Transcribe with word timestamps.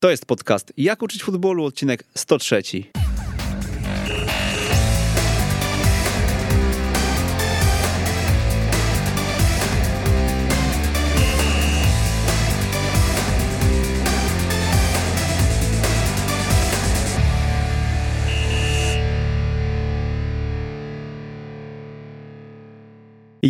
To 0.00 0.10
jest 0.10 0.26
podcast 0.26 0.72
Jak 0.76 1.02
uczyć 1.02 1.22
futbolu, 1.22 1.64
odcinek 1.64 2.04
103. 2.14 3.05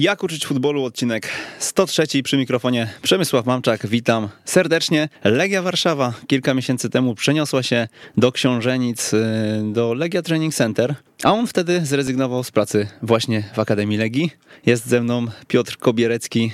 Jak 0.00 0.22
uczyć 0.22 0.46
futbolu, 0.46 0.84
odcinek 0.84 1.29
103 1.58 2.22
przy 2.22 2.36
mikrofonie 2.36 2.88
Przemysław 3.02 3.46
Mamczak. 3.46 3.86
Witam 3.86 4.29
serdecznie. 4.44 5.08
Legia 5.24 5.62
Warszawa 5.62 6.14
kilka 6.26 6.54
miesięcy 6.54 6.90
temu 6.90 7.14
przeniosła 7.14 7.62
się 7.62 7.88
do 8.16 8.32
Książenic, 8.32 9.14
y, 9.14 9.18
do 9.72 9.94
Legia 9.94 10.22
Training 10.22 10.54
Center, 10.54 10.94
a 11.22 11.32
on 11.32 11.46
wtedy 11.46 11.86
zrezygnował 11.86 12.44
z 12.44 12.50
pracy 12.50 12.88
właśnie 13.02 13.50
w 13.54 13.58
Akademii 13.58 13.98
Legii. 13.98 14.30
Jest 14.66 14.86
ze 14.86 15.00
mną 15.00 15.26
Piotr 15.48 15.79
Kobierecki, 15.79 16.52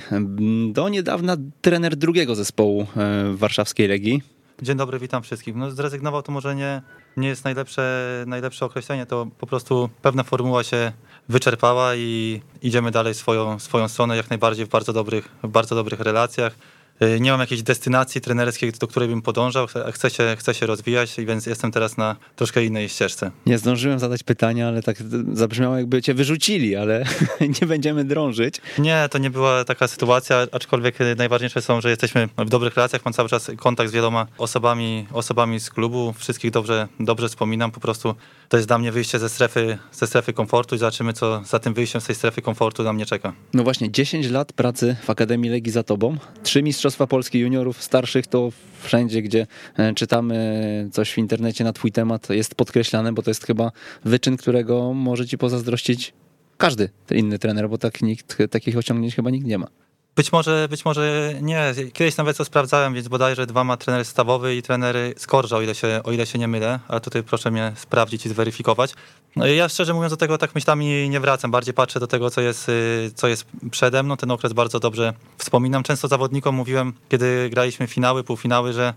do 0.71 0.89
niedawna 0.89 1.37
trener 1.61 1.95
drugiego 1.95 2.35
zespołu 2.35 2.81
y, 2.81 3.37
warszawskiej 3.37 3.87
Legii. 3.87 4.21
Dzień 4.61 4.77
dobry, 4.77 4.99
witam 4.99 5.23
wszystkich. 5.23 5.55
No, 5.55 5.71
zrezygnował 5.71 6.21
to 6.21 6.31
może 6.31 6.55
nie, 6.55 6.81
nie 7.17 7.27
jest 7.27 7.43
najlepsze, 7.43 8.23
najlepsze 8.27 8.65
określenie, 8.65 9.05
to 9.05 9.27
po 9.39 9.47
prostu 9.47 9.89
pewna 10.01 10.23
formuła 10.23 10.63
się 10.63 10.91
wyczerpała 11.29 11.95
i 11.95 12.41
idziemy 12.61 12.91
dalej 12.91 13.13
swoją, 13.13 13.59
swoją 13.59 13.87
stronę, 13.87 14.17
jak 14.17 14.29
najbardziej 14.29 14.65
w 14.65 14.69
bardzo 14.69 14.93
dobrych, 14.93 15.29
w 15.43 15.47
bardzo 15.47 15.75
dobrych 15.75 15.99
relacjach. 15.99 16.55
Y, 17.01 17.19
nie 17.19 17.31
mam 17.31 17.39
jakiejś 17.39 17.63
destynacji 17.63 18.21
trenerskiej, 18.21 18.71
do 18.71 18.87
której 18.87 19.09
bym 19.09 19.21
podążał, 19.21 19.67
chcę 19.91 20.09
się, 20.09 20.35
chcę 20.39 20.53
się 20.53 20.65
rozwijać, 20.65 21.15
więc 21.17 21.45
jestem 21.45 21.71
teraz 21.71 21.97
na 21.97 22.15
troszkę 22.35 22.65
innej 22.65 22.89
ścieżce. 22.89 23.31
Nie 23.45 23.57
zdążyłem 23.57 23.99
zadać 23.99 24.23
pytania, 24.23 24.67
ale 24.67 24.83
tak 24.83 24.97
zabrzmiało 25.33 25.77
jakby 25.77 26.01
cię 26.01 26.13
wyrzucili, 26.13 26.75
ale 26.75 27.05
nie 27.61 27.67
będziemy 27.67 28.05
drążyć. 28.05 28.61
Nie, 28.77 29.07
to 29.11 29.17
nie 29.17 29.29
była 29.29 29.65
taka 29.65 29.87
sytuacja, 29.87 30.47
aczkolwiek 30.51 30.95
najważniejsze 31.17 31.61
są, 31.61 31.81
że 31.81 31.89
jesteśmy 31.89 32.29
w 32.37 32.49
dobrych 32.49 32.75
relacjach, 32.75 33.05
mam 33.05 33.13
cały 33.13 33.29
czas 33.29 33.51
kontakt 33.57 33.89
z 33.89 33.93
wieloma 33.93 34.27
osobami, 34.37 35.07
osobami 35.11 35.59
z 35.59 35.69
klubu, 35.69 36.13
wszystkich 36.17 36.51
dobrze, 36.51 36.87
dobrze 36.99 37.29
wspominam, 37.29 37.71
po 37.71 37.79
prostu 37.79 38.15
to 38.53 38.57
jest 38.57 38.67
dla 38.67 38.77
mnie 38.77 38.91
wyjście 38.91 39.19
ze 39.19 39.29
strefy, 39.29 39.77
ze 39.91 40.07
strefy 40.07 40.33
komfortu 40.33 40.75
i 40.75 40.77
zobaczymy, 40.77 41.13
co 41.13 41.41
za 41.45 41.59
tym 41.59 41.73
wyjściem 41.73 42.01
z 42.01 42.05
tej 42.05 42.15
strefy 42.15 42.41
komfortu 42.41 42.83
na 42.83 42.93
mnie 42.93 43.05
czeka. 43.05 43.33
No 43.53 43.63
właśnie, 43.63 43.91
10 43.91 44.29
lat 44.29 44.53
pracy 44.53 44.95
w 45.03 45.09
Akademii 45.09 45.51
Legii 45.51 45.71
za 45.71 45.83
tobą, 45.83 46.17
trzy 46.43 46.63
Mistrzostwa 46.63 47.07
Polski 47.07 47.39
juniorów 47.39 47.83
starszych, 47.83 48.27
to 48.27 48.49
wszędzie, 48.81 49.21
gdzie 49.21 49.47
e, 49.77 49.93
czytamy 49.93 50.89
coś 50.91 51.13
w 51.13 51.17
internecie 51.17 51.63
na 51.63 51.73
twój 51.73 51.91
temat 51.91 52.29
jest 52.29 52.55
podkreślane, 52.55 53.13
bo 53.13 53.21
to 53.21 53.29
jest 53.29 53.45
chyba 53.45 53.71
wyczyn, 54.05 54.37
którego 54.37 54.93
może 54.93 55.27
ci 55.27 55.37
pozazdrościć 55.37 56.13
każdy 56.57 56.89
inny 57.11 57.39
trener, 57.39 57.69
bo 57.69 57.77
tak 57.77 58.01
nikt, 58.01 58.37
takich 58.51 58.77
osiągnięć 58.77 59.15
chyba 59.15 59.29
nikt 59.29 59.47
nie 59.47 59.57
ma. 59.57 59.67
Być 60.15 60.31
może, 60.31 60.67
być 60.69 60.85
może 60.85 61.33
nie. 61.41 61.73
Kiedyś 61.93 62.17
nawet 62.17 62.37
to 62.37 62.45
sprawdzałem, 62.45 62.93
więc 62.93 63.07
bodajże 63.07 63.45
dwa 63.45 63.63
ma 63.63 63.77
trener 63.77 64.05
stawowy 64.05 64.55
i 64.55 64.61
trener 64.61 64.95
Skorża, 65.17 65.57
o 65.57 65.61
ile 65.61 65.75
się, 65.75 66.01
o 66.03 66.11
ile 66.11 66.25
się 66.25 66.39
nie 66.39 66.47
mylę, 66.47 66.79
ale 66.87 67.01
tutaj 67.01 67.23
proszę 67.23 67.51
mnie 67.51 67.73
sprawdzić 67.75 68.25
i 68.25 68.29
zweryfikować. 68.29 68.93
No 69.35 69.45
ja 69.45 69.69
szczerze 69.69 69.93
mówiąc 69.93 70.13
do 70.13 70.17
tego 70.17 70.37
tak 70.37 70.55
myślami 70.55 71.09
nie 71.09 71.19
wracam, 71.19 71.51
bardziej 71.51 71.73
patrzę 71.73 71.99
do 71.99 72.07
tego, 72.07 72.29
co 72.29 72.41
jest, 72.41 72.69
y, 72.69 73.11
co 73.15 73.27
jest 73.27 73.45
przede 73.71 74.03
mną. 74.03 74.17
Ten 74.17 74.31
okres 74.31 74.53
bardzo 74.53 74.79
dobrze 74.79 75.13
wspominam. 75.37 75.83
Często 75.83 76.07
zawodnikom 76.07 76.55
mówiłem, 76.55 76.93
kiedy 77.09 77.49
graliśmy 77.49 77.87
finały, 77.87 78.23
półfinały, 78.23 78.73
że 78.73 78.93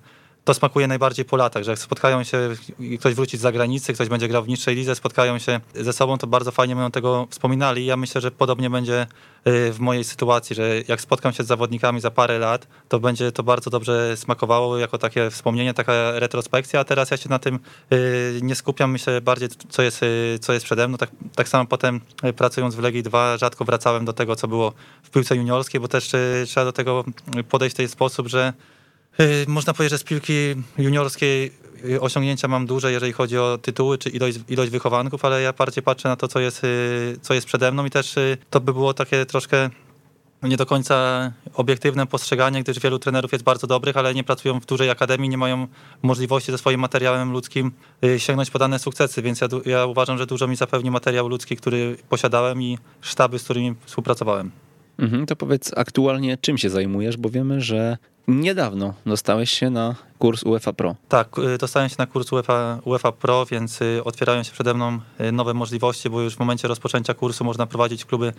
to 0.46 0.54
smakuje 0.54 0.86
najbardziej 0.86 1.24
po 1.24 1.36
latach, 1.36 1.62
że 1.62 1.70
jak 1.70 1.80
spotkają 1.80 2.24
się, 2.24 2.38
ktoś 2.98 3.14
wróci 3.14 3.38
z 3.38 3.40
zagranicy, 3.40 3.92
ktoś 3.92 4.08
będzie 4.08 4.28
grał 4.28 4.42
w 4.42 4.48
niższej 4.48 4.76
lidze, 4.76 4.94
spotkają 4.94 5.38
się 5.38 5.60
ze 5.74 5.92
sobą, 5.92 6.18
to 6.18 6.26
bardzo 6.26 6.50
fajnie 6.50 6.74
będą 6.74 6.90
tego 6.90 7.26
wspominali. 7.30 7.86
Ja 7.86 7.96
myślę, 7.96 8.20
że 8.20 8.30
podobnie 8.30 8.70
będzie 8.70 9.06
y, 9.46 9.72
w 9.72 9.80
mojej 9.80 10.04
sytuacji, 10.04 10.56
że 10.56 10.82
jak 10.88 11.00
spotkam 11.00 11.32
się 11.32 11.42
z 11.42 11.46
zawodnikami 11.46 12.00
za 12.00 12.10
parę 12.10 12.38
lat, 12.38 12.66
to 12.88 13.00
będzie 13.00 13.32
to 13.32 13.42
bardzo 13.42 13.70
dobrze 13.70 14.16
smakowało 14.16 14.78
jako 14.78 14.98
takie 14.98 15.30
wspomnienie, 15.30 15.74
taka 15.74 15.92
retrospekcja, 16.20 16.80
a 16.80 16.84
teraz 16.84 17.10
ja 17.10 17.16
się 17.16 17.28
na 17.28 17.38
tym 17.38 17.58
y, 17.92 18.40
nie 18.42 18.54
skupiam, 18.54 18.90
myślę 18.90 19.20
bardziej, 19.20 19.48
co 19.68 19.82
jest, 19.82 20.02
y, 20.02 20.38
co 20.40 20.52
jest 20.52 20.64
przede 20.64 20.88
mną. 20.88 20.98
Tak, 20.98 21.10
tak 21.34 21.48
samo 21.48 21.66
potem 21.66 22.00
pracując 22.36 22.74
w 22.74 22.78
Legii 22.78 23.02
2 23.02 23.38
rzadko 23.38 23.64
wracałem 23.64 24.04
do 24.04 24.12
tego, 24.12 24.36
co 24.36 24.48
było 24.48 24.72
w 25.02 25.10
piłce 25.10 25.36
juniorskiej, 25.36 25.80
bo 25.80 25.88
też 25.88 26.12
trzeba 26.46 26.64
do 26.64 26.72
tego 26.72 27.04
podejść 27.48 27.74
w 27.74 27.76
ten 27.76 27.88
sposób, 27.88 28.28
że 28.28 28.52
można 29.46 29.74
powiedzieć, 29.74 29.90
że 29.90 29.98
z 29.98 30.04
piłki 30.04 30.54
juniorskiej 30.78 31.52
y, 31.84 32.00
osiągnięcia 32.00 32.48
mam 32.48 32.66
duże, 32.66 32.92
jeżeli 32.92 33.12
chodzi 33.12 33.38
o 33.38 33.58
tytuły 33.58 33.98
czy 33.98 34.10
ilość, 34.10 34.38
ilość 34.48 34.70
wychowanków, 34.70 35.24
ale 35.24 35.42
ja 35.42 35.52
bardziej 35.52 35.82
patrzę 35.82 36.08
na 36.08 36.16
to, 36.16 36.28
co 36.28 36.40
jest, 36.40 36.64
y, 36.64 37.16
co 37.22 37.34
jest 37.34 37.46
przede 37.46 37.72
mną 37.72 37.84
i 37.84 37.90
też 37.90 38.14
to 38.50 38.60
by 38.60 38.72
było 38.72 38.94
takie 38.94 39.26
troszkę 39.26 39.70
nie 40.42 40.56
do 40.56 40.66
końca 40.66 41.32
obiektywne 41.54 42.06
postrzeganie, 42.06 42.62
gdyż 42.62 42.80
wielu 42.80 42.98
trenerów 42.98 43.32
jest 43.32 43.44
bardzo 43.44 43.66
dobrych, 43.66 43.96
ale 43.96 44.14
nie 44.14 44.24
pracują 44.24 44.60
w 44.60 44.66
dużej 44.66 44.90
akademii, 44.90 45.28
nie 45.28 45.38
mają 45.38 45.66
możliwości 46.02 46.52
ze 46.52 46.58
swoim 46.58 46.80
materiałem 46.80 47.32
ludzkim 47.32 47.72
sięgnąć 48.18 48.50
po 48.50 48.58
dane 48.58 48.78
sukcesy, 48.78 49.22
więc 49.22 49.40
ja, 49.40 49.48
ja 49.66 49.86
uważam, 49.86 50.18
że 50.18 50.26
dużo 50.26 50.48
mi 50.48 50.56
zapewni 50.56 50.90
materiał 50.90 51.28
ludzki, 51.28 51.56
który 51.56 51.96
posiadałem 52.08 52.62
i 52.62 52.78
sztaby, 53.00 53.38
z 53.38 53.44
którymi 53.44 53.74
współpracowałem. 53.84 54.50
Mhm, 54.98 55.26
to 55.26 55.36
powiedz 55.36 55.72
aktualnie 55.76 56.38
czym 56.40 56.58
się 56.58 56.70
zajmujesz, 56.70 57.16
bo 57.16 57.30
wiemy, 57.30 57.60
że 57.60 57.96
niedawno 58.28 58.94
dostałeś 59.06 59.50
się 59.50 59.70
na 59.70 59.94
kurs 60.18 60.42
UEFA 60.42 60.72
Pro. 60.72 60.96
Tak, 61.08 61.38
y, 61.38 61.58
dostałem 61.58 61.88
się 61.88 61.96
na 61.98 62.06
kurs 62.06 62.32
UEFA, 62.32 62.78
UEFA 62.84 63.12
Pro, 63.12 63.46
więc 63.46 63.82
y, 63.82 64.04
otwierają 64.04 64.42
się 64.42 64.52
przede 64.52 64.74
mną 64.74 64.98
y, 65.20 65.32
nowe 65.32 65.54
możliwości, 65.54 66.10
bo 66.10 66.20
już 66.20 66.34
w 66.34 66.38
momencie 66.38 66.68
rozpoczęcia 66.68 67.14
kursu 67.14 67.44
można 67.44 67.66
prowadzić 67.66 68.04
kluby 68.04 68.32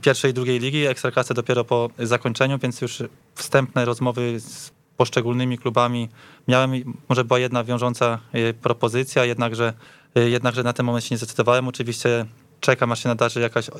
pierwszej 0.00 0.30
i 0.30 0.34
drugiej 0.34 0.58
ligi, 0.60 0.86
ekstraklasy 0.86 1.34
dopiero 1.34 1.64
po 1.64 1.90
zakończeniu, 1.98 2.58
więc 2.58 2.80
już 2.80 3.02
wstępne 3.34 3.84
rozmowy 3.84 4.40
z 4.40 4.70
poszczególnymi 4.96 5.58
klubami 5.58 6.08
miałem, 6.48 6.94
może 7.08 7.24
była 7.24 7.38
jedna 7.38 7.64
wiążąca 7.64 8.18
propozycja, 8.62 9.24
jednakże, 9.24 9.72
jednakże 10.14 10.62
na 10.62 10.72
ten 10.72 10.86
moment 10.86 11.04
się 11.04 11.14
nie 11.14 11.18
zdecydowałem. 11.18 11.68
Oczywiście 11.68 12.26
czekam, 12.60 12.92
aż 12.92 13.02
się 13.02 13.08
nadarzy 13.08 13.40
jakaś 13.40 13.70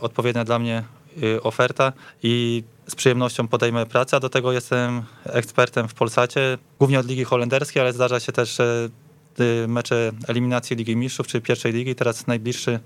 odpowiednia 0.00 0.44
dla 0.44 0.58
mnie 0.58 0.84
oferta 1.42 1.92
i 2.22 2.62
z 2.86 2.94
przyjemnością 2.94 3.48
podejmę 3.48 3.86
pracę, 3.86 4.16
a 4.16 4.20
do 4.20 4.28
tego 4.28 4.52
jestem 4.52 5.02
ekspertem 5.24 5.88
w 5.88 5.94
Polsacie, 5.94 6.58
głównie 6.78 7.00
od 7.00 7.06
Ligi 7.06 7.24
Holenderskiej, 7.24 7.82
ale 7.82 7.92
zdarza 7.92 8.20
się 8.20 8.32
też 8.32 8.60
y, 8.60 8.90
mecze 9.68 10.12
eliminacji 10.28 10.76
Ligi 10.76 10.96
Mistrzów 10.96 11.26
czy 11.26 11.40
pierwszej 11.40 11.72
ligi. 11.72 11.94
Teraz 11.94 12.26
najbliższy 12.26 12.80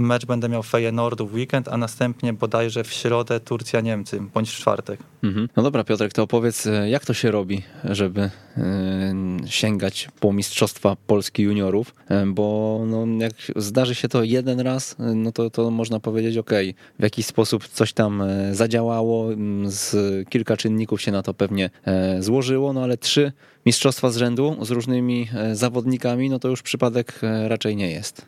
mecz 0.00 0.26
będę 0.26 0.48
miał 0.48 0.62
Feyenoordu 0.62 1.26
w 1.26 1.34
weekend, 1.34 1.68
a 1.68 1.76
następnie 1.76 2.32
bodajże 2.32 2.84
w 2.84 2.92
środę 2.92 3.40
Turcja-Niemcy, 3.40 4.20
bądź 4.34 4.50
w 4.50 4.54
czwartek. 4.54 5.00
Mhm. 5.22 5.48
No 5.56 5.62
dobra 5.62 5.84
Piotrek, 5.84 6.12
to 6.12 6.22
opowiedz, 6.22 6.66
e, 6.66 6.90
jak 6.90 7.04
to 7.04 7.14
się 7.14 7.30
robi, 7.30 7.62
żeby 7.84 8.20
e, 8.20 8.30
sięgać 9.46 10.08
po 10.20 10.32
Mistrzostwa 10.32 10.96
Polski 11.06 11.42
Juniorów, 11.42 11.94
e, 12.08 12.26
bo 12.26 12.80
no, 12.86 13.06
jak 13.18 13.32
zdarzy 13.56 13.94
się 13.94 14.08
to 14.08 14.24
jeden 14.24 14.60
raz, 14.60 14.96
no 14.98 15.32
to, 15.32 15.50
to 15.50 15.70
można 15.70 16.00
powiedzieć, 16.00 16.36
ok, 16.36 16.50
w 16.98 17.02
jakiś 17.02 17.26
sposób 17.26 17.68
coś 17.68 17.92
tam 17.92 18.22
zadziałało, 18.52 19.28
z 19.64 19.94
kilka 20.28 20.56
czynników 20.56 21.02
się 21.02 21.12
na 21.12 21.22
to 21.22 21.34
pewnie 21.34 21.70
złożyło, 22.18 22.72
no 22.72 22.82
ale 22.82 22.98
trzy 22.98 23.32
mistrzostwa 23.66 24.10
z 24.10 24.16
rzędu 24.16 24.56
z 24.64 24.70
różnymi 24.70 25.28
zawodnikami, 25.52 26.30
no 26.30 26.38
to 26.38 26.48
już 26.48 26.62
przypadek 26.62 27.20
raczej 27.48 27.76
nie 27.76 27.90
jest. 27.90 28.26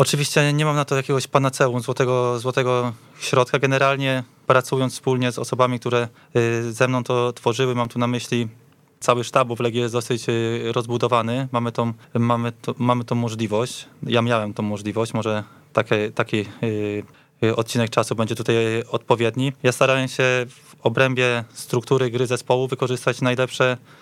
Oczywiście 0.00 0.52
nie 0.52 0.64
mam 0.64 0.76
na 0.76 0.84
to 0.84 0.96
jakiegoś 0.96 1.26
panaceum, 1.26 1.80
złotego, 1.80 2.38
złotego 2.38 2.92
środka. 3.20 3.58
Generalnie 3.58 4.24
pracując 4.46 4.92
wspólnie 4.92 5.32
z 5.32 5.38
osobami, 5.38 5.80
które 5.80 6.08
y, 6.36 6.72
ze 6.72 6.88
mną 6.88 7.04
to 7.04 7.32
tworzyły, 7.32 7.74
mam 7.74 7.88
tu 7.88 7.98
na 7.98 8.06
myśli 8.06 8.48
cały 9.00 9.24
sztab, 9.24 9.48
w 9.48 9.60
Legii 9.60 9.80
jest 9.80 9.94
dosyć 9.94 10.28
y, 10.28 10.72
rozbudowany. 10.72 11.48
Mamy 11.52 11.72
tą, 11.72 11.92
mamy, 12.14 12.52
to, 12.52 12.74
mamy 12.78 13.04
tą 13.04 13.14
możliwość. 13.14 13.86
Ja 14.02 14.22
miałem 14.22 14.54
tą 14.54 14.62
możliwość, 14.62 15.14
może 15.14 15.44
taki, 15.72 15.94
taki 16.14 16.44
odcinek 17.56 17.90
czasu 17.90 18.14
będzie 18.14 18.34
tutaj 18.34 18.56
odpowiedni. 18.90 19.52
Ja 19.62 19.72
starałem 19.72 20.08
się 20.08 20.22
w 20.48 20.74
obrębie 20.82 21.44
struktury 21.52 22.10
gry 22.10 22.26
zespołu 22.26 22.68
wykorzystać 22.68 23.20
najlepsze 23.20 23.76
Y, 23.76 23.99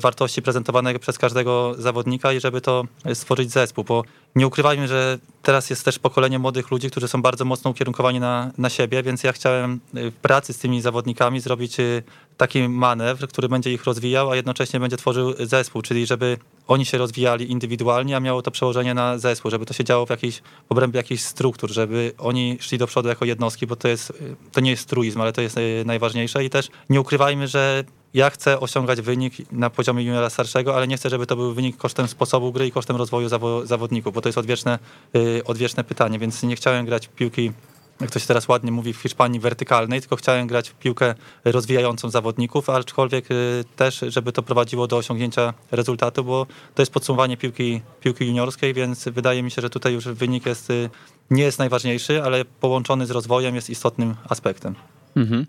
wartości 0.00 0.42
prezentowane 0.42 0.98
przez 0.98 1.18
każdego 1.18 1.74
zawodnika 1.78 2.32
i 2.32 2.40
żeby 2.40 2.60
to 2.60 2.84
stworzyć 3.14 3.50
zespół, 3.50 3.84
bo 3.84 4.04
nie 4.34 4.46
ukrywajmy, 4.46 4.88
że 4.88 5.18
teraz 5.42 5.70
jest 5.70 5.84
też 5.84 5.98
pokolenie 5.98 6.38
młodych 6.38 6.70
ludzi, 6.70 6.90
którzy 6.90 7.08
są 7.08 7.22
bardzo 7.22 7.44
mocno 7.44 7.70
ukierunkowani 7.70 8.20
na, 8.20 8.50
na 8.58 8.70
siebie, 8.70 9.02
więc 9.02 9.24
ja 9.24 9.32
chciałem 9.32 9.80
y, 9.96 10.10
w 10.10 10.14
pracy 10.14 10.52
z 10.52 10.58
tymi 10.58 10.80
zawodnikami 10.80 11.40
zrobić 11.40 11.80
y, 11.80 12.02
taki 12.36 12.68
manewr, 12.68 13.28
który 13.28 13.48
będzie 13.48 13.72
ich 13.72 13.84
rozwijał, 13.84 14.30
a 14.30 14.36
jednocześnie 14.36 14.80
będzie 14.80 14.96
tworzył 14.96 15.34
zespół, 15.38 15.82
czyli 15.82 16.06
żeby 16.06 16.38
oni 16.68 16.86
się 16.86 16.98
rozwijali 16.98 17.50
indywidualnie, 17.50 18.16
a 18.16 18.20
miało 18.20 18.42
to 18.42 18.50
przełożenie 18.50 18.94
na 18.94 19.18
zespół, 19.18 19.50
żeby 19.50 19.66
to 19.66 19.74
się 19.74 19.84
działo 19.84 20.06
w, 20.06 20.10
jakiejś, 20.10 20.38
w 20.38 20.72
obrębie 20.72 20.96
jakichś 20.96 21.22
struktur, 21.22 21.70
żeby 21.72 22.12
oni 22.18 22.58
szli 22.60 22.78
do 22.78 22.86
przodu 22.86 23.08
jako 23.08 23.24
jednostki, 23.24 23.66
bo 23.66 23.76
to, 23.76 23.88
jest, 23.88 24.12
to 24.52 24.60
nie 24.60 24.70
jest 24.70 24.88
truizm, 24.88 25.20
ale 25.20 25.32
to 25.32 25.40
jest 25.40 25.56
najważniejsze 25.84 26.44
i 26.44 26.50
też 26.50 26.68
nie 26.90 27.00
ukrywajmy, 27.00 27.48
że 27.48 27.84
ja 28.14 28.30
chcę 28.30 28.60
osiągać 28.60 29.00
wynik 29.00 29.52
na 29.52 29.70
poziomie 29.70 30.02
juniora 30.02 30.30
starszego, 30.30 30.76
ale 30.76 30.88
nie 30.88 30.96
chcę, 30.96 31.10
żeby 31.10 31.26
to 31.26 31.36
był 31.36 31.54
wynik 31.54 31.76
kosztem 31.76 32.08
sposobu 32.08 32.52
gry 32.52 32.66
i 32.66 32.72
kosztem 32.72 32.96
rozwoju 32.96 33.28
zawo 33.28 33.66
zawodników, 33.66 34.14
bo 34.14 34.20
to 34.20 34.28
jest 34.28 34.38
odwieczne, 34.38 34.78
yy, 35.14 35.42
odwieczne 35.44 35.84
pytanie, 35.84 36.18
więc 36.18 36.42
nie 36.42 36.56
chciałem 36.56 36.86
grać 36.86 37.08
piłki 37.08 37.52
jak 38.00 38.10
to 38.10 38.18
się 38.18 38.26
teraz 38.26 38.48
ładnie 38.48 38.72
mówi 38.72 38.92
w 38.92 38.96
Hiszpanii, 38.96 39.40
wertykalnej, 39.40 40.00
tylko 40.00 40.16
chciałem 40.16 40.46
grać 40.46 40.70
w 40.70 40.74
piłkę 40.74 41.14
rozwijającą 41.44 42.10
zawodników, 42.10 42.70
aczkolwiek 42.70 43.30
y, 43.30 43.64
też, 43.76 44.04
żeby 44.08 44.32
to 44.32 44.42
prowadziło 44.42 44.86
do 44.86 44.96
osiągnięcia 44.96 45.54
rezultatu, 45.70 46.24
bo 46.24 46.46
to 46.74 46.82
jest 46.82 46.92
podsumowanie 46.92 47.36
piłki, 47.36 47.80
piłki 48.00 48.26
juniorskiej, 48.26 48.74
więc 48.74 49.04
wydaje 49.04 49.42
mi 49.42 49.50
się, 49.50 49.62
że 49.62 49.70
tutaj 49.70 49.92
już 49.92 50.04
wynik 50.04 50.46
jest, 50.46 50.70
y, 50.70 50.90
nie 51.30 51.42
jest 51.42 51.58
najważniejszy, 51.58 52.22
ale 52.22 52.44
połączony 52.44 53.06
z 53.06 53.10
rozwojem 53.10 53.54
jest 53.54 53.70
istotnym 53.70 54.14
aspektem. 54.28 54.74
Mhm. 55.16 55.46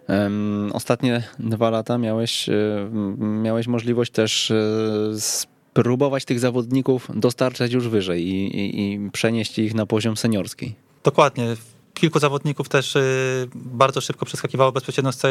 Ostatnie 0.74 1.24
dwa 1.40 1.70
lata 1.70 1.98
miałeś, 1.98 2.50
y, 2.50 2.54
miałeś 3.18 3.68
możliwość 3.68 4.12
też 4.12 4.54
spróbować 5.20 6.26
tych 6.26 6.40
zawodników 6.40 7.08
dostarczać 7.16 7.72
już 7.72 7.88
wyżej 7.88 8.28
i, 8.28 8.58
i, 8.58 8.94
i 8.94 9.12
przenieść 9.12 9.60
ich 9.60 9.74
na 9.74 9.86
poziom 9.86 10.18
seniorski. 10.18 10.74
Dokładnie 11.04 11.56
kilku 12.00 12.20
zawodników 12.20 12.70
też 12.70 12.96
y, 12.96 13.48
bardzo 13.56 14.02
szybko 14.02 14.26
przeskakiwało 14.26 14.72
bezpośrednio 14.72 15.12
z, 15.12 15.22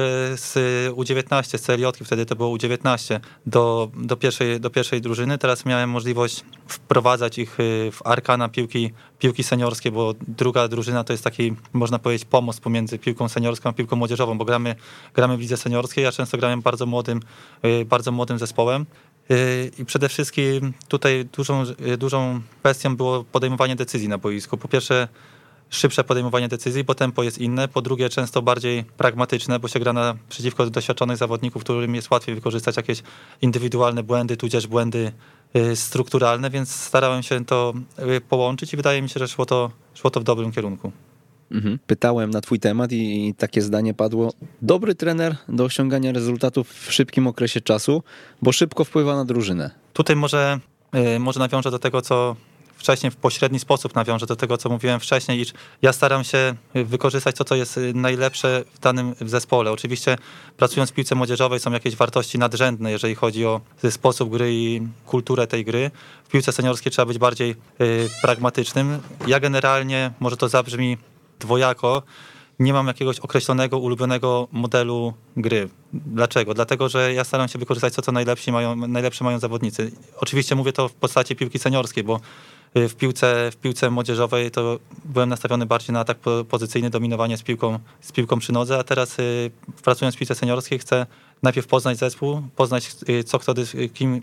z 0.40 0.54
U19, 0.92 1.58
z 1.58 1.62
CLJ, 1.62 2.04
wtedy 2.04 2.26
to 2.26 2.36
było 2.36 2.56
U19, 2.56 3.20
do, 3.46 3.90
do, 3.96 4.16
pierwszej, 4.16 4.60
do 4.60 4.70
pierwszej 4.70 5.00
drużyny. 5.00 5.38
Teraz 5.38 5.64
miałem 5.64 5.90
możliwość 5.90 6.44
wprowadzać 6.68 7.38
ich 7.38 7.60
y, 7.60 7.90
w 7.92 8.06
arkana 8.06 8.48
piłki, 8.48 8.92
piłki 9.18 9.42
seniorskie, 9.42 9.90
bo 9.90 10.14
druga 10.28 10.68
drużyna 10.68 11.04
to 11.04 11.12
jest 11.12 11.24
taki, 11.24 11.54
można 11.72 11.98
powiedzieć, 11.98 12.24
pomost 12.24 12.60
pomiędzy 12.60 12.98
piłką 12.98 13.28
seniorską 13.28 13.70
a 13.70 13.72
piłką 13.72 13.96
młodzieżową, 13.96 14.38
bo 14.38 14.44
gramy, 14.44 14.74
gramy 15.14 15.36
w 15.36 15.40
lidze 15.40 15.56
seniorskiej, 15.56 16.04
ja 16.04 16.12
często 16.12 16.38
grałem 16.38 16.62
bardzo 16.62 16.86
młodym, 16.86 17.20
y, 17.64 17.84
bardzo 17.84 18.12
młodym 18.12 18.38
zespołem. 18.38 18.86
I 19.78 19.84
przede 19.84 20.08
wszystkim 20.08 20.72
tutaj 20.88 21.24
dużą, 21.36 21.64
dużą 21.98 22.40
kwestią 22.60 22.96
było 22.96 23.24
podejmowanie 23.24 23.76
decyzji 23.76 24.08
na 24.08 24.18
boisku. 24.18 24.56
Po 24.56 24.68
pierwsze, 24.68 25.08
szybsze 25.70 26.04
podejmowanie 26.04 26.48
decyzji, 26.48 26.84
bo 26.84 26.94
tempo 26.94 27.22
jest 27.22 27.38
inne. 27.38 27.68
Po 27.68 27.82
drugie, 27.82 28.08
często 28.08 28.42
bardziej 28.42 28.84
pragmatyczne, 28.84 29.58
bo 29.58 29.68
się 29.68 29.80
gra 29.80 29.92
na 29.92 30.14
przeciwko 30.28 30.70
doświadczonych 30.70 31.16
zawodników, 31.16 31.64
którym 31.64 31.94
jest 31.94 32.10
łatwiej 32.10 32.34
wykorzystać 32.34 32.76
jakieś 32.76 33.02
indywidualne 33.42 34.02
błędy, 34.02 34.36
tudzież 34.36 34.66
błędy 34.66 35.12
y, 35.56 35.76
strukturalne, 35.76 36.50
więc 36.50 36.74
starałem 36.74 37.22
się 37.22 37.44
to 37.44 37.74
y, 38.16 38.20
połączyć 38.20 38.72
i 38.72 38.76
wydaje 38.76 39.02
mi 39.02 39.08
się, 39.08 39.18
że 39.18 39.28
szło 39.28 39.46
to, 39.46 39.70
szło 39.94 40.10
to 40.10 40.20
w 40.20 40.24
dobrym 40.24 40.52
kierunku. 40.52 40.92
Mhm. 41.50 41.78
Pytałem 41.86 42.30
na 42.30 42.40
Twój 42.40 42.60
temat 42.60 42.92
i 42.92 43.34
takie 43.38 43.62
zdanie 43.62 43.94
padło. 43.94 44.32
Dobry 44.62 44.94
trener 44.94 45.36
do 45.48 45.64
osiągania 45.64 46.12
rezultatów 46.12 46.72
w 46.72 46.92
szybkim 46.92 47.26
okresie 47.26 47.60
czasu, 47.60 48.02
bo 48.42 48.52
szybko 48.52 48.84
wpływa 48.84 49.16
na 49.16 49.24
drużynę. 49.24 49.70
Tutaj 49.92 50.16
może, 50.16 50.58
y, 51.16 51.18
może 51.18 51.40
nawiążę 51.40 51.70
do 51.70 51.78
tego, 51.78 52.02
co 52.02 52.36
wcześniej 52.78 53.12
w 53.12 53.16
pośredni 53.16 53.58
sposób 53.58 53.94
nawiążę 53.94 54.26
do 54.26 54.36
tego, 54.36 54.56
co 54.56 54.68
mówiłem 54.68 55.00
wcześniej, 55.00 55.40
iż 55.40 55.52
ja 55.82 55.92
staram 55.92 56.24
się 56.24 56.54
wykorzystać 56.74 57.36
to, 57.36 57.44
co 57.44 57.54
jest 57.54 57.80
najlepsze 57.94 58.64
w 58.74 58.78
danym 58.78 59.14
zespole. 59.20 59.72
Oczywiście 59.72 60.18
pracując 60.56 60.90
w 60.90 60.92
piłce 60.92 61.14
młodzieżowej 61.14 61.60
są 61.60 61.72
jakieś 61.72 61.96
wartości 61.96 62.38
nadrzędne, 62.38 62.90
jeżeli 62.90 63.14
chodzi 63.14 63.46
o 63.46 63.60
sposób 63.90 64.30
gry 64.30 64.52
i 64.52 64.80
kulturę 65.06 65.46
tej 65.46 65.64
gry. 65.64 65.90
W 66.24 66.28
piłce 66.28 66.52
seniorskiej 66.52 66.92
trzeba 66.92 67.06
być 67.06 67.18
bardziej 67.18 67.50
y, 67.80 68.08
pragmatycznym. 68.22 68.98
Ja 69.26 69.40
generalnie, 69.40 70.10
może 70.20 70.36
to 70.36 70.48
zabrzmi 70.48 70.96
dwojako, 71.40 72.02
nie 72.58 72.72
mam 72.72 72.86
jakiegoś 72.86 73.20
określonego, 73.20 73.78
ulubionego 73.78 74.48
modelu 74.52 75.14
gry. 75.38 75.68
Dlaczego? 75.92 76.54
Dlatego, 76.54 76.88
że 76.88 77.14
ja 77.14 77.24
staram 77.24 77.48
się 77.48 77.58
wykorzystać 77.58 77.94
to, 77.94 78.02
co 78.02 78.12
najlepsi 78.12 78.52
mają, 78.52 78.76
najlepsze 78.76 79.24
mają 79.24 79.38
zawodnicy. 79.38 79.90
Oczywiście 80.16 80.54
mówię 80.54 80.72
to 80.72 80.88
w 80.88 80.94
postaci 80.94 81.36
piłki 81.36 81.58
seniorskiej, 81.58 82.04
bo 82.04 82.20
Y, 82.76 82.88
w 82.88 82.96
piłce, 82.96 83.50
w 83.52 83.56
piłce 83.56 83.90
młodzieżowej 83.90 84.50
to 84.50 84.78
byłem 85.04 85.28
nastawiony 85.28 85.66
bardziej 85.66 85.92
na 85.92 86.00
atak 86.00 86.18
pozycyjny, 86.48 86.90
dominowanie 86.90 87.36
z 87.36 87.42
piłką, 87.42 87.78
z 88.00 88.12
piłką 88.12 88.38
przy 88.38 88.52
nodze, 88.52 88.78
a 88.78 88.84
teraz 88.84 89.18
y, 89.18 89.50
pracując 89.82 90.14
w 90.14 90.18
piłce 90.18 90.34
seniorskiej 90.34 90.78
chcę 90.78 91.06
najpierw 91.42 91.66
poznać 91.66 91.98
zespół, 91.98 92.42
poznać 92.56 92.96
y, 93.08 93.24
co 93.24 93.38
kto, 93.38 93.54
kim, 93.94 94.22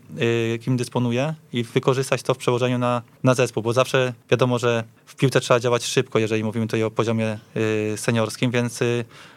kim 0.62 0.78
dysponuje 0.78 1.34
i 1.54 1.64
wykorzystać 1.64 2.24
to 2.24 2.34
w 2.34 2.38
przełożeniu 2.38 2.78
na, 2.78 3.02
na 3.24 3.34
zespół, 3.34 3.64
bo 3.64 3.74
zawsze 3.74 4.14
wiadomo, 4.32 4.60
że 4.60 4.84
w 5.06 5.16
piłce 5.16 5.42
trzeba 5.42 5.60
działać 5.60 5.86
szybko, 5.86 6.20
jeżeli 6.20 6.44
mówimy 6.44 6.68
tutaj 6.68 6.84
o 6.84 6.92
poziomie 6.92 7.40
seniorskim, 7.96 8.52
więc 8.52 8.80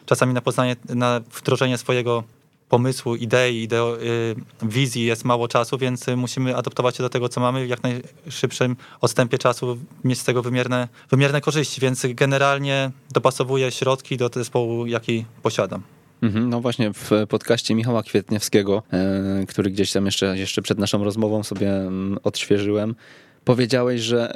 czasami 0.07 0.35
na 0.35 0.41
poznanie, 0.41 0.77
na 0.89 1.21
wdrożenie 1.35 1.79
swojego 1.79 2.25
pomysłu, 2.69 3.17
idei, 3.17 3.63
ideo, 3.63 4.03
y, 4.03 4.35
wizji 4.63 5.05
jest 5.05 5.25
mało 5.25 5.49
czasu, 5.49 5.79
więc 5.79 6.07
musimy 6.17 6.57
adaptować 6.57 6.97
się 6.97 7.03
do 7.03 7.09
tego, 7.09 7.29
co 7.29 7.41
mamy 7.41 7.67
w 7.67 7.69
jak 7.69 7.81
najszybszym 7.83 8.77
odstępie 9.01 9.39
czasu, 9.39 9.79
mieć 10.05 10.21
z 10.21 10.25
tego 10.25 10.43
wymierne, 10.43 10.89
wymierne 11.11 11.41
korzyści, 11.41 11.81
więc 11.81 12.07
generalnie 12.15 12.91
dopasowuję 13.11 13.71
środki 13.71 14.17
do 14.17 14.31
zespołu, 14.35 14.87
jaki 14.87 15.25
posiadam. 15.43 15.98
Mhm, 16.23 16.51
no 16.51 16.61
właśnie 16.61 16.93
w 16.93 17.11
podcaście 17.29 17.75
Michała 17.75 18.03
Kwietniewskiego, 18.03 18.83
e, 18.93 19.47
który 19.49 19.71
gdzieś 19.71 19.93
tam 19.93 20.07
jeszcze, 20.07 20.39
jeszcze 20.39 20.63
przed 20.63 20.79
naszą 20.79 21.05
rozmową 21.05 21.43
sobie 21.43 21.77
mm, 21.77 22.19
odświeżyłem, 22.25 22.95
powiedziałeś, 23.45 24.01
że 24.01 24.33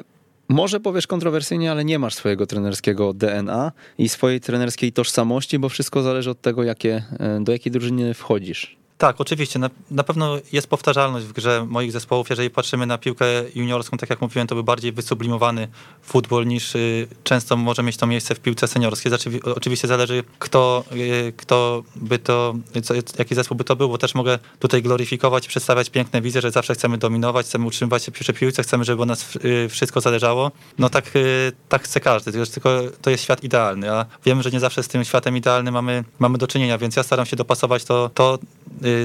może 0.49 0.81
powiesz 0.81 1.06
kontrowersyjnie, 1.06 1.70
ale 1.70 1.84
nie 1.84 1.99
masz 1.99 2.14
swojego 2.14 2.46
trenerskiego 2.46 3.14
DNA 3.14 3.73
i 3.99 4.08
swojej 4.08 4.40
trenerskiej 4.40 4.93
tożsamości, 4.93 5.58
bo 5.58 5.69
wszystko 5.69 6.02
zależy 6.02 6.31
od 6.31 6.40
tego, 6.40 6.62
jakie, 6.62 7.02
e, 7.19 7.40
do 7.40 7.52
jakiej 7.52 7.73
drużyny 7.73 8.14
wchodzisz. 8.14 8.81
Tak, 9.02 9.20
oczywiście. 9.20 9.58
Na, 9.58 9.70
na, 9.90 10.04
pewno 10.04 10.38
jest 10.52 10.66
powtarzalność 10.66 11.26
w 11.26 11.32
grze 11.32 11.66
moich 11.69 11.93
zespołów. 11.93 12.31
Jeżeli 12.31 12.50
patrzymy 12.50 12.87
na 12.87 12.99
piłkę 12.99 13.26
juniorską, 13.54 13.96
tak 13.96 14.10
jak 14.10 14.20
mówiłem, 14.20 14.46
to 14.46 14.54
był 14.54 14.64
bardziej 14.64 14.93
wysublimowany 14.93 15.69
futbol 16.02 16.46
niż 16.46 16.75
y, 16.75 17.08
często 17.25 17.56
może 17.56 17.82
mieć 17.82 17.96
to 17.96 18.06
miejsce 18.06 18.34
w 18.34 18.40
piłce 18.40 18.69
seniorskiej. 18.69 19.10
Znaczy, 19.10 19.40
oczywiście 19.56 19.88
zależy, 19.88 20.25
kto, 20.38 20.84
y, 20.93 21.32
kto 21.37 21.82
by 21.96 22.19
to, 22.19 22.54
co, 22.82 22.94
jaki 23.19 23.34
zespół 23.34 23.56
by 23.56 23.64
to 23.64 23.76
był, 23.76 23.88
bo 23.88 23.99
też 23.99 24.14
mogę 24.14 24.38
tutaj 24.58 24.82
gloryfikować, 24.82 25.49
przedstawiać 25.49 25.90
piękne 25.90 26.20
wizje, 26.20 26.40
że 26.40 26.50
zawsze 26.50 26.75
chcemy 26.75 26.99
dominować, 26.99 27.46
chcemy 27.46 27.66
utrzymywać 27.66 28.04
się 28.04 28.12
przy 28.12 28.32
piłce, 28.32 28.62
chcemy, 28.62 28.84
żeby 28.84 29.02
o 29.02 29.06
nas 29.06 29.37
y, 29.37 29.69
wszystko 29.69 30.00
zależało. 30.00 30.50
No 30.78 30.90
tak, 30.90 31.16
y, 31.16 31.52
tak 31.69 31.82
chce 31.82 32.00
każdy, 32.00 32.46
tylko 32.46 32.81
to 33.02 33.10
jest 33.10 33.25
świat 33.25 33.44
idealny, 33.44 33.93
a 33.93 34.06
wiemy, 34.25 34.43
że 34.43 34.50
nie 34.50 34.60
zawsze 34.60 34.82
z 34.82 34.88
tym 34.88 35.04
światem 35.04 35.37
idealnym 35.37 35.75
mamy, 35.75 36.04
mamy 36.19 36.38
do 36.38 36.46
czynienia, 36.46 36.78
więc 36.78 36.96
ja 36.96 37.02
staram 37.02 37.26
się 37.26 37.37
dopasować 37.37 37.84
to, 37.84 38.10
to 38.14 38.38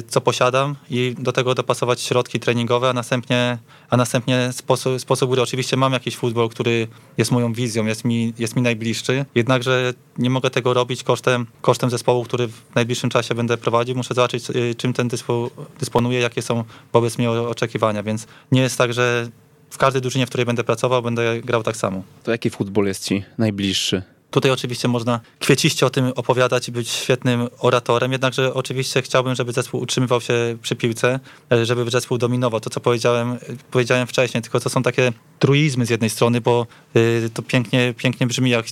co 0.08 0.22
posiadam 0.22 0.76
i 0.90 1.16
do 1.20 1.32
tego 1.32 1.56
dopasować 1.56 2.02
środki 2.02 2.40
treningowe, 2.40 2.90
a 2.90 2.94
następnie, 2.94 3.58
a 3.90 3.98
następnie 3.98 4.50
sposób, 4.52 5.02
sposób 5.02 5.32
gry. 5.32 5.42
Oczywiście 5.42 5.78
mam 5.78 5.94
jakiś 5.94 6.18
futbol, 6.18 6.50
który 6.50 6.88
jest 7.18 7.32
moją 7.32 7.54
wizją, 7.54 7.86
jest 7.86 8.06
mi, 8.06 8.34
jest 8.40 8.56
mi 8.56 8.62
najbliższy, 8.62 9.26
jednakże 9.36 9.94
nie 10.18 10.30
mogę 10.30 10.50
tego 10.50 10.74
robić 10.74 11.04
kosztem, 11.04 11.46
kosztem 11.62 11.90
zespołu, 11.90 12.24
który 12.24 12.48
w 12.48 12.76
najbliższym 12.76 13.10
czasie 13.10 13.36
będę 13.36 13.58
prowadził. 13.58 13.96
Muszę 13.96 14.14
zobaczyć, 14.14 14.50
y, 14.50 14.76
czym 14.76 14.94
ten 14.94 15.10
zespół 15.10 15.50
dysponuje, 15.80 16.20
jakie 16.20 16.42
są 16.42 16.64
wobec 16.94 17.18
mnie 17.18 17.32
oczekiwania, 17.32 18.04
więc 18.04 18.28
nie 18.52 18.62
jest 18.62 18.78
tak, 18.78 18.94
że 18.94 19.30
w 19.70 19.78
każdej 19.78 20.02
drużynie, 20.02 20.26
w 20.26 20.30
której 20.30 20.46
będę 20.46 20.64
pracował, 20.64 21.02
będę 21.02 21.42
grał 21.42 21.64
tak 21.64 21.78
samo. 21.78 22.04
To 22.24 22.32
jaki 22.32 22.50
futbol 22.50 22.86
jest 22.86 23.06
ci 23.06 23.24
najbliższy? 23.38 24.17
Tutaj 24.32 24.52
oczywiście 24.52 24.88
można 24.88 25.20
kwieciście 25.40 25.86
o 25.86 25.90
tym 25.90 26.12
opowiadać 26.16 26.70
i 26.70 26.72
być 26.72 26.90
świetnym 26.90 27.48
oratorem, 27.60 28.12
jednakże 28.12 28.54
oczywiście 28.54 29.02
chciałbym, 29.02 29.36
żeby 29.36 29.54
zespół 29.54 29.82
utrzymywał 29.82 30.22
się 30.22 30.58
przy 30.62 30.76
piłce, 30.76 31.20
e, 31.52 31.66
żeby 31.66 31.92
zespół 31.92 32.18
dominował. 32.18 32.60
To, 32.60 32.70
co 32.70 32.80
powiedziałem, 32.80 33.38
powiedziałem 33.72 34.08
wcześniej, 34.08 34.44
tylko 34.44 34.60
to 34.60 34.70
są 34.70 34.84
takie 34.84 35.14
truizmy 35.40 35.86
z 35.86 35.90
jednej 35.90 36.10
strony, 36.10 36.42
bo 36.42 36.68
e, 36.96 37.30
to 37.30 37.42
pięknie, 37.42 37.94
pięknie 37.98 38.28
brzmi 38.28 38.50
jak 38.50 38.66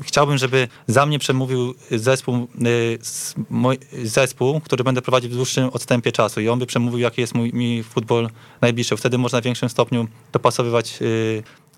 chciałbym, 0.00 0.38
żeby 0.38 0.68
za 0.86 1.06
mnie 1.06 1.18
przemówił 1.18 1.74
zespół, 1.90 2.34
e, 2.34 4.06
zespół, 4.06 4.60
który 4.60 4.84
będę 4.84 5.02
prowadził 5.02 5.30
w 5.30 5.34
dłuższym 5.34 5.68
odstępie 5.68 6.12
czasu 6.12 6.40
i 6.40 6.48
on 6.48 6.58
by 6.58 6.66
przemówił, 6.66 6.98
jaki 6.98 7.20
jest 7.20 7.34
mój, 7.34 7.52
mi 7.52 7.82
futbol 7.82 8.30
najbliższy. 8.60 8.96
Wtedy 8.96 9.18
można 9.18 9.40
w 9.40 9.44
większym 9.44 9.68
stopniu 9.68 10.08
dopasowywać 10.32 10.98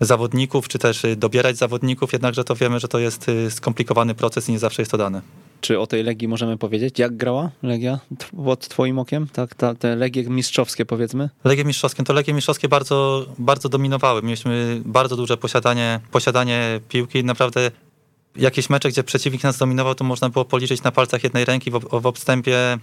zawodników, 0.00 0.68
czy 0.68 0.78
też 0.78 1.04
y, 1.04 1.16
dobierać 1.16 1.56
zawodników, 1.56 2.12
jednakże 2.12 2.44
to 2.44 2.54
wiemy, 2.54 2.80
że 2.80 2.88
to 2.88 2.98
jest 2.98 3.28
y, 3.28 3.50
skomplikowany 3.50 4.14
proces 4.14 4.48
i 4.48 4.52
nie 4.52 4.58
zawsze 4.58 4.82
jest 4.82 4.90
to 4.90 4.98
dane. 4.98 5.22
Czy 5.60 5.80
o 5.80 5.86
tej 5.86 6.02
Legii 6.02 6.28
możemy 6.28 6.56
powiedzieć? 6.56 6.98
Jak 6.98 7.16
grała 7.16 7.50
Legia 7.62 7.98
pod 8.44 8.68
twoim 8.68 8.98
okiem? 8.98 9.26
Tak, 9.32 9.54
ta, 9.54 9.74
te 9.74 9.96
Legie 9.96 10.22
mistrzowskie 10.22 10.86
powiedzmy? 10.86 11.30
Legie 11.44 11.64
mistrzowskie, 11.64 12.04
to 12.04 12.12
Legie 12.12 12.32
mistrzowskie 12.32 12.68
bardzo, 12.68 13.26
bardzo 13.38 13.68
dominowały. 13.68 14.22
Mieliśmy 14.22 14.80
bardzo 14.84 15.16
duże 15.16 15.36
posiadanie, 15.36 16.00
posiadanie 16.10 16.80
piłki. 16.88 17.24
Naprawdę 17.24 17.70
jakieś 18.36 18.70
mecze, 18.70 18.88
gdzie 18.88 19.04
przeciwnik 19.04 19.42
nas 19.42 19.58
dominował, 19.58 19.94
to 19.94 20.04
można 20.04 20.28
było 20.28 20.44
policzyć 20.44 20.82
na 20.82 20.92
palcach 20.92 21.24
jednej 21.24 21.44
ręki 21.44 21.70
w, 21.70 21.80
w 22.00 22.06
odstępie 22.06 22.78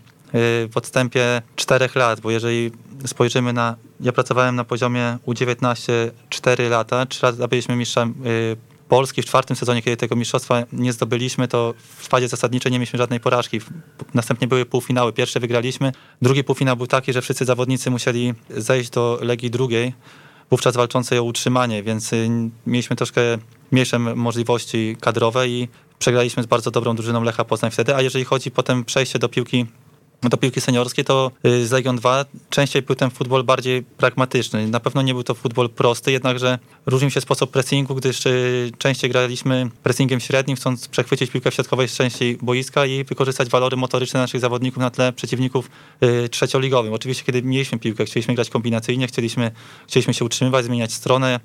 w 0.69 0.71
odstępie 0.75 1.41
czterech 1.55 1.95
lat, 1.95 2.19
bo 2.19 2.31
jeżeli 2.31 2.71
spojrzymy 3.05 3.53
na, 3.53 3.75
ja 3.99 4.11
pracowałem 4.11 4.55
na 4.55 4.63
poziomie 4.63 5.17
U19 5.27 5.91
4 6.29 6.69
lata, 6.69 7.05
3 7.05 7.25
lata 7.25 7.47
byliśmy 7.47 7.75
mistrzem 7.75 8.13
Polski 8.87 9.21
w 9.21 9.25
czwartym 9.25 9.55
sezonie, 9.55 9.81
kiedy 9.81 9.97
tego 9.97 10.15
mistrzostwa 10.15 10.63
nie 10.73 10.93
zdobyliśmy, 10.93 11.47
to 11.47 11.73
w 11.97 12.07
fazie 12.07 12.27
zasadniczej 12.27 12.71
nie 12.71 12.79
mieliśmy 12.79 12.97
żadnej 12.97 13.19
porażki. 13.19 13.61
Następnie 14.13 14.47
były 14.47 14.65
półfinały. 14.65 15.13
Pierwsze 15.13 15.39
wygraliśmy, 15.39 15.91
drugi 16.21 16.43
półfinał 16.43 16.77
był 16.77 16.87
taki, 16.87 17.13
że 17.13 17.21
wszyscy 17.21 17.45
zawodnicy 17.45 17.91
musieli 17.91 18.33
zejść 18.49 18.89
do 18.89 19.19
Legii 19.21 19.49
drugiej, 19.51 19.93
wówczas 20.49 20.75
walczącej 20.75 21.19
o 21.19 21.23
utrzymanie, 21.23 21.83
więc 21.83 22.13
y, 22.13 22.29
mieliśmy 22.67 22.95
troszkę 22.95 23.21
mniejsze 23.71 23.99
możliwości 23.99 24.97
kadrowe 25.01 25.47
i 25.47 25.67
przegraliśmy 25.99 26.43
z 26.43 26.45
bardzo 26.45 26.71
dobrą 26.71 26.95
drużyną 26.95 27.23
Lecha 27.23 27.45
Poznań 27.45 27.71
wtedy, 27.71 27.95
a 27.95 28.01
jeżeli 28.01 28.25
chodzi 28.25 28.51
potem 28.51 28.85
przejście 28.85 29.19
do 29.19 29.29
piłki 29.29 29.65
do 30.23 30.37
piłki 30.37 30.61
seniorskiej, 30.61 31.05
to 31.05 31.31
y, 31.45 31.67
z 31.67 31.71
Legion 31.71 31.95
2 31.95 32.25
częściej 32.49 32.81
był 32.81 32.95
ten 32.95 33.09
futbol 33.09 33.43
bardziej 33.43 33.83
pragmatyczny. 33.83 34.67
Na 34.67 34.79
pewno 34.79 35.01
nie 35.01 35.13
był 35.13 35.23
to 35.23 35.33
futbol 35.33 35.69
prosty, 35.69 36.11
jednakże 36.11 36.59
różnił 36.87 37.11
się 37.11 37.21
sposób 37.21 37.51
pressingu, 37.51 37.95
gdyż 37.95 38.25
y, 38.25 38.71
częściej 38.77 39.09
graliśmy 39.09 39.69
pressingiem 39.83 40.19
średnim, 40.19 40.57
chcąc 40.57 40.87
przechwycić 40.87 41.31
piłkę 41.31 41.51
w 41.51 41.53
środkowej 41.53 41.87
części 41.87 42.37
boiska 42.41 42.85
i 42.85 43.03
wykorzystać 43.03 43.49
walory 43.49 43.77
motoryczne 43.77 44.19
naszych 44.19 44.41
zawodników 44.41 44.79
na 44.79 44.89
tle 44.89 45.13
przeciwników 45.13 45.69
y, 46.03 46.29
trzecioligowym. 46.29 46.93
Oczywiście, 46.93 47.23
kiedy 47.23 47.43
mieliśmy 47.43 47.79
piłkę, 47.79 48.05
chcieliśmy 48.05 48.35
grać 48.35 48.49
kombinacyjnie, 48.49 49.07
chcieliśmy, 49.07 49.51
chcieliśmy 49.87 50.13
się 50.13 50.25
utrzymywać, 50.25 50.65
zmieniać 50.65 50.93
stronę, 50.93 51.39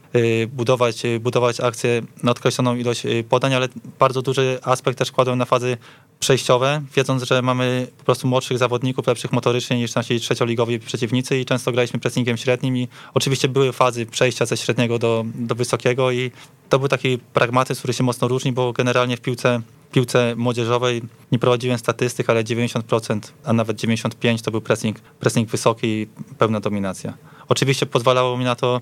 budować, 0.48 1.02
budować 1.20 1.60
akcję 1.60 2.02
na 2.22 2.32
określoną 2.32 2.76
ilość 2.76 3.02
podań, 3.28 3.54
ale 3.54 3.68
bardzo 3.98 4.22
duży 4.22 4.58
aspekt 4.62 4.98
też 4.98 5.12
kładłem 5.12 5.38
na 5.38 5.44
fazy 5.44 5.76
przejściowe, 6.22 6.82
wiedząc, 6.96 7.22
że 7.22 7.42
mamy 7.42 7.86
po 7.98 8.04
prostu 8.04 8.28
młodszych 8.28 8.58
zawodników, 8.58 9.06
lepszych 9.06 9.32
motorycznie 9.32 9.78
niż 9.78 9.94
nasi 9.94 10.20
trzecioligowi 10.20 10.78
przeciwnicy 10.78 11.38
i 11.38 11.44
często 11.44 11.72
graliśmy 11.72 12.00
pressingiem 12.00 12.36
średnim 12.36 12.76
i 12.76 12.88
oczywiście 13.14 13.48
były 13.48 13.72
fazy 13.72 14.06
przejścia 14.06 14.46
ze 14.46 14.56
średniego 14.56 14.98
do, 14.98 15.24
do 15.34 15.54
wysokiego 15.54 16.10
i 16.10 16.30
to 16.68 16.78
był 16.78 16.88
taki 16.88 17.18
pragmatyzm, 17.18 17.78
który 17.78 17.92
się 17.92 18.04
mocno 18.04 18.28
różni, 18.28 18.52
bo 18.52 18.72
generalnie 18.72 19.16
w 19.16 19.20
piłce 19.20 19.62
piłce 19.92 20.34
młodzieżowej 20.36 21.02
nie 21.32 21.38
prowadziłem 21.38 21.78
statystyk, 21.78 22.30
ale 22.30 22.44
90%, 22.44 23.20
a 23.44 23.52
nawet 23.52 23.76
95% 23.76 24.42
to 24.42 24.50
był 24.50 24.60
pressing, 24.60 25.00
pressing 25.00 25.50
wysoki 25.50 25.86
i 25.86 26.06
pełna 26.38 26.60
dominacja. 26.60 27.14
Oczywiście 27.48 27.86
pozwalało 27.86 28.38
mi 28.38 28.44
na 28.44 28.54
to 28.54 28.80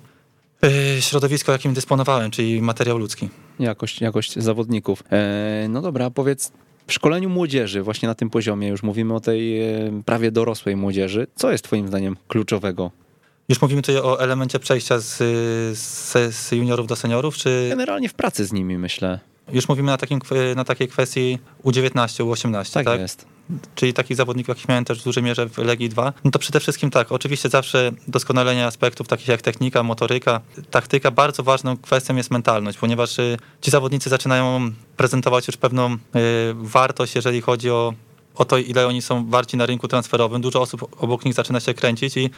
yy, 0.62 0.70
środowisko, 1.00 1.52
jakim 1.52 1.74
dysponowałem, 1.74 2.30
czyli 2.30 2.62
materiał 2.62 2.98
ludzki. 2.98 3.28
Jakość, 3.58 4.00
jakość 4.00 4.34
zawodników. 4.34 5.02
Eee, 5.10 5.68
no 5.68 5.82
dobra, 5.82 6.10
powiedz, 6.10 6.52
w 6.86 6.92
szkoleniu 6.92 7.28
młodzieży, 7.28 7.82
właśnie 7.82 8.08
na 8.08 8.14
tym 8.14 8.30
poziomie, 8.30 8.68
już 8.68 8.82
mówimy 8.82 9.14
o 9.14 9.20
tej 9.20 9.60
e, 9.60 10.02
prawie 10.04 10.30
dorosłej 10.30 10.76
młodzieży, 10.76 11.26
co 11.34 11.52
jest 11.52 11.64
Twoim 11.64 11.88
zdaniem 11.88 12.16
kluczowego? 12.28 12.90
Już 13.50 13.60
mówimy 13.60 13.82
tutaj 13.82 14.02
o 14.02 14.20
elemencie 14.20 14.58
przejścia 14.58 14.98
z, 14.98 15.16
z, 15.78 16.34
z 16.34 16.52
juniorów 16.52 16.86
do 16.86 16.96
seniorów, 16.96 17.36
czy... 17.36 17.66
Generalnie 17.68 18.08
w 18.08 18.14
pracy 18.14 18.44
z 18.44 18.52
nimi, 18.52 18.78
myślę. 18.78 19.20
Już 19.52 19.68
mówimy 19.68 19.86
na, 19.86 19.96
takim, 19.96 20.20
na 20.56 20.64
takiej 20.64 20.88
kwestii 20.88 21.38
U19, 21.64 22.24
U18, 22.24 22.74
tak? 22.74 22.84
Tak 22.84 23.00
jest. 23.00 23.26
Czyli 23.74 23.94
takich 23.94 24.16
zawodników, 24.16 24.48
jakich 24.48 24.68
miałem 24.68 24.84
też 24.84 25.00
w 25.00 25.04
dużej 25.04 25.22
mierze 25.22 25.48
w 25.48 25.58
Legii 25.58 25.88
2. 25.88 26.12
No 26.24 26.30
to 26.30 26.38
przede 26.38 26.60
wszystkim 26.60 26.90
tak, 26.90 27.12
oczywiście 27.12 27.48
zawsze 27.48 27.92
doskonalenie 28.08 28.66
aspektów 28.66 29.08
takich 29.08 29.28
jak 29.28 29.42
technika, 29.42 29.82
motoryka, 29.82 30.40
taktyka. 30.70 31.10
Bardzo 31.10 31.42
ważną 31.42 31.76
kwestią 31.76 32.16
jest 32.16 32.30
mentalność, 32.30 32.78
ponieważ 32.78 33.18
y, 33.18 33.36
ci 33.60 33.70
zawodnicy 33.70 34.10
zaczynają 34.10 34.70
prezentować 34.96 35.46
już 35.46 35.56
pewną 35.56 35.94
y, 35.94 35.98
wartość, 36.54 37.14
jeżeli 37.14 37.40
chodzi 37.40 37.70
o 37.70 37.94
o 38.34 38.44
to, 38.44 38.58
ile 38.58 38.86
oni 38.86 39.02
są 39.02 39.30
warci 39.30 39.56
na 39.56 39.66
rynku 39.66 39.88
transferowym. 39.88 40.40
Dużo 40.40 40.60
osób 40.60 41.02
obok 41.02 41.24
nich 41.24 41.34
zaczyna 41.34 41.60
się 41.60 41.74
kręcić 41.74 42.16
i 42.16 42.30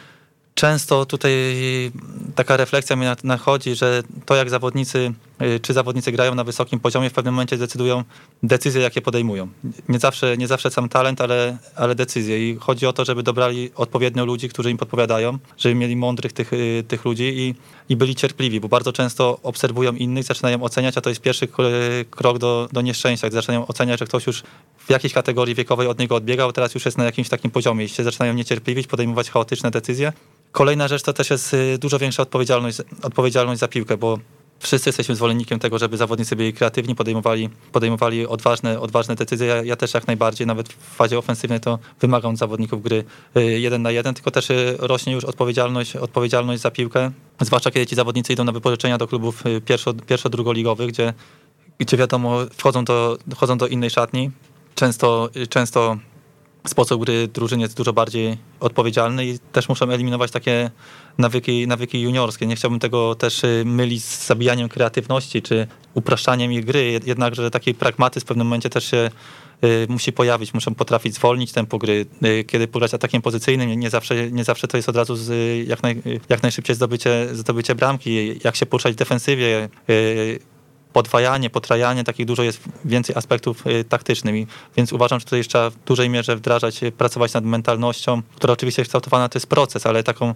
często 0.55 1.05
tutaj 1.05 1.33
taka 2.35 2.57
refleksja 2.57 2.95
mi 2.95 3.05
nachodzi, 3.23 3.75
że 3.75 4.03
to 4.25 4.35
jak 4.35 4.49
zawodnicy, 4.49 5.13
czy 5.61 5.73
zawodnicy 5.73 6.11
grają 6.11 6.35
na 6.35 6.43
wysokim 6.43 6.79
poziomie, 6.79 7.09
w 7.09 7.13
pewnym 7.13 7.33
momencie 7.33 7.57
decydują 7.57 8.03
decyzje, 8.43 8.81
jakie 8.81 9.01
podejmują. 9.01 9.47
Nie 9.89 9.99
zawsze, 9.99 10.37
nie 10.37 10.47
zawsze 10.47 10.71
sam 10.71 10.89
talent, 10.89 11.21
ale, 11.21 11.57
ale 11.75 11.95
decyzje. 11.95 12.49
I 12.49 12.55
chodzi 12.55 12.85
o 12.87 12.93
to, 12.93 13.05
żeby 13.05 13.23
dobrali 13.23 13.71
odpowiednio 13.75 14.25
ludzi, 14.25 14.49
którzy 14.49 14.71
im 14.71 14.77
podpowiadają, 14.77 15.37
żeby 15.57 15.75
mieli 15.75 15.95
mądrych 15.95 16.33
tych, 16.33 16.53
y, 16.53 16.83
tych 16.87 17.05
ludzi 17.05 17.23
i, 17.23 17.55
i 17.89 17.95
byli 17.95 18.15
cierpliwi, 18.15 18.59
bo 18.59 18.67
bardzo 18.67 18.93
często 18.93 19.39
obserwują 19.43 19.93
innych, 19.93 20.23
zaczynają 20.23 20.63
oceniać, 20.63 20.97
a 20.97 21.01
to 21.01 21.09
jest 21.09 21.21
pierwszy 21.21 21.47
krok 22.09 22.37
do, 22.37 22.69
do 22.71 22.81
nieszczęścia. 22.81 23.29
Zaczynają 23.29 23.67
oceniać, 23.67 23.99
że 23.99 24.05
ktoś 24.05 24.27
już 24.27 24.43
w 24.77 24.89
jakiejś 24.89 25.13
kategorii 25.13 25.55
wiekowej 25.55 25.87
od 25.87 25.99
niego 25.99 26.15
odbiegał, 26.15 26.51
teraz 26.51 26.73
już 26.73 26.85
jest 26.85 26.97
na 26.97 27.03
jakimś 27.03 27.29
takim 27.29 27.51
poziomie 27.51 27.85
i 27.85 27.89
się 27.89 28.03
zaczynają 28.03 28.33
niecierpliwić, 28.33 28.87
podejmować 28.87 29.29
chaotyczne 29.29 29.71
decyzje 29.71 30.13
Kolejna 30.53 30.87
rzecz 30.87 31.03
to 31.03 31.13
też 31.13 31.29
jest 31.29 31.53
y, 31.53 31.77
dużo 31.77 31.99
większa 31.99 32.23
odpowiedzialność, 32.23 32.77
odpowiedzialność 33.03 33.59
za 33.59 33.67
piłkę, 33.67 33.97
bo 33.97 34.19
wszyscy 34.63 34.89
jesteśmy 34.89 35.15
zwolennikiem 35.15 35.59
tego, 35.59 35.79
żeby 35.79 35.97
zawodnicy 35.97 36.35
byli 36.35 36.53
kreatywni, 36.53 36.95
podejmowali, 36.95 37.49
podejmowali 37.71 38.27
odważne, 38.27 38.79
odważne 38.79 39.15
decyzje. 39.15 39.47
Ja, 39.47 39.63
ja, 39.63 39.75
też 39.75 39.93
jak 39.93 40.07
najbardziej, 40.07 40.47
nawet 40.47 40.69
w 40.69 40.95
fazie 40.95 41.17
ofensywnej 41.17 41.59
to 41.59 41.79
wymagam 42.01 42.31
od 42.31 42.37
zawodników 42.37 42.83
gry 42.83 43.03
y, 43.37 43.59
jeden 43.59 43.81
na 43.81 43.91
jeden, 43.91 44.13
tylko 44.13 44.31
też 44.31 44.49
y, 44.49 44.75
rośnie 44.79 45.13
już 45.13 45.23
odpowiedzialność, 45.23 45.95
odpowiedzialność 45.95 46.61
za 46.61 46.71
piłkę, 46.71 47.11
zwłaszcza 47.41 47.71
kiedy 47.71 47.85
ci 47.85 47.95
zawodnicy 47.95 48.33
idą 48.33 48.43
na 48.43 48.51
wypożyczenia 48.51 48.97
do 48.97 49.07
klubów 49.07 49.43
pierwszo, 49.65 49.93
pierwszo 49.93 50.29
drugoligowych, 50.29 50.89
gdzie, 50.89 51.13
gdzie 51.77 51.97
wiadomo 51.97 52.37
wchodzą 52.53 52.85
do, 52.85 53.17
wchodzą 53.35 53.57
do 53.57 53.67
innej 53.67 53.89
szatni. 53.89 54.31
Często, 54.75 55.29
często 55.49 55.97
sposób 56.67 57.05
gry 57.05 57.27
drużyny 57.27 57.61
jest 57.61 57.77
dużo 57.77 57.93
bardziej 57.93 58.37
odpowiedzialny 58.59 59.25
i 59.25 59.39
też 59.39 59.69
muszą 59.69 59.89
eliminować 59.89 60.31
takie 60.31 60.71
nawyki, 61.17 61.67
nawyki 61.67 62.01
juniorskie. 62.01 62.45
Nie 62.45 62.55
chciałbym 62.55 62.79
tego 62.79 63.15
też 63.15 63.43
y, 63.43 63.63
mylić 63.65 64.03
z 64.03 64.27
zabijaniem 64.27 64.69
kreatywności 64.69 65.41
czy 65.41 65.67
upraszczaniem 65.93 66.51
ich 66.51 66.65
gry, 66.65 66.99
jednakże 67.05 67.51
taki 67.51 67.73
pragmatyzm 67.73 68.25
w 68.25 68.27
pewnym 68.27 68.47
momencie 68.47 68.69
też 68.69 68.91
się 68.91 69.09
y, 69.63 69.87
musi 69.89 70.13
pojawić, 70.13 70.53
muszą 70.53 70.75
potrafić 70.75 71.15
zwolnić 71.15 71.51
tempo 71.51 71.77
gry, 71.77 72.05
y, 72.25 72.43
kiedy 72.43 72.67
pograć 72.67 72.93
atakiem 72.93 73.21
pozycyjnym, 73.21 73.79
nie 73.79 73.89
zawsze, 73.89 74.31
nie 74.31 74.43
zawsze 74.43 74.67
to 74.67 74.77
jest 74.77 74.89
od 74.89 74.95
razu 74.95 75.15
z, 75.15 75.29
jak, 75.67 75.83
naj, 75.83 76.01
jak 76.29 76.43
najszybciej 76.43 76.75
zdobycie, 76.75 77.27
zdobycie 77.31 77.75
bramki, 77.75 78.39
jak 78.43 78.55
się 78.55 78.65
poruszać 78.65 78.93
w 78.93 78.97
defensywie, 78.97 79.69
podwajanie, 80.93 81.49
potrajanie, 81.49 82.03
takich 82.03 82.25
dużo 82.25 82.43
jest 82.43 82.59
więcej 82.85 83.15
aspektów 83.15 83.63
taktycznych, 83.89 84.47
więc 84.77 84.93
uważam, 84.93 85.19
że 85.19 85.25
tutaj 85.25 85.39
jeszcze 85.39 85.49
trzeba 85.49 85.69
w 85.69 85.75
dużej 85.85 86.09
mierze 86.09 86.35
wdrażać, 86.35 86.81
pracować 86.97 87.33
nad 87.33 87.45
mentalnością, 87.45 88.21
która 88.35 88.53
oczywiście 88.53 88.81
jest 88.81 88.89
kształtowana, 88.89 89.29
to 89.29 89.37
jest 89.37 89.47
proces, 89.47 89.85
ale 89.85 90.03
taką 90.03 90.33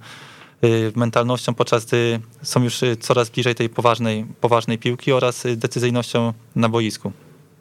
mentalnością, 0.95 1.53
podczas 1.53 1.85
gdy 1.85 2.19
są 2.41 2.63
już 2.63 2.81
coraz 2.99 3.29
bliżej 3.29 3.55
tej 3.55 3.69
poważnej, 3.69 4.25
poważnej 4.41 4.77
piłki 4.77 5.11
oraz 5.11 5.43
decyzyjnością 5.57 6.33
na 6.55 6.69
boisku. 6.69 7.11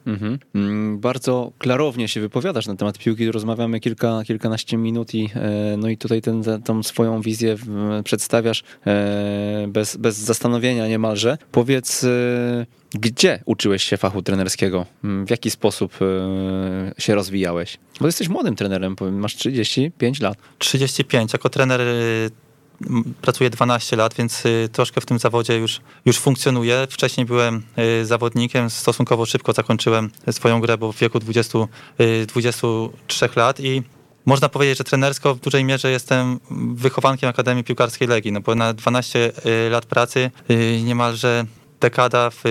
Mhm. 0.07 0.39
Mm, 0.55 0.99
bardzo 0.99 1.53
klarownie 1.59 2.09
się 2.09 2.21
wypowiadasz 2.21 2.67
na 2.67 2.77
temat 2.77 2.99
piłki. 2.99 3.31
Rozmawiamy 3.31 3.81
kilka, 3.81 4.23
kilkanaście 4.27 4.77
minut 4.77 5.15
i, 5.15 5.31
e, 5.35 5.77
no 5.79 5.89
i 5.89 5.97
tutaj 5.97 6.23
ten, 6.23 6.43
tą 6.65 6.83
swoją 6.83 7.21
wizję 7.21 7.57
przedstawiasz 8.05 8.65
e, 8.87 9.67
bez, 9.69 9.97
bez 9.97 10.17
zastanowienia 10.17 10.89
niemalże. 10.89 11.39
Powiedz, 11.53 12.05
e, 12.05 12.67
gdzie 12.95 13.43
uczyłeś 13.45 13.83
się 13.83 13.97
fachu 13.97 14.23
trenerskiego? 14.23 14.87
Mm, 15.05 15.27
w 15.27 15.31
jaki 15.31 15.51
sposób 15.51 15.99
się 16.99 17.15
rozwijałeś? 17.15 17.79
Bo 18.01 18.07
jesteś 18.07 18.29
młodym 18.29 18.57
trenerem, 18.57 18.97
masz 19.13 19.37
35 19.37 20.21
lat. 20.21 20.39
35. 20.59 21.33
Jako 21.33 21.49
trener 21.49 21.81
pracuję 23.21 23.51
12 23.51 23.97
lat, 23.97 24.15
więc 24.15 24.47
y, 24.47 24.69
troszkę 24.73 25.01
w 25.01 25.07
tym 25.07 25.19
zawodzie 25.19 25.57
już, 25.57 25.81
już 26.05 26.19
funkcjonuję. 26.19 26.87
Wcześniej 26.91 27.27
byłem 27.27 27.63
y, 27.79 28.07
zawodnikiem, 28.07 28.71
stosunkowo 28.71 29.27
szybko 29.27 29.53
zakończyłem 29.53 30.11
swoją 30.31 30.61
grę, 30.61 30.79
bo 30.79 30.93
w 30.93 30.99
wieku 30.99 31.19
20, 31.19 31.59
23 32.27 33.25
y, 33.25 33.29
lat 33.37 33.61
i 33.61 33.83
można 34.27 34.49
powiedzieć, 34.49 34.79
że 34.79 34.85
trenersko 34.85 35.35
w 35.35 35.41
dużej 35.41 35.65
mierze 35.65 35.91
jestem 35.91 36.41
wychowankiem 36.75 37.29
Akademii 37.31 37.65
Piłkarskiej 37.65 38.09
Legii, 38.09 38.33
no 38.33 38.41
bo 38.41 38.55
na 38.55 38.73
12 38.73 39.33
lat 39.71 39.87
pracy 39.87 40.31
niemalże 40.85 41.45
dekada 41.81 42.31
w, 42.31 42.43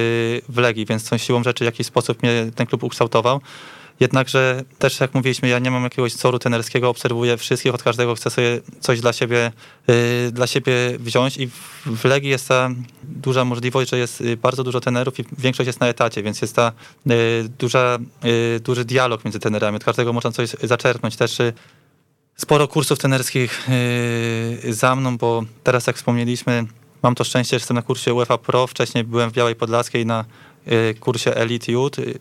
w 0.49 0.57
Legii, 0.57 0.85
więc 0.85 1.09
tą 1.09 1.17
siłą 1.17 1.43
rzeczy 1.43 1.63
w 1.63 1.65
jakiś 1.65 1.87
sposób 1.87 2.23
mnie 2.23 2.51
ten 2.55 2.67
klub 2.67 2.83
ukształtował. 2.83 3.41
Jednakże 3.99 4.63
też 4.79 4.99
jak 4.99 5.13
mówiliśmy, 5.13 5.47
ja 5.47 5.59
nie 5.59 5.71
mam 5.71 5.83
jakiegoś 5.83 6.13
wzoru 6.13 6.39
tenerskiego, 6.39 6.89
obserwuję 6.89 7.37
wszystkich, 7.37 7.73
od 7.73 7.83
każdego 7.83 8.15
chcę 8.15 8.29
sobie 8.29 8.61
coś 8.79 9.01
dla 9.01 9.13
siebie, 9.13 9.51
yy, 9.87 9.95
dla 10.31 10.47
siebie 10.47 10.73
wziąć 10.99 11.37
i 11.37 11.49
w, 11.85 12.05
Legii 12.05 12.29
jest 12.29 12.47
ta 12.47 12.69
duża 13.03 13.45
możliwość, 13.45 13.89
że 13.89 13.97
jest 13.97 14.21
y, 14.21 14.37
bardzo 14.37 14.63
dużo 14.63 14.81
tenerów 14.81 15.19
i 15.19 15.23
większość 15.37 15.67
jest 15.67 15.79
na 15.79 15.87
etacie, 15.87 16.23
więc 16.23 16.41
jest 16.41 16.55
ta 16.55 16.71
yy, 17.05 17.15
duża, 17.59 17.97
yy, 18.23 18.59
duży 18.59 18.85
dialog 18.85 19.25
między 19.25 19.39
tenerami, 19.39 19.77
od 19.77 19.83
każdego 19.83 20.13
można 20.13 20.31
coś 20.31 20.49
zaczerpnąć. 20.63 21.15
Też 21.15 21.39
y, 21.39 21.53
sporo 22.35 22.67
kursów 22.67 22.99
tenerskich 22.99 23.69
y, 24.63 24.73
za 24.73 24.95
mną, 24.95 25.17
bo 25.17 25.43
teraz 25.63 25.87
jak 25.87 25.95
wspomnieliśmy, 25.95 26.65
mam 27.03 27.15
to 27.15 27.23
szczęście, 27.23 27.49
że 27.49 27.55
jestem 27.55 27.75
na 27.75 27.81
kursie 27.81 28.13
UEFA 28.13 28.37
Pro, 28.37 28.67
wcześniej 28.67 29.03
byłem 29.03 29.29
w 29.29 29.33
Białej 29.33 29.55
Podlaskiej 29.55 30.05
na 30.05 30.25
kursie 30.99 31.35
Elite 31.35 31.71
Youth. 31.71 31.99
Y, 31.99 32.19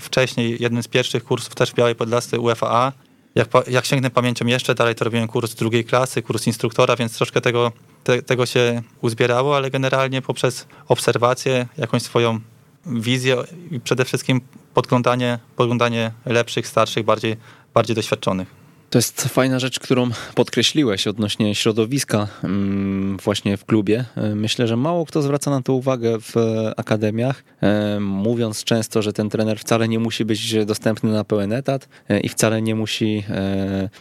wcześniej 0.00 0.56
jednym 0.60 0.82
z 0.82 0.88
pierwszych 0.88 1.24
kursów 1.24 1.54
też 1.54 1.70
w 1.70 1.74
Białej 1.74 1.94
Podlasce 1.94 2.40
UEFA. 2.40 2.92
Jak, 3.34 3.48
jak 3.68 3.86
sięgnę 3.86 4.10
pamięcią 4.10 4.46
jeszcze 4.46 4.74
dalej, 4.74 4.94
to 4.94 5.04
robiłem 5.04 5.28
kurs 5.28 5.54
drugiej 5.54 5.84
klasy, 5.84 6.22
kurs 6.22 6.46
instruktora, 6.46 6.96
więc 6.96 7.16
troszkę 7.16 7.40
tego, 7.40 7.72
te, 8.04 8.22
tego 8.22 8.46
się 8.46 8.82
uzbierało, 9.00 9.56
ale 9.56 9.70
generalnie 9.70 10.22
poprzez 10.22 10.66
obserwację, 10.88 11.66
jakąś 11.78 12.02
swoją 12.02 12.40
wizję 12.86 13.36
i 13.70 13.80
przede 13.80 14.04
wszystkim 14.04 14.40
podglądanie, 14.74 15.38
podglądanie 15.56 16.12
lepszych, 16.26 16.66
starszych, 16.66 17.04
bardziej, 17.04 17.36
bardziej 17.74 17.96
doświadczonych. 17.96 18.59
To 18.90 18.98
jest 18.98 19.22
fajna 19.22 19.58
rzecz, 19.58 19.80
którą 19.80 20.10
podkreśliłeś 20.34 21.06
odnośnie 21.06 21.54
środowiska 21.54 22.28
mm, 22.44 23.16
właśnie 23.16 23.56
w 23.56 23.64
klubie. 23.64 24.04
E, 24.16 24.34
myślę, 24.34 24.66
że 24.66 24.76
mało 24.76 25.06
kto 25.06 25.22
zwraca 25.22 25.50
na 25.50 25.62
to 25.62 25.72
uwagę 25.72 26.18
w 26.20 26.34
akademiach, 26.76 27.44
e, 27.62 28.00
mówiąc 28.00 28.64
często, 28.64 29.02
że 29.02 29.12
ten 29.12 29.28
trener 29.28 29.58
wcale 29.58 29.88
nie 29.88 29.98
musi 29.98 30.24
być 30.24 30.64
dostępny 30.64 31.12
na 31.12 31.24
pełen 31.24 31.52
etat 31.52 31.88
e, 32.08 32.20
i 32.20 32.28
wcale 32.28 32.62
nie 32.62 32.74
musi, 32.74 33.24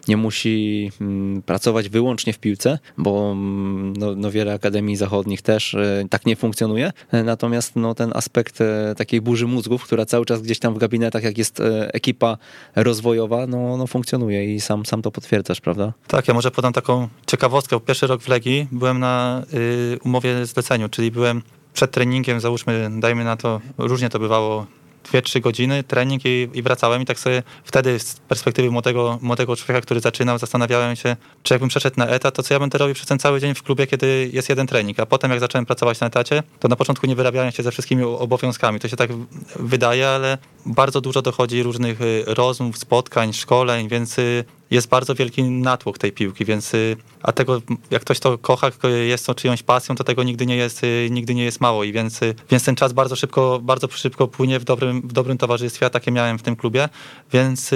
nie 0.08 0.17
musi 0.17 0.91
mm, 1.01 1.41
pracować 1.41 1.89
wyłącznie 1.89 2.34
w 2.34 2.39
piłce, 2.39 2.79
bo 2.98 3.31
mm, 3.31 3.93
no, 3.98 4.15
no 4.15 4.31
wiele 4.31 4.53
akademii 4.53 4.96
zachodnich 4.96 5.41
też 5.41 5.75
tak 6.10 6.25
nie 6.25 6.36
funkcjonuje. 6.36 6.91
Natomiast 7.12 7.75
no, 7.75 7.96
ten 7.96 8.12
aspekt 8.15 8.60
takiej 8.98 9.22
burzy 9.22 9.48
mózgów, 9.48 9.84
która 9.84 10.05
cały 10.05 10.25
czas 10.25 10.41
gdzieś 10.41 10.60
tam 10.60 10.74
w 10.74 10.77
gabinetach, 10.77 11.24
jak 11.24 11.38
jest 11.38 11.62
ekipa 11.93 12.38
rozwojowa, 12.75 13.48
no, 13.48 13.77
no 13.77 13.88
funkcjonuje 13.88 14.55
i 14.55 14.62
sam 14.62 14.79
sam, 14.80 14.86
sam 14.86 15.02
to 15.02 15.12
potwierdzasz, 15.12 15.62
prawda? 15.62 15.94
Tak, 16.08 16.28
ja 16.28 16.34
może 16.34 16.52
podam 16.52 16.74
taką 16.74 17.08
ciekawostkę. 17.28 17.80
Pierwszy 17.80 18.08
rok 18.08 18.22
w 18.22 18.28
Legii 18.28 18.68
byłem 18.72 19.00
na 19.00 19.44
y, 19.54 20.00
umowie 20.04 20.46
zleceniu, 20.46 20.90
czyli 20.90 21.12
byłem 21.12 21.42
przed 21.74 21.92
treningiem, 21.92 22.40
załóżmy, 22.40 22.90
dajmy 23.00 23.24
na 23.24 23.38
to, 23.38 23.62
różnie 23.78 24.10
to 24.10 24.20
bywało, 24.20 24.66
2-3 25.14 25.42
godziny 25.42 25.84
trening 25.84 26.26
i, 26.26 26.50
i, 26.54 26.62
wracałem 26.62 27.02
i 27.02 27.06
tak 27.06 27.20
sobie 27.20 27.44
wtedy 27.64 28.00
z 28.00 28.16
perspektywy 28.16 28.72
młodego, 28.72 29.20
młodego 29.22 29.56
człowieka, 29.56 29.82
który 29.82 30.00
zaczynał, 30.00 30.38
zastanawiałem 30.38 30.96
się, 30.96 31.16
czy 31.44 31.54
jakbym 31.54 31.70
przeszedł 31.70 31.96
na 32.00 32.08
etat, 32.08 32.36
to 32.36 32.44
co 32.44 32.54
ja 32.54 32.60
będę 32.60 32.78
robił 32.78 32.96
przez 32.96 33.08
ten 33.08 33.20
cały 33.20 33.42
dzień 33.42 33.56
w 33.56 33.64
klubie, 33.64 33.88
kiedy 33.88 34.30
jest 34.34 34.50
jeden 34.50 34.68
trening, 34.68 35.00
a 35.00 35.06
potem 35.06 35.32
jak 35.32 35.40
zacząłem 35.40 35.66
pracować 35.66 36.00
na 36.00 36.08
etacie, 36.08 36.44
to 36.60 36.68
na 36.68 36.76
początku 36.76 37.08
nie 37.08 37.16
wyrabiałem 37.16 37.52
się 37.52 37.64
ze 37.64 37.72
wszystkimi 37.72 38.04
obowiązkami. 38.04 38.80
To 38.80 38.88
się 38.88 38.98
tak 38.98 39.10
wydaje, 39.56 40.10
ale 40.10 40.38
bardzo 40.66 41.02
dużo 41.02 41.22
dochodzi 41.22 41.64
różnych 41.64 42.02
y, 42.02 42.24
rozmów, 42.28 42.78
spotkań, 42.78 43.34
szkoleń, 43.34 43.88
więc 43.88 44.20
y, 44.20 44.46
jest 44.72 44.88
bardzo 44.88 45.16
wielki 45.16 45.44
natłok 45.44 45.98
tej 45.98 46.12
piłki, 46.12 46.46
więc 46.46 46.74
y, 46.74 46.96
a 47.22 47.32
tego, 47.32 47.62
jak 47.92 48.02
ktoś 48.02 48.20
to 48.20 48.38
kocha, 48.38 48.72
jest 49.08 49.26
to 49.26 49.36
czyjąś 49.36 49.64
pasją, 49.64 49.96
to 49.96 50.04
tego 50.04 50.24
nigdy 50.24 50.46
nie 50.46 50.56
jest, 50.56 50.82
nigdy 51.10 51.36
nie 51.36 51.44
jest 51.44 51.62
mało 51.62 51.84
i 51.84 51.94
więc, 51.94 52.20
więc 52.52 52.64
ten 52.64 52.76
czas 52.76 52.94
bardzo 52.94 53.16
szybko, 53.16 53.60
bardzo 53.64 53.88
szybko 53.88 54.28
płynie 54.28 54.60
w 54.60 54.64
dobrym, 54.64 55.02
w 55.02 55.14
dobrym 55.14 55.38
towarzystwie, 55.38 55.86
a 55.86 55.90
takie 55.90 56.12
miałem 56.12 56.40
w 56.40 56.44
tym 56.44 56.56
klubie, 56.56 56.90
więc 57.34 57.72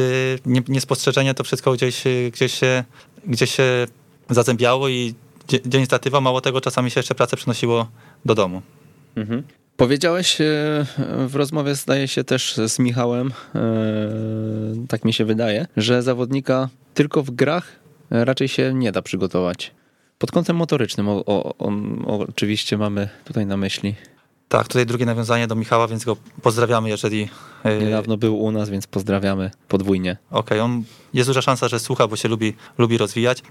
niespostrzeżenie 0.68 1.34
to 1.34 1.44
wszystko 1.44 1.74
gdzieś, 1.74 2.04
gdzieś, 2.32 2.54
się, 2.54 2.84
gdzieś 3.28 3.56
się 3.56 3.88
zazębiało 4.30 4.90
i 4.90 5.14
dzień 5.66 5.86
statywa, 5.86 6.22
mało 6.22 6.42
tego, 6.42 6.62
czasami 6.62 6.92
się 6.92 7.00
jeszcze 7.00 7.16
pracę 7.16 7.38
przynosiło 7.38 7.88
do 8.26 8.36
domu. 8.36 8.62
Mhm. 9.16 9.44
Powiedziałeś 9.78 10.38
w 11.28 11.36
rozmowie, 11.36 11.76
zdaje 11.76 12.08
się 12.08 12.24
też 12.24 12.56
z 12.68 12.80
Michałem, 12.80 13.34
tak 14.90 15.06
mi 15.06 15.14
się 15.14 15.26
wydaje, 15.26 15.68
że 15.78 16.02
zawodnika 16.02 16.70
tylko 16.94 17.24
w 17.24 17.32
grach 17.32 17.80
raczej 18.10 18.48
się 18.48 18.74
nie 18.74 18.92
da 18.92 19.02
przygotować. 19.02 19.72
Pod 20.18 20.32
kątem 20.32 20.56
motorycznym 20.56 21.10
o, 21.10 21.26
o, 21.26 21.56
o, 22.06 22.20
oczywiście 22.30 22.78
mamy 22.78 23.10
tutaj 23.26 23.46
na 23.46 23.58
myśli. 23.58 23.96
Tak, 24.50 24.68
tutaj 24.68 24.86
drugie 24.86 25.06
nawiązanie 25.06 25.48
do 25.48 25.56
Michała, 25.56 25.88
więc 25.88 26.06
go 26.06 26.18
pozdrawiamy, 26.42 26.90
jeżeli... 26.90 27.30
E, 27.64 27.78
Niedawno 27.78 28.18
był 28.18 28.40
u 28.40 28.52
nas, 28.52 28.70
więc 28.70 28.88
pozdrawiamy 28.88 29.52
podwójnie. 29.68 30.18
Okej, 30.30 30.40
okay, 30.40 30.62
on 30.62 30.84
jest 31.14 31.30
duża 31.30 31.42
szansa, 31.42 31.68
że 31.68 31.80
słucha, 31.80 32.08
bo 32.08 32.16
się 32.16 32.30
lubi, 32.30 32.54
lubi 32.78 32.98
rozwijać. 32.98 33.44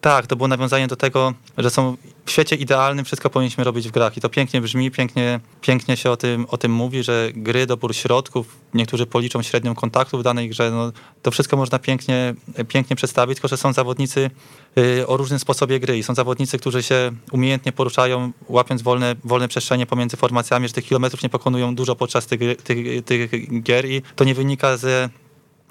Tak, 0.00 0.26
to 0.26 0.36
było 0.36 0.48
nawiązanie 0.48 0.86
do 0.86 0.96
tego, 0.96 1.34
że 1.58 1.70
są 1.70 1.96
w 2.24 2.30
świecie 2.30 2.56
idealnym 2.56 3.04
wszystko 3.04 3.30
powinniśmy 3.30 3.64
robić 3.64 3.88
w 3.88 3.90
grach. 3.90 4.16
I 4.16 4.20
to 4.20 4.28
pięknie 4.28 4.60
brzmi, 4.60 4.90
pięknie, 4.90 5.40
pięknie 5.60 5.96
się 5.96 6.10
o 6.10 6.16
tym, 6.16 6.46
o 6.48 6.56
tym 6.58 6.72
mówi, 6.72 7.02
że 7.02 7.30
gry, 7.34 7.66
dobór 7.66 7.94
środków, 7.94 8.56
niektórzy 8.74 9.06
policzą 9.06 9.42
średnią 9.42 9.74
kontaktu 9.74 10.18
w 10.18 10.22
danej 10.22 10.48
grze, 10.48 10.70
no, 10.70 10.92
to 11.22 11.30
wszystko 11.30 11.56
można 11.56 11.78
pięknie, 11.78 12.34
pięknie 12.68 12.96
przedstawić, 12.96 13.36
tylko 13.36 13.48
że 13.48 13.56
są 13.56 13.72
zawodnicy 13.72 14.30
y, 14.78 15.06
o 15.06 15.16
różnym 15.16 15.38
sposobie 15.38 15.80
gry 15.80 15.98
i 15.98 16.02
są 16.02 16.14
zawodnicy, 16.14 16.58
którzy 16.58 16.82
się 16.82 17.12
umiejętnie 17.32 17.72
poruszają, 17.72 18.32
łapiąc 18.48 18.82
wolne, 18.82 19.16
wolne 19.24 19.48
przestrzenie 19.48 19.86
pomiędzy 19.86 20.16
formacjami, 20.16 20.68
że 20.68 20.74
tych 20.74 20.84
kilometrów 20.84 21.22
nie 21.22 21.28
pokonują 21.28 21.74
dużo 21.74 21.96
podczas 21.96 22.26
tych, 22.26 22.62
tych, 22.62 23.04
tych 23.04 23.62
gier 23.62 23.90
i 23.90 24.02
to 24.16 24.24
nie 24.24 24.34
wynika 24.34 24.76
ze 24.76 25.08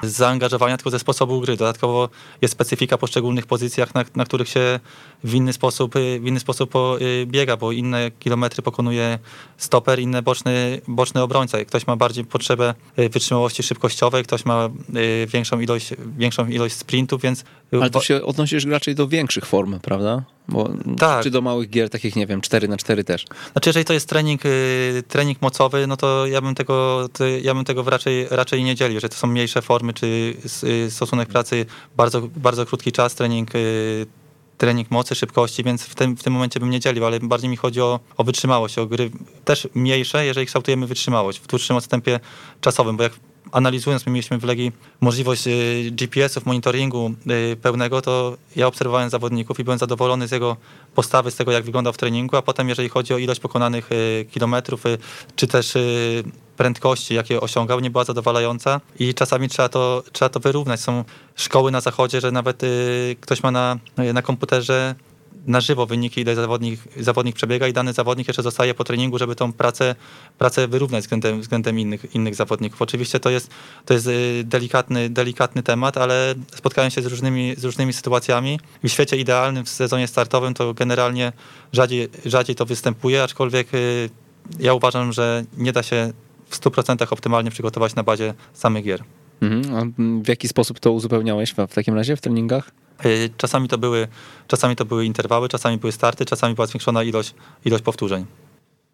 z 0.03 0.11
zaangażowania, 0.11 0.77
tylko 0.77 0.89
ze 0.89 0.99
sposobu 0.99 1.41
gry. 1.41 1.57
Dodatkowo 1.57 2.09
jest 2.41 2.51
specyfika 2.51 2.97
poszczególnych 2.97 3.45
pozycjach, 3.45 3.95
na, 3.95 4.05
na 4.15 4.25
których 4.25 4.49
się 4.49 4.79
w 5.23 5.33
inny 5.33 5.53
sposób, 5.53 5.95
y, 5.95 6.19
w 6.19 6.27
inny 6.27 6.39
sposób 6.39 6.73
y, 6.75 7.25
biega, 7.25 7.57
bo 7.57 7.71
inne 7.71 8.11
kilometry 8.11 8.63
pokonuje 8.63 9.19
stoper, 9.57 9.99
inne 9.99 10.21
boczny, 10.21 10.81
boczny 10.87 11.21
obrońca. 11.21 11.65
Ktoś 11.65 11.87
ma 11.87 11.95
bardziej 11.95 12.25
potrzebę 12.25 12.73
y, 12.99 13.09
wytrzymałości 13.09 13.63
szybkościowej, 13.63 14.23
ktoś 14.23 14.45
ma 14.45 14.69
większą 15.27 15.59
ilość, 15.59 15.89
większą 16.17 16.47
ilość 16.47 16.75
sprintów, 16.75 17.21
więc... 17.21 17.43
Ale 17.71 17.89
tu 17.89 18.01
się 18.01 18.23
odnosisz 18.23 18.65
raczej 18.65 18.95
do 18.95 19.07
większych 19.07 19.45
form, 19.45 19.79
prawda? 19.79 20.23
Bo, 20.47 20.69
tak. 20.99 21.23
Czy 21.23 21.31
do 21.31 21.41
małych 21.41 21.69
gier, 21.69 21.89
takich 21.89 22.15
nie 22.15 22.27
wiem, 22.27 22.41
4 22.41 22.67
na 22.67 22.77
4 22.77 23.03
też? 23.03 23.25
Znaczy, 23.51 23.69
jeżeli 23.69 23.85
to 23.85 23.93
jest 23.93 24.09
trening, 24.09 24.41
trening 25.07 25.41
mocowy, 25.41 25.87
no 25.87 25.97
to 25.97 26.27
ja 26.27 26.41
bym 26.41 26.55
tego, 26.55 27.07
ja 27.41 27.53
bym 27.53 27.65
tego 27.65 27.83
raczej, 27.83 28.27
raczej 28.29 28.63
nie 28.63 28.75
dzielił, 28.75 28.99
że 28.99 29.09
to 29.09 29.15
są 29.15 29.27
mniejsze 29.27 29.61
formy, 29.61 29.93
czy 29.93 30.33
stosunek 30.89 31.29
pracy, 31.29 31.65
bardzo, 31.97 32.21
bardzo 32.35 32.65
krótki 32.65 32.91
czas, 32.91 33.15
trening 33.15 33.51
trening 34.57 34.91
mocy, 34.91 35.15
szybkości, 35.15 35.63
więc 35.63 35.83
w 35.83 35.95
tym, 35.95 36.17
w 36.17 36.23
tym 36.23 36.33
momencie 36.33 36.59
bym 36.59 36.69
nie 36.69 36.79
dzielił, 36.79 37.05
ale 37.05 37.19
bardziej 37.19 37.49
mi 37.49 37.57
chodzi 37.57 37.81
o, 37.81 37.99
o 38.17 38.23
wytrzymałość, 38.23 38.77
o 38.77 38.85
gry 38.85 39.11
też 39.45 39.67
mniejsze, 39.73 40.25
jeżeli 40.25 40.45
kształtujemy 40.45 40.87
wytrzymałość 40.87 41.39
w 41.39 41.47
dłuższym 41.47 41.75
odstępie 41.75 42.19
czasowym, 42.61 42.97
bo 42.97 43.03
jak 43.03 43.13
analizując, 43.51 44.05
my 44.05 44.11
mieliśmy 44.11 44.37
w 44.37 44.43
Legii 44.43 44.71
możliwość 45.01 45.47
y, 45.47 45.91
GPS-ów, 45.91 46.45
monitoringu 46.45 47.11
y, 47.53 47.55
pełnego, 47.55 48.01
to 48.01 48.37
ja 48.55 48.67
obserwowałem 48.67 49.09
zawodników 49.09 49.59
i 49.59 49.63
byłem 49.63 49.79
zadowolony 49.79 50.27
z 50.27 50.31
jego 50.31 50.57
postawy, 50.95 51.31
z 51.31 51.35
tego 51.35 51.51
jak 51.51 51.63
wyglądał 51.63 51.93
w 51.93 51.97
treningu, 51.97 52.35
a 52.35 52.41
potem 52.41 52.69
jeżeli 52.69 52.89
chodzi 52.89 53.13
o 53.13 53.17
ilość 53.17 53.39
pokonanych 53.39 53.91
y, 53.91 54.25
kilometrów, 54.31 54.83
czy 55.35 55.47
też 55.47 55.73
prędkości, 56.57 57.13
jakie 57.13 57.41
osiągał, 57.41 57.79
nie 57.79 57.89
była 57.89 58.03
zadowalająca 58.03 58.81
i 58.99 59.13
czasami 59.13 59.49
trzeba 59.49 59.69
to, 59.69 60.03
trzeba 60.11 60.29
to 60.29 60.39
wyrównać. 60.39 60.79
Są 60.79 61.03
szkoły 61.35 61.71
na 61.71 61.81
zachodzie, 61.81 62.21
że 62.21 62.31
nawet 62.31 62.61
ktoś 63.21 63.43
ma 63.43 63.51
na, 63.51 63.77
na 64.13 64.21
komputerze 64.21 64.95
na 65.47 65.61
żywo 65.61 65.85
wyniki, 65.85 66.21
ile 66.21 66.35
zawodnik, 66.35 66.79
zawodnik 66.99 67.35
przebiega 67.35 67.67
i 67.67 67.73
dany 67.73 67.93
zawodnik 67.93 68.27
jeszcze 68.27 68.43
zostaje 68.43 68.73
po 68.73 68.83
treningu, 68.83 69.17
żeby 69.17 69.35
tą 69.35 69.53
pracę, 69.53 69.95
pracę 70.37 70.67
wyrównać 70.67 71.03
względem, 71.03 71.41
względem 71.41 71.79
innych, 71.79 72.15
innych 72.15 72.35
zawodników. 72.35 72.81
Oczywiście 72.81 73.19
to 73.19 73.29
jest, 73.29 73.49
to 73.85 73.93
jest 73.93 74.07
y, 74.07 74.43
delikatny, 74.43 75.09
delikatny 75.09 75.63
temat, 75.63 75.97
ale 75.97 76.35
spotkałem 76.55 76.91
się 76.91 77.01
z 77.01 77.05
różnymi, 77.05 77.55
z 77.57 77.63
różnymi 77.63 77.93
sytuacjami 77.93 78.59
w 78.83 78.89
świecie 78.89 79.17
idealnym, 79.17 79.65
w 79.65 79.69
sezonie 79.69 80.07
startowym 80.07 80.53
to 80.53 80.73
generalnie 80.73 81.31
rzadziej, 81.73 82.07
rzadziej 82.25 82.55
to 82.55 82.65
występuje, 82.65 83.23
aczkolwiek 83.23 83.73
y, 83.73 84.09
ja 84.59 84.73
uważam, 84.73 85.13
że 85.13 85.43
nie 85.57 85.71
da 85.71 85.83
się 85.83 86.13
w 86.49 86.59
100% 86.59 87.13
optymalnie 87.13 87.51
przygotować 87.51 87.95
na 87.95 88.03
bazie 88.03 88.33
samych 88.53 88.83
gier. 88.83 89.03
Mhm. 89.41 89.75
A 89.75 90.03
w 90.23 90.27
jaki 90.27 90.47
sposób 90.47 90.79
to 90.79 90.91
uzupełniałeś 90.91 91.51
w 91.51 91.73
takim 91.73 91.95
razie 91.95 92.15
w 92.15 92.21
treningach? 92.21 92.71
Y, 93.05 93.29
czasami 93.37 93.67
to 93.67 93.77
były, 93.77 94.07
czasami 94.47 94.75
to 94.75 94.85
były 94.85 95.05
interwały, 95.05 95.49
czasami 95.49 95.77
były 95.77 95.91
starty, 95.91 96.25
czasami 96.25 96.55
była 96.55 96.67
zwiększona 96.67 97.03
ilość, 97.03 97.33
ilość 97.65 97.83
powtórzeń. 97.83 98.25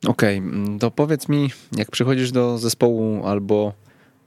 Okej, 0.07 0.39
okay. 0.39 0.79
to 0.79 0.91
powiedz 0.91 1.29
mi, 1.29 1.49
jak 1.71 1.91
przychodzisz 1.91 2.31
do 2.31 2.57
zespołu 2.57 3.27
albo 3.27 3.73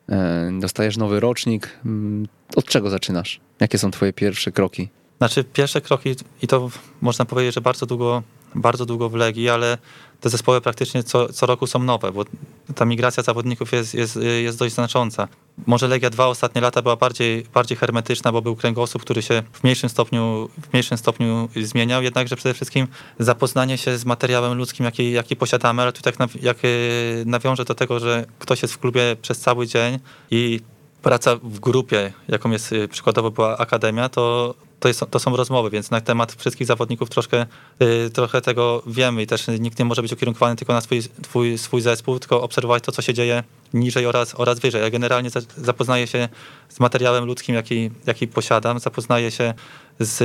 e, 0.08 0.50
dostajesz 0.60 0.96
nowy 0.96 1.20
rocznik, 1.20 1.78
mm, 1.84 2.28
od 2.56 2.64
czego 2.64 2.90
zaczynasz? 2.90 3.40
Jakie 3.60 3.78
są 3.78 3.90
twoje 3.90 4.12
pierwsze 4.12 4.52
kroki? 4.52 4.88
Znaczy 5.18 5.44
pierwsze 5.44 5.80
kroki, 5.80 6.14
i 6.42 6.46
to 6.46 6.70
można 7.00 7.24
powiedzieć, 7.24 7.54
że 7.54 7.60
bardzo 7.60 7.86
długo, 7.86 8.22
bardzo 8.54 8.86
długo 8.86 9.08
w 9.08 9.14
Legii, 9.14 9.48
ale 9.48 9.78
te 10.20 10.28
zespoły 10.30 10.60
praktycznie 10.60 11.02
co, 11.02 11.32
co 11.32 11.46
roku 11.46 11.66
są 11.66 11.78
nowe, 11.78 12.12
bo 12.12 12.24
ta 12.74 12.84
migracja 12.84 13.22
zawodników 13.22 13.72
jest, 13.72 13.94
jest, 13.94 14.18
jest 14.42 14.58
dość 14.58 14.74
znacząca. 14.74 15.28
Może 15.66 15.88
Legia 15.88 16.10
dwa 16.10 16.26
ostatnie 16.26 16.60
lata 16.60 16.82
była 16.82 16.96
bardziej, 16.96 17.46
bardziej 17.54 17.78
hermetyczna, 17.78 18.32
bo 18.32 18.42
był 18.42 18.56
kręgosłup, 18.56 19.02
który 19.02 19.22
się 19.22 19.42
w 19.52 19.64
mniejszym, 19.64 19.88
stopniu, 19.88 20.48
w 20.62 20.72
mniejszym 20.72 20.98
stopniu 20.98 21.48
zmieniał, 21.56 22.02
jednakże 22.02 22.36
przede 22.36 22.54
wszystkim 22.54 22.86
zapoznanie 23.18 23.78
się 23.78 23.98
z 23.98 24.04
materiałem 24.04 24.58
ludzkim, 24.58 24.84
jaki, 24.84 25.12
jaki 25.12 25.36
posiadamy, 25.36 25.82
ale 25.82 25.92
tu 25.92 26.02
tak 26.02 26.14
jak 26.42 26.56
nawiążę 27.26 27.64
do 27.64 27.74
tego, 27.74 28.00
że 28.00 28.26
ktoś 28.38 28.62
jest 28.62 28.74
w 28.74 28.78
klubie 28.78 29.16
przez 29.22 29.38
cały 29.38 29.66
dzień 29.66 29.98
i 30.30 30.60
praca 31.02 31.36
w 31.36 31.60
grupie, 31.60 32.12
jaką 32.28 32.50
jest 32.50 32.72
y, 32.72 32.88
przykładowo 32.88 33.30
była 33.30 33.58
Akademia, 33.58 34.08
to 34.08 34.54
to, 34.80 34.88
jest, 34.88 35.04
to 35.10 35.18
są 35.18 35.36
rozmowy, 35.36 35.70
więc 35.70 35.90
na 35.90 36.00
temat 36.00 36.32
wszystkich 36.32 36.66
zawodników 36.66 37.10
troszkę, 37.10 37.46
yy, 37.80 38.10
trochę 38.10 38.40
tego 38.40 38.82
wiemy 38.86 39.22
i 39.22 39.26
też 39.26 39.46
nikt 39.60 39.78
nie 39.78 39.84
może 39.84 40.02
być 40.02 40.12
ukierunkowany 40.12 40.56
tylko 40.56 40.72
na 40.72 40.80
swój, 40.80 41.02
twój, 41.22 41.58
swój 41.58 41.80
zespół, 41.80 42.18
tylko 42.18 42.42
obserwować 42.42 42.82
to, 42.82 42.92
co 42.92 43.02
się 43.02 43.14
dzieje 43.14 43.42
niżej 43.74 44.06
oraz, 44.06 44.34
oraz 44.36 44.58
wyżej. 44.58 44.82
Ja 44.82 44.90
generalnie 44.90 45.30
zapoznaję 45.56 46.06
się 46.06 46.28
z 46.68 46.80
materiałem 46.80 47.24
ludzkim, 47.24 47.54
jaki, 47.54 47.90
jaki 48.06 48.28
posiadam, 48.28 48.78
zapoznaję 48.78 49.30
się 49.30 49.54
z, 50.00 50.18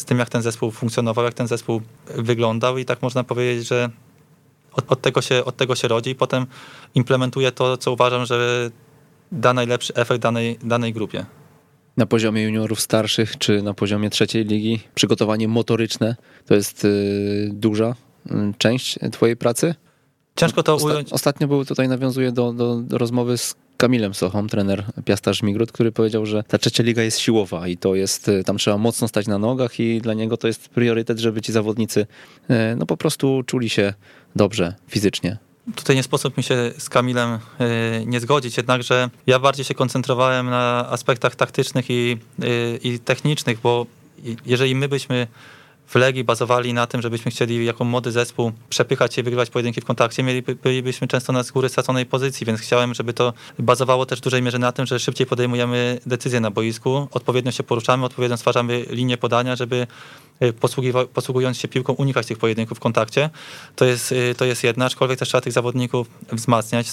z 0.00 0.04
tym, 0.04 0.18
jak 0.18 0.28
ten 0.28 0.42
zespół 0.42 0.70
funkcjonował, 0.70 1.24
jak 1.24 1.34
ten 1.34 1.46
zespół 1.46 1.82
wyglądał 2.06 2.78
i 2.78 2.84
tak 2.84 3.02
można 3.02 3.24
powiedzieć, 3.24 3.68
że 3.68 3.90
od, 4.72 4.92
od, 4.92 5.00
tego 5.00 5.22
się, 5.22 5.44
od 5.44 5.56
tego 5.56 5.74
się 5.74 5.88
rodzi 5.88 6.10
i 6.10 6.14
potem 6.14 6.46
implementuję 6.94 7.52
to, 7.52 7.76
co 7.76 7.92
uważam, 7.92 8.26
że 8.26 8.70
da 9.32 9.54
najlepszy 9.54 9.94
efekt 9.94 10.22
danej, 10.22 10.58
danej 10.62 10.92
grupie. 10.92 11.26
Na 11.96 12.06
poziomie 12.06 12.42
juniorów 12.42 12.80
starszych 12.80 13.38
czy 13.38 13.62
na 13.62 13.74
poziomie 13.74 14.10
trzeciej 14.10 14.44
ligi 14.44 14.80
przygotowanie 14.94 15.48
motoryczne 15.48 16.16
to 16.46 16.54
jest 16.54 16.84
y, 16.84 17.50
duża 17.52 17.94
y, 18.26 18.32
część 18.58 18.98
twojej 19.12 19.36
pracy? 19.36 19.74
Ciężko 20.36 20.62
to 20.62 20.76
ująć. 20.76 21.12
Ostatnio 21.12 21.48
był 21.48 21.64
tutaj, 21.64 21.88
nawiązuje 21.88 22.32
do, 22.32 22.52
do, 22.52 22.76
do 22.76 22.98
rozmowy 22.98 23.38
z 23.38 23.54
Kamilem 23.76 24.14
Sochą, 24.14 24.46
trener 24.46 24.84
Piasta 25.04 25.32
Żmigrud, 25.32 25.72
który 25.72 25.92
powiedział, 25.92 26.26
że 26.26 26.42
ta 26.42 26.58
trzecia 26.58 26.82
liga 26.82 27.02
jest 27.02 27.18
siłowa 27.18 27.68
i 27.68 27.76
to 27.76 27.94
jest, 27.94 28.28
y, 28.28 28.44
tam 28.44 28.58
trzeba 28.58 28.78
mocno 28.78 29.08
stać 29.08 29.26
na 29.26 29.38
nogach 29.38 29.80
i 29.80 30.00
dla 30.00 30.14
niego 30.14 30.36
to 30.36 30.46
jest 30.46 30.68
priorytet, 30.68 31.18
żeby 31.18 31.42
ci 31.42 31.52
zawodnicy 31.52 32.06
no 32.76 32.86
po 32.86 32.96
prostu 32.96 33.42
czuli 33.46 33.70
się 33.70 33.94
dobrze 34.36 34.74
fizycznie. 34.88 35.49
Tutaj 35.76 35.96
nie 35.96 36.02
sposób 36.02 36.36
mi 36.36 36.42
się 36.42 36.72
z 36.78 36.88
Kamilem 36.88 37.34
y, 37.34 37.38
nie 38.06 38.20
zgodzić, 38.20 38.56
jednakże 38.56 39.10
ja 39.26 39.38
bardziej 39.38 39.64
się 39.64 39.74
koncentrowałem 39.74 40.50
na 40.50 40.88
aspektach 40.90 41.36
taktycznych 41.36 41.90
i, 41.90 42.18
y, 42.44 42.78
i 42.82 42.98
technicznych, 42.98 43.60
bo 43.60 43.86
jeżeli 44.46 44.74
my 44.74 44.88
byśmy 44.88 45.26
w 45.90 45.94
Legii 45.94 46.24
bazowali 46.24 46.74
na 46.74 46.86
tym, 46.86 47.02
żebyśmy 47.02 47.30
chcieli 47.30 47.66
jako 47.66 47.84
młody 47.84 48.12
zespół 48.12 48.52
przepychać 48.68 49.14
się 49.14 49.20
i 49.20 49.24
wygrywać 49.24 49.50
pojedynki 49.50 49.80
w 49.80 49.84
kontakcie, 49.84 50.22
mieliby, 50.22 50.54
bylibyśmy 50.54 51.08
często 51.08 51.32
na 51.32 51.42
z 51.42 51.50
góry 51.50 51.68
straconej 51.68 52.06
pozycji, 52.06 52.46
więc 52.46 52.60
chciałem, 52.60 52.94
żeby 52.94 53.12
to 53.12 53.32
bazowało 53.58 54.06
też 54.06 54.18
w 54.18 54.22
dużej 54.22 54.42
mierze 54.42 54.58
na 54.58 54.72
tym, 54.72 54.86
że 54.86 54.98
szybciej 54.98 55.26
podejmujemy 55.26 56.00
decyzje 56.06 56.40
na 56.40 56.50
boisku, 56.50 57.08
odpowiednio 57.10 57.52
się 57.52 57.62
poruszamy, 57.62 58.04
odpowiednio 58.04 58.36
stwarzamy 58.36 58.84
linię 58.90 59.16
podania, 59.16 59.56
żeby 59.56 59.86
posługując 61.14 61.58
się 61.58 61.68
piłką 61.68 61.92
unikać 61.92 62.26
tych 62.26 62.38
pojedynków 62.38 62.78
w 62.78 62.80
kontakcie. 62.80 63.30
To 63.76 63.84
jest, 63.84 64.12
y, 64.12 64.34
to 64.34 64.44
jest 64.44 64.64
jedna, 64.64 64.84
aczkolwiek 64.84 65.18
też 65.18 65.28
trzeba 65.28 65.40
tych 65.40 65.52
zawodników 65.52 66.06
wzmacniać, 66.32 66.86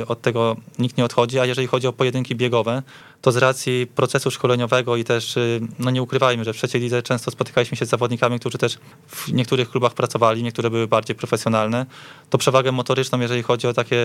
y, 0.00 0.06
od 0.06 0.22
tego 0.22 0.56
nikt 0.78 0.98
nie 0.98 1.04
odchodzi, 1.04 1.38
a 1.38 1.46
jeżeli 1.46 1.66
chodzi 1.66 1.86
o 1.86 1.92
pojedynki 1.92 2.36
biegowe, 2.36 2.82
to 3.20 3.32
z 3.32 3.36
racji 3.36 3.86
procesu 3.94 4.30
szkoleniowego 4.30 4.96
i 4.96 5.04
też, 5.04 5.38
no 5.78 5.90
nie 5.90 6.02
ukrywajmy, 6.02 6.44
że 6.44 6.52
w 6.52 6.56
trzeciej 6.56 6.80
lidze 6.80 7.02
często 7.02 7.30
spotykaliśmy 7.30 7.76
się 7.76 7.86
z 7.86 7.88
zawodnikami, 7.88 8.40
którzy 8.40 8.58
też 8.58 8.78
w 9.06 9.32
niektórych 9.32 9.70
klubach 9.70 9.94
pracowali, 9.94 10.42
niektóre 10.42 10.70
były 10.70 10.86
bardziej 10.86 11.16
profesjonalne, 11.16 11.86
to 12.30 12.38
przewagę 12.38 12.72
motoryczną, 12.72 13.20
jeżeli 13.20 13.42
chodzi 13.42 13.66
o 13.66 13.72
takie 13.72 13.96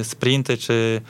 y, 0.00 0.04
sprinty 0.04 0.56
czy 0.56 1.00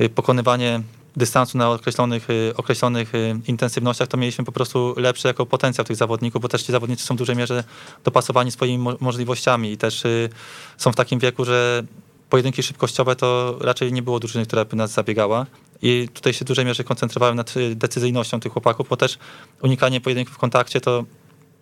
y, 0.00 0.08
pokonywanie 0.08 0.80
dystansu 1.18 1.58
na 1.58 1.70
określonych, 1.70 2.30
y, 2.30 2.52
określonych 2.56 3.12
intensywnościach, 3.46 4.08
to 4.08 4.16
mieliśmy 4.16 4.44
po 4.44 4.52
prostu 4.52 4.94
lepszy 4.96 5.28
jako 5.28 5.46
potencjał 5.46 5.84
tych 5.84 5.96
zawodników, 5.96 6.42
bo 6.42 6.48
też 6.48 6.62
ci 6.62 6.72
zawodnicy 6.72 7.04
są 7.04 7.14
w 7.14 7.18
dużej 7.18 7.36
mierze 7.36 7.64
dopasowani 8.04 8.50
swoimi 8.50 8.78
możliwościami 9.00 9.72
i 9.72 9.76
też 9.76 10.02
są 10.76 10.92
w 10.92 10.96
takim 10.96 11.18
wieku, 11.18 11.44
że 11.44 11.82
pojedynki 12.30 12.62
szybkościowe 12.62 13.16
to 13.16 13.58
raczej 13.60 13.92
nie 13.92 14.02
było 14.02 14.20
drużyny, 14.20 14.46
która 14.46 14.64
by 14.64 14.76
nas 14.76 14.92
zabiegała. 14.92 15.46
I 15.82 16.08
tutaj 16.14 16.32
się 16.32 16.44
w 16.44 16.48
dużej 16.48 16.64
mierze 16.64 16.84
koncentrowałem 16.84 17.36
nad 17.36 17.54
decyzyjnością 17.74 18.40
tych 18.40 18.52
chłopaków, 18.52 18.88
bo 18.88 18.96
też 18.96 19.18
unikanie 19.62 20.00
pojedynków 20.00 20.34
w 20.34 20.38
kontakcie 20.38 20.80
to 20.80 21.04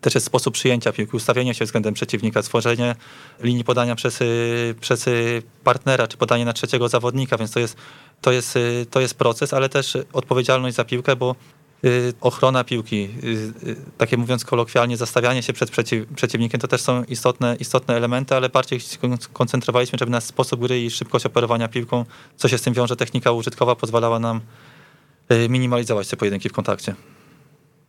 też 0.00 0.14
jest 0.14 0.26
sposób 0.26 0.54
przyjęcia 0.54 0.92
piłki, 0.92 1.16
ustawienie 1.16 1.54
się 1.54 1.64
względem 1.64 1.94
przeciwnika, 1.94 2.42
stworzenie 2.42 2.94
linii 3.40 3.64
podania 3.64 3.94
przez, 3.94 4.20
y, 4.20 4.74
przez 4.80 5.06
y, 5.06 5.42
partnera, 5.64 6.08
czy 6.08 6.16
podanie 6.16 6.44
na 6.44 6.52
trzeciego 6.52 6.88
zawodnika, 6.88 7.38
więc 7.38 7.50
to 7.50 7.60
jest, 7.60 7.76
to, 8.20 8.32
jest, 8.32 8.56
y, 8.56 8.86
to 8.90 9.00
jest 9.00 9.14
proces, 9.14 9.54
ale 9.54 9.68
też 9.68 9.98
odpowiedzialność 10.12 10.76
za 10.76 10.84
piłkę, 10.84 11.16
bo 11.16 11.34
ochrona 12.20 12.64
piłki, 12.64 13.08
takie 13.98 14.16
mówiąc 14.16 14.44
kolokwialnie, 14.44 14.96
zastawianie 14.96 15.42
się 15.42 15.52
przed 15.52 15.70
przeciw, 15.70 16.06
przeciwnikiem, 16.14 16.60
to 16.60 16.68
też 16.68 16.80
są 16.80 17.04
istotne, 17.04 17.56
istotne 17.60 17.96
elementy, 17.96 18.34
ale 18.34 18.48
bardziej 18.48 18.80
koncentrowaliśmy, 19.32 19.98
żeby 19.98 20.12
nasz 20.12 20.24
sposób 20.24 20.60
gry 20.60 20.82
i 20.82 20.90
szybkość 20.90 21.26
operowania 21.26 21.68
piłką, 21.68 22.04
co 22.36 22.48
się 22.48 22.58
z 22.58 22.62
tym 22.62 22.74
wiąże, 22.74 22.96
technika 22.96 23.32
użytkowa 23.32 23.76
pozwalała 23.76 24.18
nam 24.18 24.40
minimalizować 25.48 26.08
te 26.08 26.16
pojedynki 26.16 26.48
w 26.48 26.52
kontakcie. 26.52 26.94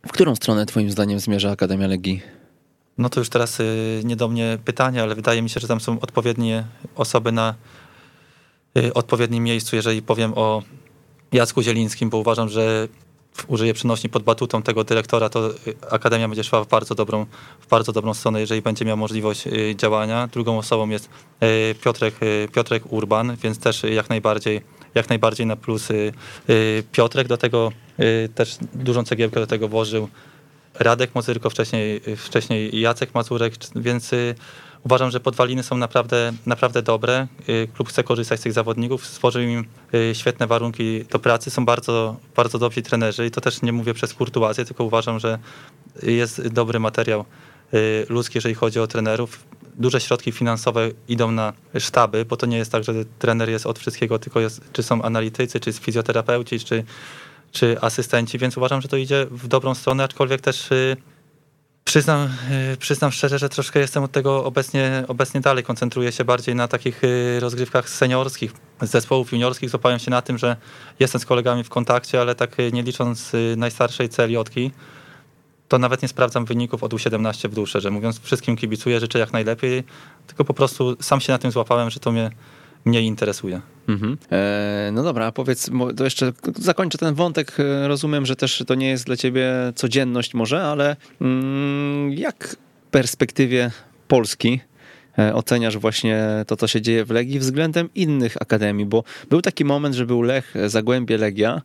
W 0.06 0.12
którą 0.12 0.34
stronę 0.34 0.66
twoim 0.66 0.90
zdaniem 0.90 1.20
zmierza 1.20 1.50
Akademia 1.50 1.86
Legii? 1.86 2.22
No 2.98 3.08
to 3.08 3.20
już 3.20 3.28
teraz 3.28 3.60
y, 3.60 4.00
nie 4.04 4.16
do 4.16 4.28
mnie 4.28 4.58
pytanie, 4.64 5.02
ale 5.02 5.14
wydaje 5.14 5.42
mi 5.42 5.50
się, 5.50 5.60
że 5.60 5.68
tam 5.68 5.80
są 5.80 6.00
odpowiednie 6.00 6.64
osoby 6.94 7.32
na 7.32 7.50
y, 7.50 7.54
odpowiednim 8.94 9.44
miejscu, 9.44 9.76
jeżeli 9.76 10.02
powiem 10.02 10.32
o 10.36 10.62
Jacku 11.32 11.62
Zielińskim, 11.62 12.10
bo 12.10 12.18
uważam, 12.18 12.48
że 12.48 12.88
użyję 13.46 13.74
przynośni 13.74 14.10
pod 14.10 14.22
batutą 14.22 14.62
tego 14.62 14.84
dyrektora, 14.84 15.28
to 15.28 15.50
y, 15.50 15.54
Akademia 15.90 16.28
będzie 16.28 16.44
szła 16.44 16.64
w 16.64 16.68
bardzo 16.68 16.94
dobrą, 16.94 17.26
w 17.60 17.68
bardzo 17.68 17.92
dobrą 17.92 18.14
stronę, 18.14 18.40
jeżeli 18.40 18.62
będzie 18.62 18.84
miał 18.84 18.96
możliwość 18.96 19.44
działania. 19.74 20.26
Drugą 20.26 20.58
osobą 20.58 20.88
jest 20.88 21.08
Piotrek, 21.84 22.14
Piotrek 22.52 22.92
Urban, 22.92 23.36
więc 23.36 23.58
też 23.58 23.82
jak 23.82 24.08
najbardziej 24.08 24.62
jak 24.94 25.08
najbardziej 25.08 25.46
na 25.46 25.56
plus 25.56 25.88
Piotrek. 26.92 27.28
Do 27.28 27.36
tego 27.36 27.72
y, 28.00 28.28
też 28.34 28.58
dużą 28.74 29.04
cegiełkę 29.04 29.40
do 29.40 29.46
tego 29.46 29.68
włożył 29.68 30.08
Radek 30.78 31.14
Mozyrko, 31.14 31.50
wcześniej, 31.50 32.00
wcześniej 32.16 32.80
Jacek 32.80 33.14
Mazurek, 33.14 33.54
więc 33.76 34.12
y, 34.12 34.34
uważam, 34.84 35.10
że 35.10 35.20
podwaliny 35.20 35.62
są 35.62 35.76
naprawdę, 35.76 36.32
naprawdę 36.46 36.82
dobre. 36.82 37.26
Y, 37.48 37.68
klub 37.74 37.88
chce 37.88 38.04
korzystać 38.04 38.40
z 38.40 38.42
tych 38.42 38.52
zawodników, 38.52 39.06
stworzył 39.06 39.42
im 39.42 39.64
świetne 40.12 40.46
warunki 40.46 41.04
do 41.04 41.18
pracy, 41.18 41.50
są 41.50 41.64
bardzo, 41.64 42.16
bardzo 42.36 42.58
dobrzy 42.58 42.82
trenerzy 42.82 43.26
i 43.26 43.30
to 43.30 43.40
też 43.40 43.62
nie 43.62 43.72
mówię 43.72 43.94
przez 43.94 44.14
kurtuazję, 44.14 44.64
tylko 44.64 44.84
uważam, 44.84 45.18
że 45.18 45.38
jest 46.02 46.48
dobry 46.48 46.80
materiał 46.80 47.24
ludzki, 48.08 48.38
jeżeli 48.38 48.54
chodzi 48.54 48.80
o 48.80 48.86
trenerów 48.86 49.44
duże 49.78 50.00
środki 50.00 50.32
finansowe 50.32 50.90
idą 51.08 51.30
na 51.30 51.52
sztaby, 51.78 52.24
bo 52.24 52.36
to 52.36 52.46
nie 52.46 52.58
jest 52.58 52.72
tak, 52.72 52.84
że 52.84 52.92
trener 53.18 53.50
jest 53.50 53.66
od 53.66 53.78
wszystkiego, 53.78 54.18
tylko 54.18 54.40
jest, 54.40 54.60
czy 54.72 54.82
są 54.82 55.02
analitycy, 55.02 55.60
czy 55.60 55.72
fizjoterapeuci, 55.72 56.60
czy, 56.60 56.84
czy 57.52 57.80
asystenci, 57.80 58.38
więc 58.38 58.56
uważam, 58.56 58.80
że 58.80 58.88
to 58.88 58.96
idzie 58.96 59.26
w 59.30 59.48
dobrą 59.48 59.74
stronę, 59.74 60.04
aczkolwiek 60.04 60.40
też 60.40 60.72
y, 60.72 60.96
Przyznam, 61.84 62.28
y, 62.72 62.76
przyznam 62.76 63.12
szczerze, 63.12 63.38
że 63.38 63.48
troszkę 63.48 63.80
jestem 63.80 64.04
od 64.04 64.12
tego 64.12 64.44
obecnie, 64.44 65.04
obecnie 65.08 65.40
dalej. 65.40 65.64
Koncentruję 65.64 66.12
się 66.12 66.24
bardziej 66.24 66.54
na 66.54 66.68
takich 66.68 67.04
y, 67.04 67.40
rozgrywkach 67.40 67.90
seniorskich, 67.90 68.52
z 68.82 68.90
zespołów 68.90 69.32
juniorskich. 69.32 69.70
Złapałem 69.70 69.98
się 69.98 70.10
na 70.10 70.22
tym, 70.22 70.38
że 70.38 70.56
jestem 71.00 71.20
z 71.20 71.26
kolegami 71.26 71.64
w 71.64 71.68
kontakcie, 71.68 72.20
ale 72.20 72.34
tak 72.34 72.56
nie 72.72 72.82
licząc 72.82 73.32
najstarszej 73.56 74.08
celiotki, 74.08 74.70
to 75.68 75.78
nawet 75.78 76.02
nie 76.02 76.08
sprawdzam 76.08 76.44
wyników 76.44 76.82
od 76.82 76.92
U17 76.92 77.48
w 77.48 77.54
dół, 77.54 77.66
że 77.66 77.90
mówiąc, 77.90 78.20
wszystkim 78.20 78.56
kibicuję, 78.56 79.00
życzę 79.00 79.18
jak 79.18 79.32
najlepiej, 79.32 79.84
tylko 80.26 80.44
po 80.44 80.54
prostu 80.54 80.96
sam 81.00 81.20
się 81.20 81.32
na 81.32 81.38
tym 81.38 81.50
złapałem, 81.50 81.90
że 81.90 82.00
to 82.00 82.12
mnie 82.12 82.30
mnie 82.84 83.02
interesuje. 83.02 83.60
Mhm. 83.88 84.16
E, 84.32 84.90
no 84.92 85.02
dobra, 85.02 85.32
powiedz, 85.32 85.70
to 85.96 86.04
jeszcze 86.04 86.32
zakończę 86.56 86.98
ten 86.98 87.14
wątek. 87.14 87.56
E, 87.60 87.88
rozumiem, 87.88 88.26
że 88.26 88.36
też 88.36 88.64
to 88.66 88.74
nie 88.74 88.88
jest 88.88 89.06
dla 89.06 89.16
ciebie 89.16 89.52
codzienność 89.74 90.34
może, 90.34 90.62
ale 90.62 90.96
mm, 91.20 92.12
jak 92.12 92.48
w 92.48 92.90
perspektywie 92.90 93.70
Polski 94.08 94.60
e, 95.18 95.34
oceniasz 95.34 95.78
właśnie 95.78 96.44
to, 96.46 96.56
co 96.56 96.66
się 96.66 96.80
dzieje 96.80 97.04
w 97.04 97.10
Legii 97.10 97.38
względem 97.38 97.88
innych 97.94 98.42
akademii, 98.42 98.86
bo 98.86 99.04
był 99.30 99.42
taki 99.42 99.64
moment, 99.64 99.94
że 99.94 100.06
był 100.06 100.22
Lech, 100.22 100.54
Zagłębie, 100.66 101.18
Legia. 101.18 101.62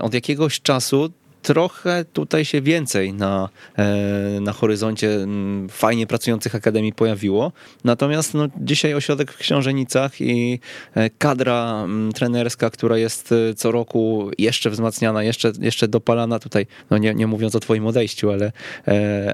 Od 0.00 0.14
jakiegoś 0.14 0.60
czasu 0.60 1.10
trochę 1.42 2.04
tutaj 2.12 2.44
się 2.44 2.62
więcej 2.62 3.12
na, 3.12 3.48
e, 3.78 4.40
na 4.40 4.52
horyzoncie 4.52 5.26
fajnie 5.70 6.06
pracujących 6.06 6.54
akademii 6.54 6.92
pojawiło. 6.92 7.52
Natomiast 7.84 8.34
no, 8.34 8.48
dzisiaj 8.56 8.94
ośrodek 8.94 9.32
w 9.32 9.38
Książenicach 9.38 10.20
i 10.20 10.60
e, 10.94 11.10
kadra 11.10 11.86
trenerska, 12.14 12.70
która 12.70 12.98
jest 12.98 13.32
e, 13.32 13.54
co 13.54 13.70
roku 13.70 14.30
jeszcze 14.38 14.70
wzmacniana, 14.70 15.22
jeszcze, 15.22 15.52
jeszcze 15.60 15.88
dopalana 15.88 16.38
tutaj, 16.38 16.66
no 16.90 16.98
nie, 16.98 17.14
nie 17.14 17.26
mówiąc 17.26 17.54
o 17.54 17.60
twoim 17.60 17.86
odejściu, 17.86 18.30
ale, 18.30 18.52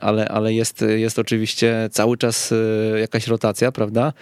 ale, 0.01 0.29
ale 0.29 0.55
jest, 0.55 0.85
jest 0.97 1.19
oczywiście 1.19 1.89
cały 1.93 2.17
czas 2.17 2.55
jakaś 3.01 3.27
rotacja, 3.27 3.73
prawda? 3.73 4.13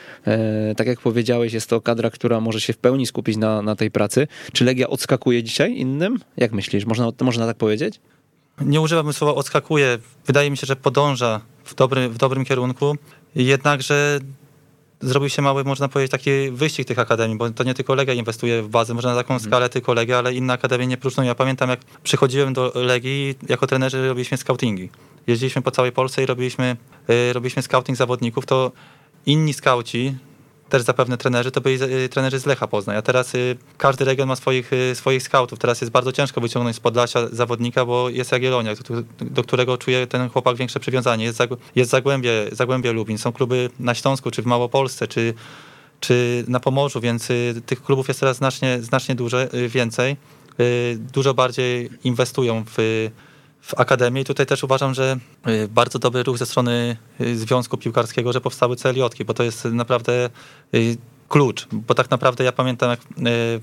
Tak 0.76 0.86
jak 0.86 1.00
powiedziałeś, 1.00 1.52
jest 1.52 1.70
to 1.70 1.80
kadra, 1.80 2.10
która 2.10 2.40
może 2.40 2.60
się 2.60 2.72
w 2.72 2.78
pełni 2.78 3.06
skupić 3.06 3.36
na, 3.36 3.62
na 3.62 3.76
tej 3.76 3.90
pracy. 3.90 4.28
Czy 4.52 4.64
Legia 4.64 4.88
odskakuje 4.88 5.42
dzisiaj 5.42 5.76
innym? 5.76 6.18
Jak 6.36 6.52
myślisz? 6.52 6.84
Można, 6.84 7.12
można 7.20 7.46
tak 7.46 7.56
powiedzieć? 7.56 7.71
Powiedzieć? 7.72 8.00
Nie 8.61 8.80
używam 8.80 9.12
słowa 9.12 9.35
odskakuje. 9.35 9.98
Wydaje 10.26 10.50
mi 10.50 10.56
się, 10.56 10.66
że 10.66 10.76
podąża 10.76 11.40
w, 11.64 11.74
dobry, 11.74 12.08
w 12.08 12.18
dobrym 12.18 12.44
kierunku. 12.44 12.96
Jednakże 13.35 14.20
zrobił 15.00 15.28
się 15.28 15.42
mały, 15.42 15.64
można 15.64 15.88
powiedzieć, 15.88 16.11
taki 16.11 16.50
wyścig 16.50 16.88
tych 16.88 16.98
akademii, 16.98 17.37
bo 17.37 17.50
to 17.50 17.64
nie 17.64 17.74
tylko 17.74 17.94
Legia 17.94 18.14
inwestuje 18.14 18.62
w 18.62 18.68
bazę, 18.68 18.94
może 18.94 19.08
na 19.08 19.14
taką 19.14 19.28
hmm. 19.28 19.48
skalę 19.48 19.68
tylko 19.68 19.94
Legia, 19.94 20.18
ale 20.18 20.35
inne 20.35 20.52
akademie 20.52 20.87
nie 20.87 20.96
próżną. 20.96 21.22
Ja 21.22 21.35
pamiętam, 21.35 21.70
jak 21.70 21.80
przychodziłem 22.02 22.52
do 22.52 22.72
Legii, 22.74 23.35
jako 23.48 23.66
trenerzy 23.66 24.08
robiliśmy 24.08 24.37
scoutingi. 24.37 24.90
Jeździliśmy 25.26 25.62
po 25.62 25.70
całej 25.70 25.92
Polsce 25.92 26.22
i 26.22 26.26
robiliśmy, 26.26 26.76
yy, 27.08 27.32
robiliśmy 27.32 27.62
scouting 27.62 27.98
zawodników, 27.98 28.46
to 28.46 28.72
inni 29.26 29.52
skauci, 29.52 30.14
też 30.72 30.82
zapewne 30.82 31.16
trenerzy, 31.18 31.50
to 31.50 31.61
byli 31.61 31.82
y, 31.82 32.08
trenerzy 32.08 32.38
z 32.38 32.46
Lecha 32.46 32.68
Poznań, 32.68 32.96
a 32.96 33.02
teraz 33.02 33.35
y, 33.35 33.56
każdy 33.78 34.04
region 34.04 34.28
ma 34.28 34.37
swoich, 34.37 34.72
y, 34.72 34.94
swoich 34.94 35.22
scoutów. 35.22 35.58
Teraz 35.58 35.80
jest 35.80 35.92
bardzo 35.92 36.12
ciężko 36.12 36.40
wyciągnąć 36.40 36.76
z 36.76 36.80
Podlasia 36.80 37.28
zawodnika, 37.32 37.85
bo 37.85 38.08
jest 38.08 38.32
Jagiellonia, 38.32 38.72
do, 39.20 39.42
którego 39.42 39.78
czuje 39.78 40.06
ten 40.06 40.28
chłopak 40.28 40.56
większe 40.56 40.80
przywiązanie. 40.80 41.24
Jest, 41.24 41.42
jest 41.74 41.90
Zagłębie, 41.90 42.30
Zagłębie 42.52 42.92
Lubin, 42.92 43.18
są 43.18 43.32
kluby 43.32 43.70
na 43.80 43.94
Śląsku, 43.94 44.30
czy 44.30 44.42
w 44.42 44.46
Małopolsce, 44.46 45.08
czy, 45.08 45.35
czy 46.00 46.44
na 46.48 46.61
Pomorzu, 46.61 47.00
więc 47.00 47.28
tych 47.66 47.82
klubów 47.82 48.08
jest 48.08 48.20
teraz 48.20 48.37
znacznie, 48.37 48.78
znacznie 48.82 49.14
duże, 49.14 49.48
więcej. 49.68 50.16
Dużo 50.96 51.35
bardziej 51.35 51.90
inwestują 52.04 52.64
w 52.76 53.08
w 53.62 53.81
Akademii. 53.81 54.25
Tutaj 54.25 54.46
też 54.46 54.64
uważam, 54.64 54.94
że 54.94 55.16
y, 55.48 55.68
bardzo 55.68 55.98
dobry 55.98 56.22
ruch 56.22 56.38
ze 56.38 56.46
strony 56.46 56.96
y, 57.20 57.38
Związku 57.38 57.79
Piłkarskiego, 57.79 58.33
że 58.33 58.40
powstały 58.40 58.77
CLJ, 58.77 59.25
bo 59.27 59.35
to 59.35 59.42
jest 59.42 59.64
naprawdę 59.64 60.31
y, 60.75 60.96
klucz, 61.29 61.68
bo 61.72 61.94
tak 61.94 62.11
naprawdę 62.11 62.44
ja 62.44 62.53
pamiętam, 62.53 62.90
jak 62.90 63.01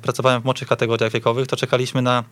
pracowałem 0.02 0.42
w 0.42 0.46
młodszych 0.46 0.68
kategoriach 0.68 1.12
wiekowych, 1.12 1.48
to 1.48 1.56
czekaliśmy 1.56 2.02
na 2.02 2.24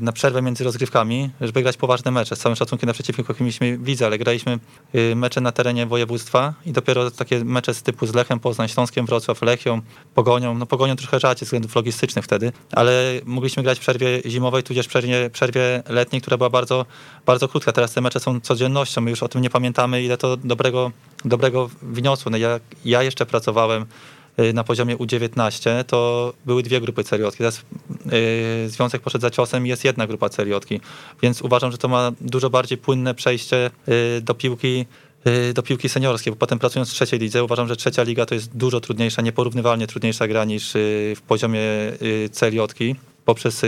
na 0.00 0.12
przerwę 0.12 0.42
między 0.42 0.64
rozgrywkami, 0.64 1.30
żeby 1.40 1.62
grać 1.62 1.76
poważne 1.76 2.10
mecze. 2.10 2.36
Z 2.36 2.38
całym 2.38 2.56
szacunkiem 2.56 2.86
na 2.86 2.92
przeciwników, 2.92 3.28
jakim 3.28 3.46
mieliśmy 3.46 3.78
widzę, 3.78 4.06
ale 4.06 4.18
graliśmy 4.18 4.58
y, 4.94 5.16
mecze 5.16 5.40
na 5.40 5.52
terenie 5.52 5.86
województwa 5.86 6.54
i 6.66 6.72
dopiero 6.72 7.10
takie 7.10 7.44
mecze 7.44 7.74
z 7.74 7.82
typu 7.82 8.06
z 8.06 8.14
Lechem, 8.14 8.40
Poznań, 8.40 8.68
Śląskiem, 8.68 9.06
Wrocław, 9.06 9.42
Lechią, 9.42 9.80
Pogonią, 10.14 10.54
no 10.54 10.66
Pogonią 10.66 10.96
trochę 10.96 11.20
rzadziej 11.20 11.44
względów 11.46 11.74
logistycznych 11.74 12.24
wtedy, 12.24 12.52
ale 12.72 13.20
mogliśmy 13.24 13.62
grać 13.62 13.78
w 13.78 13.80
przerwie 13.80 14.22
zimowej, 14.26 14.62
tudzież 14.62 14.86
w 14.86 14.88
przerwie, 14.88 15.30
przerwie 15.30 15.82
letniej, 15.88 16.22
która 16.22 16.36
była 16.36 16.50
bardzo, 16.50 16.86
bardzo 17.26 17.48
krótka. 17.48 17.72
Teraz 17.72 17.92
te 17.92 18.00
mecze 18.00 18.20
są 18.20 18.40
codziennością, 18.40 19.00
my 19.00 19.10
już 19.10 19.22
o 19.22 19.28
tym 19.28 19.42
nie 19.42 19.50
pamiętamy, 19.50 20.02
ile 20.02 20.16
to 20.16 20.36
dobrego, 20.36 20.90
dobrego 21.24 21.70
wniosło. 21.82 22.30
No 22.30 22.36
ja, 22.36 22.60
ja 22.84 23.02
jeszcze 23.02 23.26
pracowałem 23.26 23.82
Y, 23.82 23.86
na 24.54 24.64
poziomie 24.64 24.96
U19, 24.96 25.84
to 25.84 26.32
były 26.46 26.62
dwie 26.62 26.80
grupy 26.80 27.04
celiotki. 27.04 27.38
Teraz 27.38 27.62
yy, 28.06 28.68
związek 28.68 29.02
poszedł 29.02 29.22
za 29.22 29.30
ciosem 29.30 29.66
i 29.66 29.68
jest 29.68 29.84
jedna 29.84 30.06
grupa 30.06 30.28
celiotki. 30.28 30.80
Więc 31.22 31.42
uważam, 31.42 31.72
że 31.72 31.78
to 31.78 31.88
ma 31.88 32.12
dużo 32.20 32.50
bardziej 32.50 32.78
płynne 32.78 33.14
przejście 33.14 33.70
yy, 33.86 34.20
do 34.20 34.34
piłki 34.34 34.86
y, 35.26 35.54
do 35.54 35.62
piłki 35.62 35.88
seniorskiej, 35.88 36.32
bo 36.32 36.36
potem 36.36 36.58
pracując 36.58 36.90
w 36.90 36.94
trzeciej 36.94 37.18
lidze 37.20 37.44
uważam, 37.44 37.68
że 37.68 37.76
trzecia 37.76 38.02
liga 38.02 38.26
to 38.26 38.34
jest 38.34 38.56
dużo 38.56 38.80
trudniejsza, 38.80 39.22
nieporównywalnie 39.22 39.86
trudniejsza 39.86 40.28
gra 40.28 40.44
niż 40.44 40.76
y, 40.76 41.14
w 41.16 41.22
poziomie 41.22 41.62
celiotki 42.32 42.96
poprzez 43.24 43.62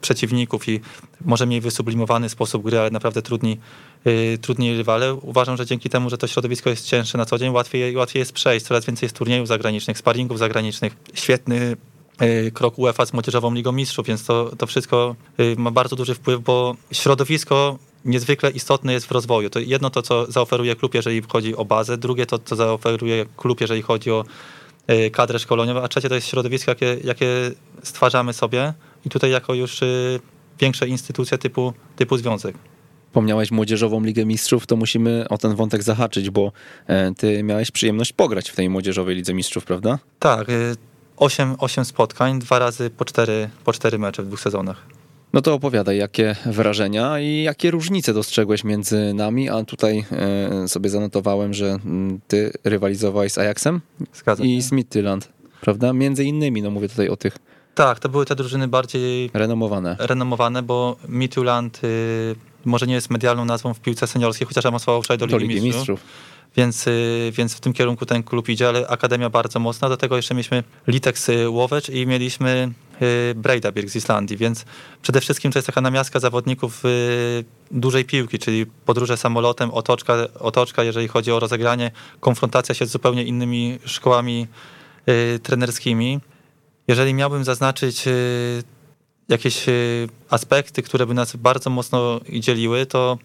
przeciwników 0.00 0.68
i 0.68 0.80
może 1.24 1.46
mniej 1.46 1.60
wysublimowany 1.60 2.28
sposób 2.28 2.62
gry, 2.62 2.78
ale 2.78 2.90
naprawdę 2.90 3.22
trudni, 3.22 3.58
trudni 4.40 4.76
rywale. 4.76 5.14
Uważam, 5.14 5.56
że 5.56 5.66
dzięki 5.66 5.90
temu, 5.90 6.10
że 6.10 6.18
to 6.18 6.26
środowisko 6.26 6.70
jest 6.70 6.86
cięższe 6.86 7.18
na 7.18 7.24
co 7.24 7.38
dzień, 7.38 7.50
łatwiej, 7.50 7.96
łatwiej 7.96 8.20
jest 8.20 8.32
przejść. 8.32 8.66
Coraz 8.66 8.86
więcej 8.86 9.06
jest 9.06 9.16
turniejów 9.16 9.48
zagranicznych, 9.48 9.98
sparingów 9.98 10.38
zagranicznych. 10.38 10.96
Świetny 11.14 11.76
y, 12.22 12.50
krok 12.54 12.78
UEFA 12.78 13.06
z 13.06 13.12
Młodzieżową 13.12 13.54
Ligą 13.54 13.72
Mistrzów, 13.72 14.06
więc 14.06 14.24
to, 14.24 14.50
to 14.58 14.66
wszystko 14.66 15.16
y, 15.40 15.54
ma 15.58 15.70
bardzo 15.70 15.96
duży 15.96 16.14
wpływ, 16.14 16.40
bo 16.40 16.76
środowisko 16.92 17.78
niezwykle 18.04 18.50
istotne 18.50 18.92
jest 18.92 19.06
w 19.06 19.10
rozwoju. 19.10 19.50
To 19.50 19.58
jedno 19.58 19.90
to, 19.90 20.02
co 20.02 20.32
zaoferuje 20.32 20.76
klub, 20.76 20.94
jeżeli 20.94 21.22
chodzi 21.22 21.56
o 21.56 21.64
bazę, 21.64 21.98
drugie 21.98 22.26
to, 22.26 22.38
co 22.38 22.56
zaoferuje 22.56 23.26
klub, 23.36 23.60
jeżeli 23.60 23.82
chodzi 23.82 24.10
o 24.10 24.24
y, 24.90 25.10
kadrę 25.10 25.38
szkoleniową, 25.38 25.82
a 25.82 25.88
trzecie 25.88 26.08
to 26.08 26.14
jest 26.14 26.26
środowisko, 26.26 26.70
jakie, 26.70 26.96
jakie 27.04 27.26
stwarzamy 27.82 28.32
sobie 28.32 28.72
i 29.04 29.10
tutaj 29.10 29.30
jako 29.30 29.54
już 29.54 29.82
y, 29.82 30.20
większe 30.60 30.88
instytucje 30.88 31.38
typu, 31.38 31.72
typu 31.96 32.16
związek. 32.16 32.56
Wspomniałeś 33.12 33.50
Młodzieżową 33.50 34.04
Ligę 34.04 34.24
Mistrzów, 34.24 34.66
to 34.66 34.76
musimy 34.76 35.28
o 35.28 35.38
ten 35.38 35.54
wątek 35.54 35.82
zahaczyć, 35.82 36.30
bo 36.30 36.52
e, 36.86 37.14
ty 37.14 37.42
miałeś 37.42 37.70
przyjemność 37.70 38.12
pograć 38.12 38.50
w 38.50 38.56
tej 38.56 38.68
Młodzieżowej 38.68 39.16
Lidze 39.16 39.34
Mistrzów, 39.34 39.64
prawda? 39.64 39.98
Tak, 40.18 40.46
8, 41.16 41.52
y, 41.52 41.54
8 41.58 41.84
spotkań, 41.84 42.38
dwa 42.38 42.58
razy 42.58 42.90
po 42.90 43.04
cztery, 43.04 43.50
po 43.64 43.72
cztery 43.72 43.98
mecze 43.98 44.22
w 44.22 44.26
dwóch 44.26 44.40
sezonach. 44.40 44.86
No 45.32 45.42
to 45.42 45.54
opowiadaj, 45.54 45.98
jakie 45.98 46.36
wrażenia 46.46 47.20
i 47.20 47.42
jakie 47.42 47.70
różnice 47.70 48.14
dostrzegłeś 48.14 48.64
między 48.64 49.14
nami, 49.14 49.48
a 49.48 49.64
tutaj 49.64 50.04
e, 50.12 50.68
sobie 50.68 50.90
zanotowałem, 50.90 51.54
że 51.54 51.66
mm, 51.66 52.20
ty 52.28 52.52
rywalizowałeś 52.64 53.32
z 53.32 53.38
Ajaxem 53.38 53.80
Zgadza 54.14 54.44
i 54.44 54.62
z 54.62 54.72
Midtjylland, 54.72 55.28
prawda? 55.60 55.92
Między 55.92 56.24
innymi, 56.24 56.62
no 56.62 56.70
mówię 56.70 56.88
tutaj 56.88 57.08
o 57.08 57.16
tych 57.16 57.38
tak, 57.74 58.00
to 58.00 58.08
były 58.08 58.26
te 58.26 58.36
drużyny 58.36 58.68
bardziej 58.68 59.30
renomowane, 59.34 59.96
renomowane 59.98 60.62
bo 60.62 60.96
Midtjylland 61.08 61.84
y, 61.84 62.34
może 62.64 62.86
nie 62.86 62.94
jest 62.94 63.10
medialną 63.10 63.44
nazwą 63.44 63.74
w 63.74 63.80
piłce 63.80 64.06
seniorskiej, 64.06 64.46
chociaż 64.46 64.66
awansował 64.66 65.02
wczoraj 65.02 65.18
do 65.18 65.26
Ligi, 65.26 65.38
do 65.38 65.44
Ligi 65.44 65.54
Mistrzów. 65.54 65.88
Mistrzów. 65.88 66.32
Więc, 66.56 66.86
y, 66.86 67.32
więc 67.36 67.54
w 67.54 67.60
tym 67.60 67.72
kierunku 67.72 68.06
ten 68.06 68.22
klub 68.22 68.48
idzie, 68.48 68.68
ale 68.68 68.88
Akademia 68.88 69.30
bardzo 69.30 69.58
mocna. 69.58 69.88
Do 69.88 69.96
tego 69.96 70.16
jeszcze 70.16 70.34
mieliśmy 70.34 70.64
Litex 70.86 71.30
Łowecz 71.48 71.88
i 71.88 72.06
mieliśmy 72.06 72.72
y, 73.02 73.34
Breidabirg 73.34 73.88
z 73.88 73.96
Islandii, 73.96 74.36
więc 74.36 74.64
przede 75.02 75.20
wszystkim 75.20 75.52
to 75.52 75.58
jest 75.58 75.66
taka 75.66 75.80
namiastka 75.80 76.20
zawodników 76.20 76.84
y, 76.84 77.44
dużej 77.70 78.04
piłki, 78.04 78.38
czyli 78.38 78.66
podróże 78.66 79.16
samolotem, 79.16 79.70
otoczka, 79.70 80.14
otoczka, 80.40 80.82
jeżeli 80.82 81.08
chodzi 81.08 81.32
o 81.32 81.40
rozegranie, 81.40 81.90
konfrontacja 82.20 82.74
się 82.74 82.86
z 82.86 82.90
zupełnie 82.90 83.24
innymi 83.24 83.78
szkołami 83.84 84.46
trenerskimi. 85.42 86.20
Jeżeli 86.88 87.14
miałbym 87.14 87.44
zaznaczyć 87.44 88.08
y, 88.08 88.62
jakieś 89.28 89.68
y, 89.68 90.08
aspekty, 90.30 90.82
które 90.82 91.06
by 91.06 91.14
nas 91.14 91.36
bardzo 91.36 91.70
mocno 91.70 92.20
dzieliły, 92.32 92.86
to 92.86 93.18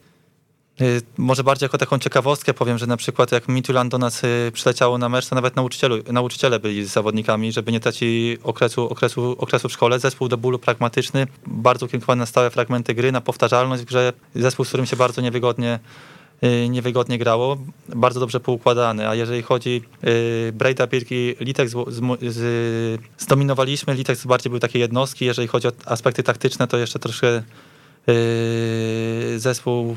y, 0.82 1.02
może 1.18 1.44
bardziej 1.44 1.66
jako 1.66 1.78
taką 1.78 2.00
ciekawostkę 2.00 2.54
powiem, 2.54 2.78
że 2.78 2.88
na 2.88 2.98
przykład 2.98 3.32
jak 3.32 3.48
Mitulan 3.48 3.90
do 3.90 3.98
nas 3.98 4.22
przyleciało 4.54 4.98
na 4.98 5.10
mecz, 5.10 5.28
to 5.28 5.36
nawet 5.36 5.56
nauczycielu, 5.56 5.98
nauczyciele 6.12 6.60
byli 6.60 6.86
z 6.86 6.92
zawodnikami, 6.92 7.52
żeby 7.52 7.72
nie 7.72 7.80
tracić 7.80 8.40
okresu, 8.44 8.90
okresu, 8.90 9.36
okresu 9.40 9.70
w 9.70 9.72
szkole. 9.72 10.00
Zespół 10.00 10.28
do 10.28 10.38
bólu 10.38 10.60
pragmatyczny, 10.60 11.28
bardzo 11.48 11.86
ukierunkowany 11.86 12.20
na 12.20 12.26
stałe 12.26 12.50
fragmenty 12.50 12.94
gry, 12.94 13.12
na 13.12 13.22
powtarzalność 13.22 13.84
w 13.84 13.86
grze. 13.86 14.14
Zespół, 14.36 14.66
z 14.66 14.68
którym 14.68 14.86
się 14.86 14.96
bardzo 14.96 15.22
niewygodnie 15.22 15.80
Y, 15.80 15.80
niewygodnie 16.70 17.18
grało, 17.18 17.58
bardzo 17.96 18.20
dobrze 18.20 18.40
poukładany, 18.40 19.08
a 19.10 19.16
jeżeli 19.16 19.42
chodzi 19.42 19.82
y, 20.04 20.52
Brejda, 20.54 20.88
Birki, 20.88 21.36
Litex 21.40 21.74
zdominowaliśmy, 23.18 23.94
Litex 23.94 24.26
bardziej 24.26 24.50
były 24.50 24.60
takie 24.60 24.80
jednostki, 24.80 25.26
jeżeli 25.26 25.48
chodzi 25.48 25.68
o 25.68 25.72
aspekty 25.86 26.24
taktyczne, 26.24 26.68
to 26.68 26.78
jeszcze 26.78 27.00
troszkę 27.00 27.44
y, 28.10 29.40
zespół 29.40 29.96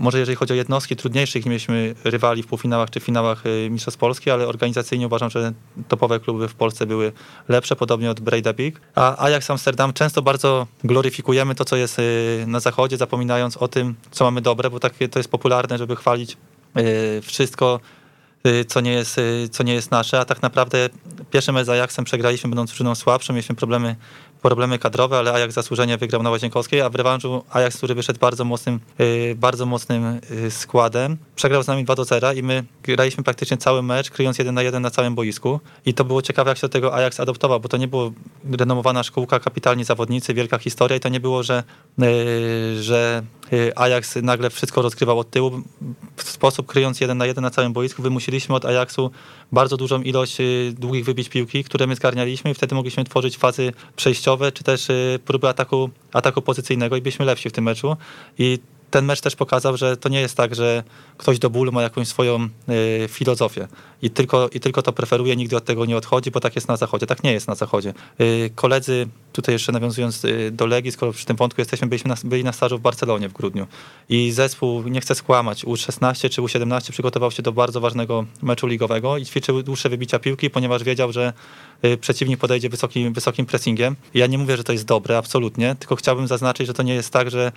może 0.00 0.18
jeżeli 0.18 0.36
chodzi 0.36 0.52
o 0.52 0.56
jednostki 0.56 0.96
trudniejszych, 0.96 1.44
nie 1.44 1.48
mieliśmy 1.50 1.94
rywali 2.04 2.42
w 2.42 2.46
półfinałach 2.46 2.90
czy 2.90 3.00
finałach 3.00 3.46
y, 3.46 3.70
Mistrzostw 3.70 4.00
Polski, 4.00 4.30
ale 4.30 4.48
organizacyjnie 4.48 5.06
uważam, 5.06 5.30
że 5.30 5.52
topowe 5.88 6.20
kluby 6.20 6.48
w 6.48 6.54
Polsce 6.54 6.86
były 6.86 7.12
lepsze, 7.48 7.76
podobnie 7.76 8.10
od 8.10 8.20
Breda 8.20 8.52
Big. 8.52 8.80
A 8.94 9.24
Ajax 9.24 9.50
Amsterdam 9.50 9.92
często 9.92 10.22
bardzo 10.22 10.66
gloryfikujemy 10.84 11.54
to, 11.54 11.64
co 11.64 11.76
jest 11.76 11.98
y, 11.98 12.44
na 12.46 12.60
zachodzie, 12.60 12.96
zapominając 12.96 13.56
o 13.56 13.68
tym, 13.68 13.94
co 14.10 14.24
mamy 14.24 14.40
dobre, 14.40 14.70
bo 14.70 14.80
tak 14.80 14.94
to 15.10 15.18
jest 15.18 15.30
popularne, 15.30 15.78
żeby 15.78 15.96
chwalić 15.96 16.36
y, 16.78 17.22
wszystko, 17.22 17.80
co 18.68 18.80
nie, 18.80 18.92
jest, 18.92 19.20
co 19.50 19.62
nie 19.62 19.74
jest 19.74 19.90
nasze, 19.90 20.20
a 20.20 20.24
tak 20.24 20.42
naprawdę 20.42 20.88
pierwszy 21.30 21.52
mecz 21.52 21.66
z 21.66 21.68
Ajaxem 21.68 22.04
przegraliśmy, 22.04 22.50
będąc 22.50 22.70
drużyną 22.70 22.94
słabszą, 22.94 23.32
mieliśmy 23.32 23.54
problemy 23.54 23.96
problemy 24.42 24.78
kadrowe, 24.78 25.18
ale 25.18 25.32
Ajax 25.32 25.54
zasłużenie 25.54 25.98
wygrał 25.98 26.22
na 26.22 26.30
Łazienkowskiej, 26.30 26.80
a 26.80 26.90
w 26.90 26.94
rewanżu 26.94 27.44
Ajax, 27.50 27.76
który 27.76 27.94
wyszedł 27.94 28.18
bardzo 28.20 28.44
mocnym, 28.44 28.80
y, 29.00 29.34
bardzo 29.36 29.66
mocnym 29.66 30.20
y, 30.30 30.50
składem, 30.50 31.16
przegrał 31.36 31.62
z 31.62 31.66
nami 31.66 31.84
2 31.84 31.94
do 31.94 32.04
0 32.04 32.32
i 32.32 32.42
my 32.42 32.64
graliśmy 32.82 33.24
praktycznie 33.24 33.56
cały 33.56 33.82
mecz, 33.82 34.10
kryjąc 34.10 34.38
jeden 34.38 34.54
na 34.54 34.62
jeden 34.62 34.82
na 34.82 34.90
całym 34.90 35.14
boisku 35.14 35.60
i 35.86 35.94
to 35.94 36.04
było 36.04 36.22
ciekawe, 36.22 36.50
jak 36.50 36.58
się 36.58 36.60
do 36.60 36.68
tego 36.68 36.94
Ajax 36.94 37.20
adoptował, 37.20 37.60
bo 37.60 37.68
to 37.68 37.76
nie 37.76 37.88
było 37.88 38.12
renomowana 38.58 39.02
szkółka, 39.02 39.40
kapitalni 39.40 39.84
zawodnicy, 39.84 40.34
wielka 40.34 40.58
historia 40.58 40.96
i 40.96 41.00
to 41.00 41.08
nie 41.08 41.20
było, 41.20 41.42
że, 41.42 41.62
y, 42.02 42.82
że 42.82 43.22
Ajax 43.76 44.16
nagle 44.22 44.50
wszystko 44.50 44.82
rozgrywał 44.82 45.18
od 45.18 45.30
tyłu. 45.30 45.50
W 46.16 46.22
sposób 46.22 46.66
kryjąc 46.66 47.00
jeden 47.00 47.18
na 47.18 47.26
jeden 47.26 47.42
na 47.42 47.50
całym 47.50 47.72
boisku 47.72 48.02
wymusiliśmy 48.02 48.54
od 48.54 48.64
Ajaxu 48.64 49.10
bardzo 49.52 49.76
dużą 49.76 50.02
ilość 50.02 50.36
długich 50.72 51.04
wybić 51.04 51.28
piłki, 51.28 51.64
które 51.64 51.86
my 51.86 51.94
zgarnialiśmy 51.94 52.50
i 52.50 52.54
wtedy 52.54 52.74
mogliśmy 52.74 53.04
tworzyć 53.04 53.36
fazy 53.36 53.72
przejściowe 53.96 54.18
przejściowe, 54.28 54.52
czy 54.52 54.64
też 54.64 54.90
y, 54.90 55.18
próby 55.24 55.48
ataku, 55.48 55.90
ataku 56.12 56.42
pozycyjnego 56.42 56.96
i 56.96 57.02
byliśmy 57.02 57.24
lepsi 57.24 57.48
w 57.48 57.52
tym 57.52 57.64
meczu. 57.64 57.96
I 58.38 58.58
ten 58.90 59.04
mecz 59.04 59.20
też 59.20 59.36
pokazał, 59.36 59.76
że 59.76 59.96
to 59.96 60.08
nie 60.08 60.20
jest 60.20 60.36
tak, 60.36 60.54
że 60.54 60.82
ktoś 61.16 61.38
do 61.38 61.50
bólu 61.50 61.72
ma 61.72 61.82
jakąś 61.82 62.08
swoją 62.08 62.48
y, 63.04 63.08
filozofię 63.08 63.68
i 64.02 64.10
tylko, 64.10 64.48
i 64.48 64.60
tylko 64.60 64.82
to 64.82 64.92
preferuje, 64.92 65.36
nigdy 65.36 65.56
od 65.56 65.64
tego 65.64 65.86
nie 65.86 65.96
odchodzi, 65.96 66.30
bo 66.30 66.40
tak 66.40 66.54
jest 66.54 66.68
na 66.68 66.76
zachodzie. 66.76 67.06
Tak 67.06 67.22
nie 67.22 67.32
jest 67.32 67.48
na 67.48 67.54
zachodzie. 67.54 67.94
Y, 68.20 68.50
koledzy, 68.54 69.08
tutaj 69.32 69.54
jeszcze 69.54 69.72
nawiązując 69.72 70.24
y, 70.24 70.50
do 70.50 70.66
Legii, 70.66 70.92
skoro 70.92 71.12
przy 71.12 71.26
tym 71.26 71.36
wątku 71.36 71.60
jesteśmy, 71.60 71.86
byliśmy 71.86 72.08
na, 72.08 72.16
byli 72.24 72.44
na 72.44 72.52
stażu 72.52 72.78
w 72.78 72.80
Barcelonie 72.80 73.28
w 73.28 73.32
grudniu 73.32 73.66
i 74.08 74.32
zespół, 74.32 74.82
nie 74.82 75.00
chcę 75.00 75.14
skłamać, 75.14 75.64
U16 75.64 76.30
czy 76.30 76.42
U17 76.42 76.92
przygotował 76.92 77.30
się 77.30 77.42
do 77.42 77.52
bardzo 77.52 77.80
ważnego 77.80 78.24
meczu 78.42 78.66
ligowego 78.66 79.18
i 79.18 79.26
ćwiczył 79.26 79.62
dłuższe 79.62 79.88
wybicia 79.88 80.18
piłki, 80.18 80.50
ponieważ 80.50 80.84
wiedział, 80.84 81.12
że 81.12 81.32
y, 81.84 81.96
przeciwnik 81.96 82.40
podejdzie 82.40 82.68
wysokim, 82.68 83.12
wysokim 83.12 83.46
pressingiem. 83.46 83.96
Ja 84.14 84.26
nie 84.26 84.38
mówię, 84.38 84.56
że 84.56 84.64
to 84.64 84.72
jest 84.72 84.84
dobre, 84.84 85.18
absolutnie, 85.18 85.76
tylko 85.78 85.96
chciałbym 85.96 86.26
zaznaczyć, 86.26 86.66
że 86.66 86.74
to 86.74 86.82
nie 86.82 86.94
jest 86.94 87.12
tak, 87.12 87.30
że 87.30 87.52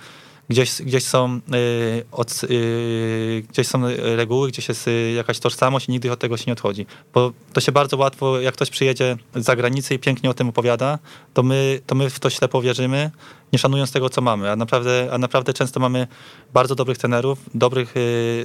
gdzieś, 0.48 0.82
gdzieś, 0.82 1.04
są, 1.04 1.40
y, 1.54 2.04
od, 2.12 2.44
y, 2.44 3.44
gdzieś 3.48 3.66
są 3.68 3.82
reguły, 3.98 4.48
gdzieś 4.48 4.68
jest 4.68 4.88
y, 4.88 5.12
jakaś 5.16 5.38
tożsamość 5.38 5.88
i 5.88 5.92
nigdy 5.92 6.12
od 6.12 6.18
tego 6.18 6.36
się 6.36 6.44
nie 6.46 6.52
odchodzi. 6.52 6.86
Bo 7.14 7.32
to 7.52 7.60
się 7.60 7.72
bardzo 7.72 7.96
łatwo, 7.96 8.40
jak 8.40 8.54
ktoś 8.54 8.70
przyjedzie 8.70 9.16
z 9.34 9.44
zagranicy 9.44 9.94
i 9.94 9.98
pięknie 9.98 10.30
o 10.30 10.34
tym 10.34 10.48
opowiada, 10.48 10.98
to 11.34 11.42
my, 11.42 11.80
to 11.86 11.94
my 11.94 12.10
w 12.10 12.20
to 12.20 12.30
ślepo 12.30 12.62
wierzymy, 12.62 13.10
nie 13.52 13.58
szanując 13.58 13.92
tego, 13.92 14.10
co 14.10 14.20
mamy. 14.20 14.50
A 14.50 14.56
naprawdę, 14.56 15.08
a 15.12 15.18
naprawdę 15.18 15.52
często 15.52 15.80
mamy 15.80 16.06
bardzo 16.52 16.74
dobrych 16.74 16.98
trenerów, 16.98 17.38
dobrych, 17.54 17.94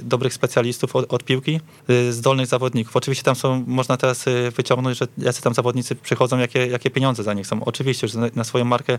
dobrych 0.02 0.34
specjalistów 0.34 0.96
od, 0.96 1.12
od 1.12 1.24
piłki, 1.24 1.60
zdolnych 2.10 2.46
zawodników. 2.46 2.96
Oczywiście 2.96 3.24
tam 3.24 3.34
są, 3.34 3.64
można 3.66 3.96
teraz 3.96 4.24
wyciągnąć, 4.56 4.98
że 4.98 5.06
jacy 5.18 5.42
tam 5.42 5.54
zawodnicy 5.54 5.94
przychodzą, 5.94 6.38
jakie, 6.38 6.66
jakie 6.66 6.90
pieniądze 6.90 7.22
za 7.22 7.34
nich 7.34 7.46
są. 7.46 7.64
Oczywiście, 7.64 8.08
że 8.08 8.30
na 8.34 8.44
swoją 8.44 8.64
markę 8.64 8.98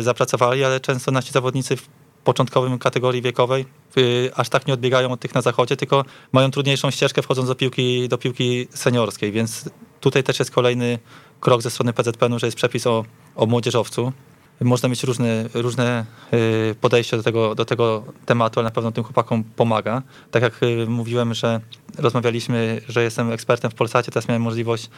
zapracowali, 0.00 0.64
ale 0.64 0.80
często 0.80 1.10
nasi 1.10 1.32
zawodnicy 1.32 1.76
początkowym 2.24 2.78
kategorii 2.78 3.22
wiekowej 3.22 3.66
y, 3.98 4.30
aż 4.36 4.48
tak 4.48 4.66
nie 4.66 4.74
odbiegają 4.74 5.12
od 5.12 5.20
tych 5.20 5.34
na 5.34 5.42
zachodzie, 5.42 5.76
tylko 5.76 6.04
mają 6.32 6.50
trudniejszą 6.50 6.90
ścieżkę 6.90 7.22
wchodząc 7.22 7.48
do 7.48 7.54
piłki, 7.54 8.08
do 8.08 8.18
piłki 8.18 8.68
seniorskiej, 8.70 9.32
więc 9.32 9.70
tutaj 10.00 10.22
też 10.22 10.38
jest 10.38 10.50
kolejny 10.50 10.98
krok 11.40 11.62
ze 11.62 11.70
strony 11.70 11.92
PZPN-u, 11.92 12.38
że 12.38 12.46
jest 12.46 12.56
przepis 12.56 12.86
o, 12.86 13.04
o 13.36 13.46
młodzieżowcu. 13.46 14.12
Można 14.60 14.88
mieć 14.88 15.04
różne, 15.04 15.48
różne 15.54 16.06
y, 16.34 16.74
podejście 16.80 17.16
do 17.16 17.22
tego, 17.22 17.54
do 17.54 17.64
tego 17.64 18.04
tematu, 18.26 18.60
ale 18.60 18.64
na 18.64 18.70
pewno 18.70 18.92
tym 18.92 19.04
chłopakom 19.04 19.44
pomaga. 19.44 20.02
Tak 20.30 20.42
jak 20.42 20.62
y, 20.62 20.86
mówiłem, 20.86 21.34
że 21.34 21.60
rozmawialiśmy, 21.98 22.80
że 22.88 23.02
jestem 23.02 23.32
ekspertem 23.32 23.70
w 23.70 23.74
Polsacie, 23.74 24.12
teraz 24.12 24.28
miałem 24.28 24.42
możliwość 24.42 24.90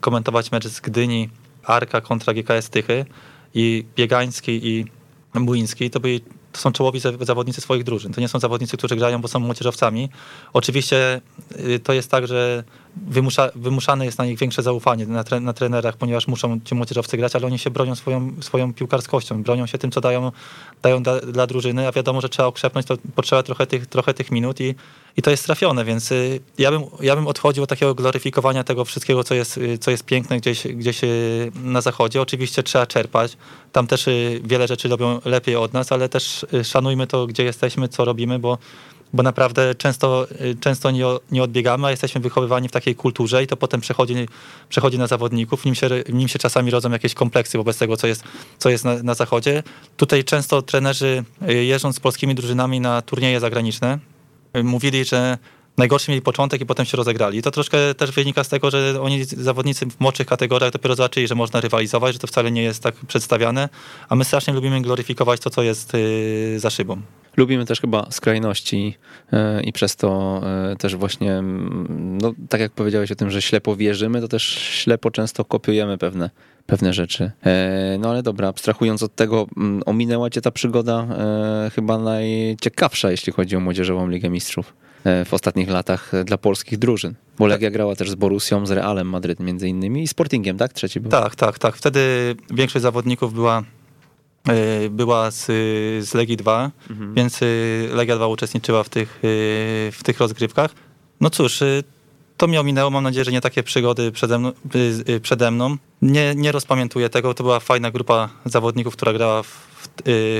komentować 0.00 0.52
mecz 0.52 0.66
z 0.68 0.80
Gdyni, 0.80 1.30
Arka 1.64 2.00
kontra 2.00 2.34
GKS 2.34 2.70
Tychy 2.70 3.04
i 3.54 3.84
Biegański 3.96 4.68
i 4.68 4.84
Młyński, 5.34 5.90
to 5.90 6.00
byli 6.00 6.20
to 6.56 6.62
są 6.62 6.72
czołowi 6.72 7.00
zawodnicy 7.20 7.60
swoich 7.60 7.84
drużyn. 7.84 8.12
To 8.12 8.20
nie 8.20 8.28
są 8.28 8.38
zawodnicy, 8.38 8.76
którzy 8.76 8.96
grają, 8.96 9.20
bo 9.20 9.28
są 9.28 9.40
młodzieżowcami. 9.40 10.08
Oczywiście 10.52 11.20
y, 11.60 11.78
to 11.78 11.92
jest 11.92 12.10
tak, 12.10 12.26
że 12.26 12.64
wymusza, 12.96 13.50
wymuszane 13.54 14.04
jest 14.04 14.18
na 14.18 14.24
nich 14.24 14.38
większe 14.38 14.62
zaufanie 14.62 15.06
na, 15.06 15.24
tre, 15.24 15.40
na 15.40 15.52
trenerach, 15.52 15.96
ponieważ 15.96 16.28
muszą 16.28 16.60
ci 16.64 16.74
młodzieżowcy 16.74 17.16
grać, 17.16 17.36
ale 17.36 17.46
oni 17.46 17.58
się 17.58 17.70
bronią 17.70 17.94
swoją, 17.94 18.32
swoją 18.40 18.74
piłkarskością, 18.74 19.42
bronią 19.42 19.66
się 19.66 19.78
tym, 19.78 19.90
co 19.90 20.00
dają, 20.00 20.32
dają 20.82 21.02
da, 21.02 21.20
dla 21.20 21.46
drużyny, 21.46 21.88
a 21.88 21.92
wiadomo, 21.92 22.20
że 22.20 22.28
trzeba 22.28 22.48
okrzepnąć, 22.48 22.86
to 22.86 22.96
potrzeba 23.14 23.42
trochę 23.42 23.66
tych, 23.66 23.86
trochę 23.86 24.14
tych 24.14 24.30
minut 24.30 24.60
i, 24.60 24.74
i 25.16 25.22
to 25.22 25.30
jest 25.30 25.44
trafione, 25.44 25.84
więc 25.84 26.12
y, 26.12 26.40
ja 26.58 26.70
bym, 26.70 26.82
ja 27.00 27.16
bym 27.16 27.26
odchodził 27.26 27.62
od 27.62 27.68
takiego 27.68 27.94
gloryfikowania 27.94 28.64
tego 28.64 28.84
wszystkiego, 28.84 29.24
co 29.24 29.34
jest, 29.34 29.58
y, 29.58 29.78
co 29.78 29.90
jest 29.90 30.04
piękne 30.04 30.38
gdzieś, 30.38 30.66
gdzieś 30.66 31.00
na 31.54 31.80
zachodzie. 31.80 32.22
Oczywiście 32.22 32.62
trzeba 32.62 32.86
czerpać, 32.86 33.36
tam 33.72 33.86
też 33.86 34.08
wiele 34.44 34.68
rzeczy 34.68 34.88
robią 34.88 35.20
lepiej 35.24 35.56
od 35.56 35.72
nas, 35.72 35.92
ale 35.92 36.08
też 36.08 36.46
szanujmy 36.64 37.06
to, 37.06 37.26
gdzie 37.26 37.44
jesteśmy, 37.44 37.88
co 37.88 38.04
robimy, 38.04 38.38
bo 38.38 38.58
bo 39.12 39.22
naprawdę 39.22 39.74
często, 39.74 40.26
y, 40.40 40.56
często 40.60 40.90
nie, 40.90 41.04
nie 41.30 41.42
odbiegamy, 41.42 41.86
a 41.86 41.90
jesteśmy 41.90 42.20
wychowywani 42.20 42.68
w 42.68 42.72
takiej 42.72 42.94
kulturze 42.94 43.42
i 43.42 43.46
to 43.46 43.56
potem 43.56 43.80
przechodzi, 43.80 44.14
przechodzi 44.68 44.98
na 44.98 45.06
zawodników, 45.06 45.64
nim 45.64 45.74
się, 45.74 45.88
nim 46.12 46.28
się 46.28 46.38
czasami 46.38 46.70
rodzą 46.70 46.90
jakieś 46.90 47.14
kompleksy 47.14 47.58
wobec 47.58 47.78
tego, 47.78 47.96
co 47.96 48.06
jest, 48.06 48.24
co 48.58 48.70
jest 48.70 48.84
na, 48.84 49.02
na 49.02 49.14
zachodzie. 49.14 49.62
Tutaj 49.96 50.24
często 50.24 50.62
trenerzy 50.62 51.24
y, 51.48 51.64
jeżdżąc 51.64 51.96
z 51.96 52.00
polskimi 52.00 52.34
drużynami 52.34 52.80
na 52.80 53.02
turnieje 53.02 53.40
zagraniczne, 53.40 53.98
y, 54.56 54.64
mówili, 54.64 55.04
że 55.04 55.38
najgorszy 55.76 56.10
mieli 56.10 56.22
początek 56.22 56.60
i 56.60 56.66
potem 56.66 56.86
się 56.86 56.96
rozegrali. 56.96 57.38
I 57.38 57.42
to 57.42 57.50
troszkę 57.50 57.94
też 57.94 58.10
wynika 58.10 58.44
z 58.44 58.48
tego, 58.48 58.70
że 58.70 59.02
oni 59.02 59.24
zawodnicy 59.24 59.86
w 59.86 60.00
młodszych 60.00 60.26
kategoriach 60.26 60.72
dopiero 60.72 60.96
zobaczyli, 60.96 61.28
że 61.28 61.34
można 61.34 61.60
rywalizować, 61.60 62.12
że 62.12 62.18
to 62.18 62.26
wcale 62.26 62.50
nie 62.50 62.62
jest 62.62 62.82
tak 62.82 62.94
przedstawiane, 62.94 63.68
a 64.08 64.16
my 64.16 64.24
strasznie 64.24 64.54
lubimy 64.54 64.80
gloryfikować 64.82 65.40
to, 65.40 65.50
co 65.50 65.62
jest 65.62 65.92
za 66.56 66.70
szybą. 66.70 67.02
Lubimy 67.36 67.66
też 67.66 67.80
chyba 67.80 68.10
skrajności 68.10 68.94
e, 69.32 69.62
i 69.62 69.72
przez 69.72 69.96
to 69.96 70.40
e, 70.72 70.76
też 70.76 70.96
właśnie, 70.96 71.32
mm, 71.32 72.18
no, 72.22 72.32
tak 72.48 72.60
jak 72.60 72.72
powiedziałeś 72.72 73.12
o 73.12 73.14
tym, 73.14 73.30
że 73.30 73.42
ślepo 73.42 73.76
wierzymy, 73.76 74.20
to 74.20 74.28
też 74.28 74.42
ślepo 74.58 75.10
często 75.10 75.44
kopiujemy 75.44 75.98
pewne, 75.98 76.30
pewne 76.66 76.92
rzeczy. 76.92 77.30
E, 77.46 77.96
no 78.00 78.10
ale 78.10 78.22
dobra, 78.22 78.48
abstrahując 78.48 79.02
od 79.02 79.14
tego, 79.14 79.46
mm, 79.56 79.82
ominęła 79.86 80.30
cię 80.30 80.40
ta 80.40 80.50
przygoda 80.50 81.06
chyba 81.74 81.98
najciekawsza, 81.98 83.10
jeśli 83.10 83.32
chodzi 83.32 83.56
o 83.56 83.60
Młodzieżową 83.60 84.08
Ligę 84.08 84.30
Mistrzów 84.30 84.74
w 85.24 85.34
ostatnich 85.34 85.70
latach 85.70 86.12
dla 86.24 86.38
polskich 86.38 86.78
drużyn. 86.78 87.14
Bo 87.38 87.46
Legia 87.46 87.70
grała 87.70 87.96
też 87.96 88.10
z 88.10 88.14
Borusią, 88.14 88.66
z 88.66 88.70
Realem 88.70 89.08
Madryt 89.08 89.40
między 89.40 89.68
innymi 89.68 90.02
i 90.02 90.08
Sportingiem, 90.08 90.58
tak? 90.58 90.72
Trzeci 90.72 91.00
był. 91.00 91.10
Tak, 91.10 91.34
tak, 91.34 91.58
tak. 91.58 91.76
Wtedy 91.76 92.00
większość 92.50 92.82
zawodników 92.82 93.34
była 93.34 93.62
była 94.90 95.30
z, 95.30 95.44
z 96.08 96.14
Legii 96.14 96.36
2, 96.36 96.70
mhm. 96.90 97.14
więc 97.14 97.40
e, 97.42 97.46
Legia 97.94 98.16
2 98.16 98.26
uczestniczyła 98.26 98.82
w 98.82 98.88
tych, 98.88 99.08
e, 99.16 99.20
w 99.92 100.00
tych 100.04 100.18
rozgrywkach. 100.18 100.70
No 101.20 101.30
cóż, 101.30 101.62
to 102.36 102.48
mi 102.48 102.58
ominęło. 102.58 102.90
Mam 102.90 103.04
nadzieję, 103.04 103.24
że 103.24 103.32
nie 103.32 103.40
takie 103.40 103.62
przygody 103.62 104.12
przede 104.12 104.38
mną. 104.38 104.52
Przede 105.22 105.50
mną. 105.50 105.76
Nie, 106.02 106.34
nie 106.34 106.52
rozpamiętuję 106.52 107.08
tego. 107.08 107.34
To 107.34 107.44
była 107.44 107.60
fajna 107.60 107.90
grupa 107.90 108.28
zawodników, 108.44 108.96
która 108.96 109.12
grała 109.12 109.42
w, 109.42 109.68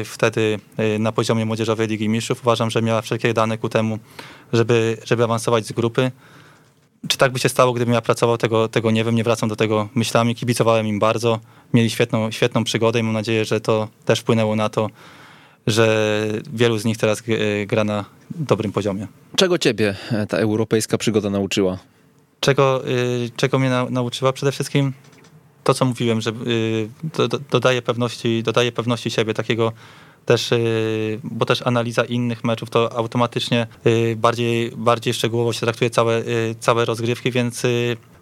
wtedy 0.05 0.59
na 0.99 1.13
poziomie 1.13 1.45
Młodzieżowej 1.45 1.89
Ligi 1.89 2.09
Mistrzów. 2.09 2.43
Uważam, 2.43 2.71
że 2.71 2.83
miała 2.83 3.03
wszelkie 3.03 3.35
dane 3.35 3.59
ku 3.59 3.69
temu, 3.69 3.99
żeby, 4.53 4.99
żeby 5.05 5.25
awansować 5.25 5.67
z 5.67 5.73
grupy. 5.73 6.11
Czy 7.09 7.19
tak 7.19 7.33
by 7.33 7.39
się 7.39 7.49
stało, 7.49 7.73
gdybym 7.73 7.95
ja 7.95 8.01
pracował, 8.01 8.39
tego, 8.39 8.69
tego 8.69 8.91
nie 8.91 9.05
wiem, 9.05 9.15
nie 9.15 9.25
wracam 9.25 9.49
do 9.49 9.57
tego 9.57 9.89
myślami. 9.95 10.35
Kibicowałem 10.35 10.87
im 10.87 10.99
bardzo 10.99 11.41
mieli 11.75 11.91
świetną, 11.91 12.31
świetną 12.31 12.65
przygodę 12.65 13.01
i 13.01 13.03
mam 13.03 13.13
nadzieję, 13.13 13.45
że 13.45 13.61
to 13.61 13.89
też 14.05 14.21
wpłynęło 14.21 14.57
na 14.57 14.69
to, 14.69 14.91
że 15.67 16.27
wielu 16.53 16.79
z 16.79 16.85
nich 16.85 16.97
teraz 16.97 17.23
e, 17.29 17.67
gra 17.67 17.85
na 17.85 18.05
dobrym 18.31 18.73
poziomie. 18.73 19.07
Czego 19.37 19.59
ciebie 19.59 19.97
e, 20.13 20.27
ta 20.27 20.37
europejska 20.37 20.99
przygoda 20.99 21.31
nauczyła? 21.31 21.79
Czego, 22.41 22.85
e, 22.85 22.91
czego 23.37 23.59
mnie 23.59 23.71
nauczyła? 23.91 24.33
Przede 24.33 24.53
wszystkim 24.53 24.93
to, 25.65 25.75
co 25.75 25.85
mówiłem, 25.85 26.21
że 26.21 26.33
dodaje 27.51 27.83
pewności, 27.83 28.43
dodaje 28.43 28.73
pewności 28.73 29.11
siebie, 29.11 29.35
takiego 29.35 29.73
też, 30.27 30.51
bo 31.25 31.47
też 31.47 31.63
analiza 31.67 32.05
innych 32.05 32.45
meczów 32.45 32.71
to 32.71 32.93
automatycznie 32.97 33.67
bardziej, 34.17 34.73
bardziej 34.77 35.15
szczegółowo 35.15 35.53
się 35.53 35.61
traktuje 35.61 35.91
całe, 35.91 36.23
całe 36.61 36.85
rozgrywki, 36.85 37.31
więc 37.31 37.63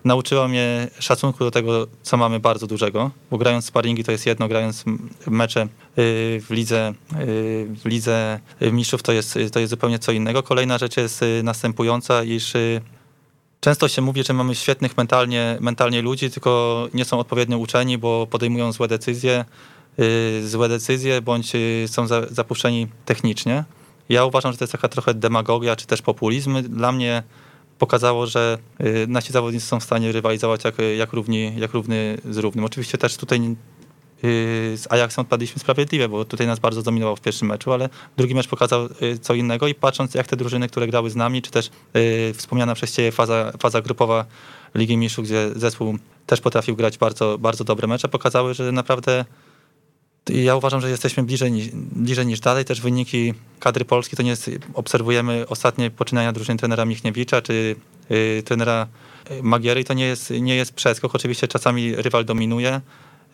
nauczyła 0.05 0.49
mnie 0.49 0.89
szacunku 0.99 1.45
do 1.45 1.51
tego, 1.51 1.87
co 2.03 2.17
mamy 2.17 2.41
bardzo 2.41 2.67
dużego, 2.67 3.11
bo 3.31 3.39
grając 3.39 3.65
sparingi 3.65 4.05
to 4.05 4.13
jest 4.13 4.27
jedno, 4.27 4.49
grając 4.49 4.85
mecze 5.27 5.63
y, 5.63 5.67
w 6.41 6.51
lidze, 6.51 6.95
y, 7.13 7.67
w 7.83 7.85
lidze 7.85 8.41
mistrzów 8.73 9.03
to 9.03 9.13
jest, 9.13 9.39
to 9.53 9.61
jest 9.61 9.71
zupełnie 9.71 9.99
co 9.99 10.13
innego. 10.13 10.43
Kolejna 10.43 10.79
rzecz 10.79 10.97
jest 10.97 11.23
y, 11.23 11.43
następująca, 11.43 12.25
iż 12.25 12.53
Często 13.61 13.89
się 13.89 14.03
mówi, 14.03 14.25
że 14.25 14.33
mamy 14.33 14.55
świetnych 14.55 14.97
mentalnie, 14.97 15.59
mentalnie 15.61 16.03
ludzi, 16.03 16.31
tylko 16.31 16.89
nie 16.95 17.05
są 17.05 17.19
odpowiednio 17.19 17.59
uczeni, 17.59 17.99
bo 17.99 18.27
podejmują 18.27 18.73
złe 18.73 18.89
decyzje, 18.89 19.45
złe 20.45 20.69
decyzje 20.69 21.23
bądź 21.23 21.53
są 21.87 22.07
zapuszczeni 22.31 22.89
technicznie. 23.05 23.65
Ja 24.09 24.25
uważam, 24.25 24.53
że 24.53 24.59
to 24.59 24.65
jest 24.65 24.73
taka 24.73 24.89
trochę 24.89 25.15
demagogia 25.15 25.77
czy 25.77 25.87
też 25.87 26.03
populizm. 26.03 26.63
Dla 26.63 26.93
mnie 26.93 27.23
pokazało, 27.79 28.27
że 28.27 28.59
y, 28.81 29.07
nasi 29.09 29.33
zawodnicy 29.33 29.67
są 29.67 29.81
w 29.81 29.85
stanie 29.85 30.13
rywalizować 30.13 30.65
jak, 30.65 30.75
jak, 30.99 31.13
równi, 31.13 31.53
jak 31.57 31.73
równy 31.73 32.19
z 32.31 32.39
równym. 32.39 32.65
Oczywiście 32.65 32.99
też 32.99 33.17
tutaj 33.17 33.41
y, 33.41 33.55
z 34.77 34.93
Ajaxem 34.93 35.23
odpadliśmy 35.23 35.61
sprawiedliwie, 35.61 36.09
bo 36.09 36.25
tutaj 36.25 36.47
nas 36.47 36.59
bardzo 36.59 36.83
dominował 36.83 37.17
w 37.17 37.21
pierwszym 37.21 37.49
meczu, 37.49 37.73
ale 37.73 37.89
drugi 38.17 38.35
mecz 38.35 38.49
pokazał 38.49 38.89
y, 39.03 39.19
co 39.19 39.35
innego 39.35 39.69
i 39.69 39.75
patrząc 39.75 40.15
jak 40.15 40.27
te 40.27 40.37
drużyny, 40.37 40.69
które 40.69 40.87
grały 40.87 41.11
z 41.11 41.17
nami, 41.17 41.43
czy 41.43 41.51
też 41.51 41.71
wspomniana 42.35 42.75
przez 42.75 42.93
Ciebie 42.93 43.13
faza, 43.13 43.53
faza 43.59 43.83
grupowa 43.83 44.25
Ligi 44.75 44.97
Mistrzów, 44.97 45.25
gdzie 45.25 45.51
zespół 45.57 45.99
też 46.27 46.41
potrafił 46.41 46.77
grać 46.77 46.99
bardzo, 46.99 47.39
bardzo 47.39 47.65
dobre 47.65 47.89
mecze, 47.89 48.09
pokazały, 48.09 48.55
że 48.55 48.73
naprawdę 48.73 49.25
ja 50.29 50.57
uważam, 50.57 50.81
że 50.81 50.91
jesteśmy 50.91 51.23
bliżej, 51.23 51.71
bliżej 51.75 52.27
niż 52.27 52.41
dalej. 52.41 52.65
Też 52.65 52.81
wyniki 52.81 53.35
kadry 53.61 53.85
Polski 53.85 54.17
to 54.17 54.23
nie 54.23 54.31
jest, 54.31 54.51
obserwujemy 54.75 55.49
ostatnie 55.49 55.91
poczynania 55.91 56.33
drużyny 56.33 56.59
trenera 56.59 56.85
Michniewicza 56.85 57.43
czy 57.43 57.77
y, 58.11 58.43
trenera 58.45 58.87
y, 59.31 59.43
Magiery 59.43 59.85
to 59.85 59.95
nie 59.95 60.07
jest, 60.07 60.31
nie 60.31 60.57
jest 60.57 60.73
przeskok. 60.73 61.15
Oczywiście 61.15 61.49
czasami 61.49 61.97
rywal 61.97 62.25
dominuje, 62.25 62.81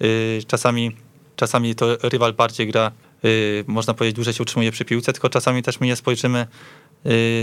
y, 0.03 0.41
czasami, 0.47 0.97
czasami 1.37 1.75
to 1.75 1.97
rywal 1.97 2.33
bardziej 2.33 2.67
gra, 2.67 2.93
y, 3.25 3.65
można 3.67 3.95
powiedzieć, 3.95 4.17
dłużej 4.17 4.35
się 4.35 4.43
utrzymuje 4.43 4.73
przy 4.73 4.85
piłce, 4.85 5.13
tylko 5.13 5.29
czasami 5.29 5.63
też 5.63 5.81
my 5.81 5.87
nie 5.87 5.97
spojrzymy 5.97 6.47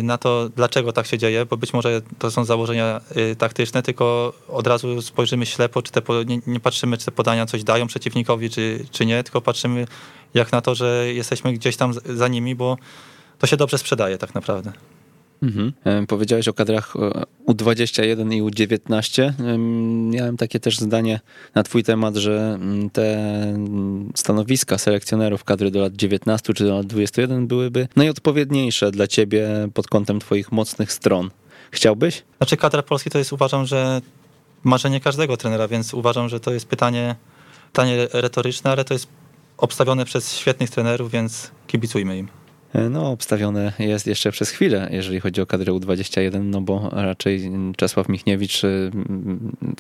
na 0.04 0.18
to, 0.18 0.50
dlaczego 0.56 0.94
tak 0.94 1.08
się 1.08 1.18
dzieje, 1.18 1.46
bo 1.46 1.58
być 1.58 1.74
może 1.74 2.02
to 2.20 2.32
są 2.32 2.46
założenia 2.46 3.02
y, 3.18 3.36
taktyczne, 3.36 3.84
tylko 3.84 4.34
od 4.48 4.68
razu 4.68 5.02
spojrzymy 5.02 5.46
ślepo, 5.46 5.82
czy 5.82 5.92
te, 5.92 6.02
nie, 6.26 6.40
nie 6.48 6.60
patrzymy, 6.60 6.98
czy 6.98 7.06
te 7.06 7.12
podania 7.12 7.46
coś 7.46 7.64
dają 7.64 7.88
przeciwnikowi, 7.88 8.50
czy, 8.50 8.86
czy 8.92 9.06
nie, 9.06 9.24
tylko 9.24 9.42
patrzymy 9.42 9.88
jak 10.34 10.52
na 10.52 10.62
to, 10.62 10.76
że 10.76 11.14
jesteśmy 11.14 11.54
gdzieś 11.54 11.78
tam 11.78 11.94
za 11.94 12.28
nimi, 12.28 12.56
bo 12.56 12.78
to 13.40 13.48
się 13.48 13.58
dobrze 13.58 13.78
sprzedaje 13.78 14.18
tak 14.18 14.36
naprawdę. 14.36 14.72
Mhm. 15.42 16.08
Powiedziałeś 16.08 16.48
o 16.48 16.54
kadrach 16.54 16.94
U21 17.48 18.34
i 18.34 18.42
U19. 18.42 19.34
Miałem 20.12 20.38
takie 20.38 20.60
też 20.60 20.80
zdanie 20.80 21.20
na 21.56 21.64
twój 21.64 21.84
temat, 21.84 22.16
że 22.16 22.58
mm, 22.62 22.90
te 22.90 23.18
stanowiska 24.16 24.78
selekcjonerów 24.78 25.44
kadry 25.44 25.72
do 25.72 25.80
lat 25.80 25.94
19 25.94 26.54
czy 26.54 26.64
do 26.64 26.76
lat 26.76 26.86
21 26.86 27.48
byłyby 27.48 27.88
najodpowiedniejsze 27.96 28.92
dla 28.92 29.08
ciebie 29.08 29.48
pod 29.74 29.88
kątem 29.88 30.20
twoich 30.20 30.52
mocnych 30.52 30.92
stron. 30.92 31.30
Chciałbyś? 31.72 32.24
Znaczy 32.38 32.58
kadra 32.58 32.84
Polski 32.84 33.10
to 33.10 33.18
jest 33.18 33.34
uważam, 33.34 33.66
że 33.66 34.02
marzenie 34.64 35.00
każdego 35.00 35.38
trenera, 35.38 35.68
więc 35.68 35.94
uważam, 35.94 36.30
że 36.30 36.40
to 36.40 36.54
jest 36.54 36.68
pytanie, 36.68 37.16
pytanie 37.72 38.08
retoryczne, 38.14 38.72
ale 38.72 38.86
to 38.86 38.94
jest 38.94 39.08
obstawione 39.58 40.06
przez 40.06 40.36
świetnych 40.36 40.70
trenerów, 40.70 41.12
więc 41.12 41.52
kibicujmy 41.68 42.18
im. 42.18 42.28
E, 42.74 42.90
no, 42.90 43.12
obstawione 43.12 43.74
jest 43.80 44.08
jeszcze 44.08 44.32
przez 44.32 44.50
chwilę, 44.50 44.90
jeżeli 44.92 45.20
chodzi 45.20 45.42
o 45.42 45.46
kadrę 45.46 45.74
U21, 45.74 46.44
no 46.44 46.62
bo 46.62 46.90
raczej 46.92 47.52
Czesław 47.78 48.10
Michniewicz, 48.10 48.64
e, 48.64 48.68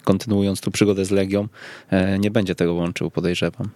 kontynuując 0.03 0.61
tu 0.61 0.71
przygodę 0.71 1.05
z 1.05 1.11
Legią, 1.11 1.47
e, 1.89 2.19
nie 2.19 2.31
będzie 2.31 2.55
tego 2.55 2.73
łączył, 2.73 3.11
podejrzewam. 3.11 3.69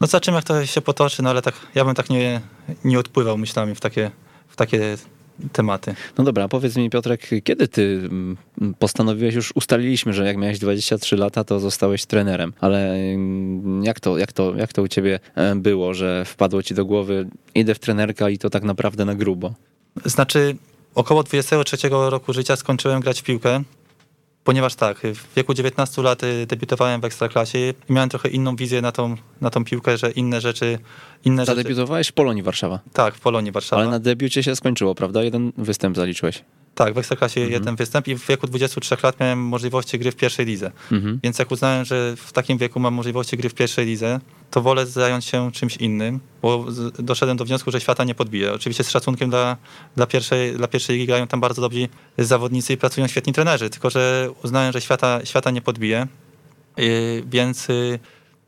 No 0.00 0.06
zobaczymy, 0.06 0.36
jak 0.36 0.44
to 0.44 0.66
się 0.66 0.80
potoczy, 0.80 1.22
no 1.22 1.30
ale 1.30 1.42
tak, 1.42 1.54
ja 1.74 1.84
bym 1.84 1.94
tak 1.94 2.10
nie, 2.10 2.40
nie 2.84 2.98
odpływał 2.98 3.38
myślami 3.38 3.74
w 3.74 3.80
takie, 3.80 4.10
w 4.48 4.56
takie 4.56 4.96
tematy. 5.52 5.94
No 6.18 6.24
dobra, 6.24 6.48
powiedz 6.48 6.76
mi 6.76 6.90
Piotrek, 6.90 7.28
kiedy 7.44 7.68
ty 7.68 8.00
mm, 8.02 8.36
postanowiłeś, 8.78 9.34
już 9.34 9.52
ustaliliśmy, 9.54 10.12
że 10.12 10.26
jak 10.26 10.36
miałeś 10.36 10.58
23 10.58 11.16
lata, 11.16 11.44
to 11.44 11.60
zostałeś 11.60 12.06
trenerem, 12.06 12.52
ale 12.60 12.94
mm, 12.94 13.84
jak 13.84 14.00
to, 14.00 14.18
jak 14.18 14.32
to, 14.32 14.56
jak 14.56 14.72
to 14.72 14.82
u 14.82 14.88
ciebie 14.88 15.20
e, 15.34 15.56
było, 15.56 15.94
że 15.94 16.24
wpadło 16.24 16.62
ci 16.62 16.74
do 16.74 16.84
głowy, 16.84 17.28
idę 17.54 17.74
w 17.74 17.78
trenerka 17.78 18.30
i 18.30 18.38
to 18.38 18.50
tak 18.50 18.62
naprawdę 18.62 19.04
na 19.04 19.14
grubo? 19.14 19.54
Znaczy, 20.04 20.56
około 20.94 21.22
23 21.22 21.76
roku 21.90 22.32
życia 22.32 22.56
skończyłem 22.56 23.00
grać 23.00 23.20
w 23.20 23.24
piłkę 23.24 23.62
ponieważ 24.44 24.74
tak, 24.74 24.98
w 24.98 25.34
wieku 25.36 25.54
19 25.54 26.02
lat 26.02 26.22
y, 26.22 26.46
debiutowałem 26.46 27.00
w 27.00 27.04
Ekstraklasie 27.04 27.74
i 27.88 27.92
miałem 27.92 28.08
trochę 28.10 28.28
inną 28.28 28.56
wizję 28.56 28.82
na 28.82 28.92
tą, 28.92 29.16
na 29.40 29.50
tą 29.50 29.64
piłkę, 29.64 29.98
że 29.98 30.10
inne 30.10 30.40
rzeczy... 30.40 30.78
Inne 31.24 31.44
Zadebiutowałeś 31.44 32.06
rzeczy... 32.06 32.12
w 32.12 32.14
Polonii 32.14 32.42
Warszawa? 32.42 32.78
Tak, 32.92 33.14
w 33.14 33.20
Polonii 33.20 33.52
Warszawa. 33.52 33.82
Ale 33.82 33.90
na 33.90 33.98
debiucie 33.98 34.42
się 34.42 34.56
skończyło, 34.56 34.94
prawda? 34.94 35.22
Jeden 35.22 35.52
występ 35.56 35.96
zaliczyłeś. 35.96 36.44
Tak, 36.74 36.94
w 36.94 36.98
Ekstraklasie 36.98 37.40
mhm. 37.40 37.52
jeden 37.52 37.76
występ 37.76 38.08
i 38.08 38.14
w 38.14 38.26
wieku 38.26 38.46
23 38.46 38.96
lat 39.02 39.20
miałem 39.20 39.38
możliwości 39.38 39.98
gry 39.98 40.12
w 40.12 40.16
pierwszej 40.16 40.46
lidze. 40.46 40.70
Mhm. 40.92 41.20
Więc 41.22 41.38
jak 41.38 41.50
uznałem, 41.50 41.84
że 41.84 42.16
w 42.16 42.32
takim 42.32 42.58
wieku 42.58 42.80
mam 42.80 42.94
możliwości 42.94 43.36
gry 43.36 43.48
w 43.48 43.54
pierwszej 43.54 43.86
lidze, 43.86 44.20
to 44.50 44.62
wolę 44.62 44.86
zająć 44.86 45.24
się 45.24 45.52
czymś 45.52 45.76
innym, 45.76 46.20
bo 46.42 46.66
doszedłem 46.98 47.36
do 47.36 47.44
wniosku, 47.44 47.70
że 47.70 47.80
świata 47.80 48.04
nie 48.04 48.14
podbije. 48.14 48.52
Oczywiście 48.52 48.84
z 48.84 48.90
szacunkiem 48.90 49.30
dla, 49.30 49.56
dla, 49.96 50.06
pierwszej, 50.06 50.56
dla 50.56 50.68
pierwszej 50.68 50.96
ligi 50.96 51.06
grają 51.06 51.26
tam 51.26 51.40
bardzo 51.40 51.62
dobrzy 51.62 51.88
zawodnicy 52.18 52.72
i 52.72 52.76
pracują 52.76 53.06
świetni 53.06 53.32
trenerzy, 53.32 53.70
tylko 53.70 53.90
że 53.90 54.30
uznałem, 54.42 54.72
że 54.72 54.80
świata, 54.80 55.20
świata 55.24 55.50
nie 55.50 55.62
podbije, 55.62 56.06
yy, 56.76 57.24
więc 57.26 57.68
yy, 57.68 57.98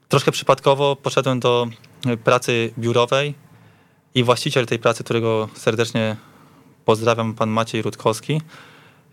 troszkę 0.09 0.33
przypadkowo 0.33 0.97
poszedłem 0.97 1.41
do 1.41 1.68
pracy 2.25 2.73
biurowej 2.79 3.35
i 4.14 4.25
właściciel 4.25 4.66
tej 4.66 4.79
pracy, 4.79 5.05
którego 5.05 5.49
serdecznie 5.55 6.16
pozdrawiam, 6.85 7.35
pan 7.35 7.51
Maciej 7.51 7.83
Rutkowski, 7.83 8.41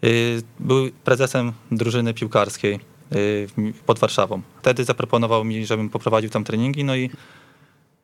yy, 0.01 0.41
był 0.59 0.89
prezesem 1.03 1.51
drużyny 1.71 2.13
piłkarskiej 2.13 2.79
Y, 3.15 3.47
pod 3.85 3.99
Warszawą. 3.99 4.41
Wtedy 4.61 4.83
zaproponował 4.83 5.43
mi, 5.43 5.65
żebym 5.65 5.89
poprowadził 5.89 6.29
tam 6.29 6.43
treningi, 6.43 6.83
no 6.83 6.95
i, 6.95 7.09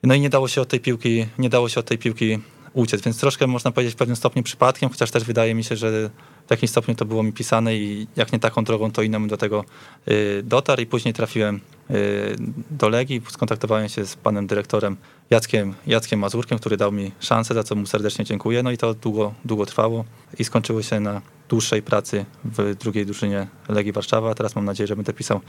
no 0.03 0.15
i 0.15 0.19
nie 0.19 0.29
dało 0.29 0.47
się 0.47 0.61
od 0.61 0.67
tej 0.67 0.79
piłki, 0.79 1.25
nie 1.37 1.49
dało 1.49 1.69
się 1.69 1.79
od 1.79 1.85
tej 1.85 1.97
piłki 1.97 2.39
uciec, 2.73 3.01
więc 3.01 3.19
troszkę 3.19 3.47
można 3.47 3.71
powiedzieć 3.71 3.93
w 3.93 3.97
pewnym 3.97 4.15
stopniu 4.15 4.43
przypadkiem, 4.43 4.89
chociaż 4.89 5.11
też 5.11 5.23
wydaje 5.23 5.55
mi 5.55 5.63
się, 5.63 5.75
że 5.75 6.09
w 6.47 6.51
jakimś 6.51 6.69
stopniu 6.69 6.95
to 6.95 7.05
było 7.05 7.23
mi 7.23 7.33
pisane 7.33 7.75
i 7.75 8.07
jak 8.15 8.33
nie 8.33 8.39
taką 8.39 8.63
drogą, 8.63 8.91
to 8.91 9.01
inną 9.01 9.27
do 9.27 9.37
tego 9.37 9.65
y, 10.07 10.41
dotarł. 10.43 10.81
I 10.81 10.85
później 10.85 11.13
trafiłem 11.13 11.61
y, 11.91 12.35
do 12.71 12.89
Legii, 12.89 13.21
skontaktowałem 13.29 13.89
się 13.89 14.05
z 14.05 14.15
panem 14.15 14.47
dyrektorem 14.47 14.97
Jackiem, 15.29 15.73
Jackiem 15.87 16.19
Mazurkiem, 16.19 16.59
który 16.59 16.77
dał 16.77 16.91
mi 16.91 17.11
szansę, 17.19 17.53
za 17.53 17.63
co 17.63 17.75
mu 17.75 17.85
serdecznie 17.85 18.25
dziękuję. 18.25 18.63
No 18.63 18.71
i 18.71 18.77
to 18.77 18.93
długo, 18.93 19.33
długo 19.45 19.65
trwało 19.65 20.05
i 20.39 20.43
skończyło 20.43 20.81
się 20.81 20.99
na 20.99 21.21
dłuższej 21.49 21.81
pracy 21.81 22.25
w 22.43 22.75
drugiej 22.75 23.05
drużynie 23.05 23.47
Legii 23.69 23.91
Warszawa. 23.91 24.35
Teraz 24.35 24.55
mam 24.55 24.65
nadzieję, 24.65 24.87
że 24.87 24.95
będę 24.95 25.13
pisał 25.13 25.41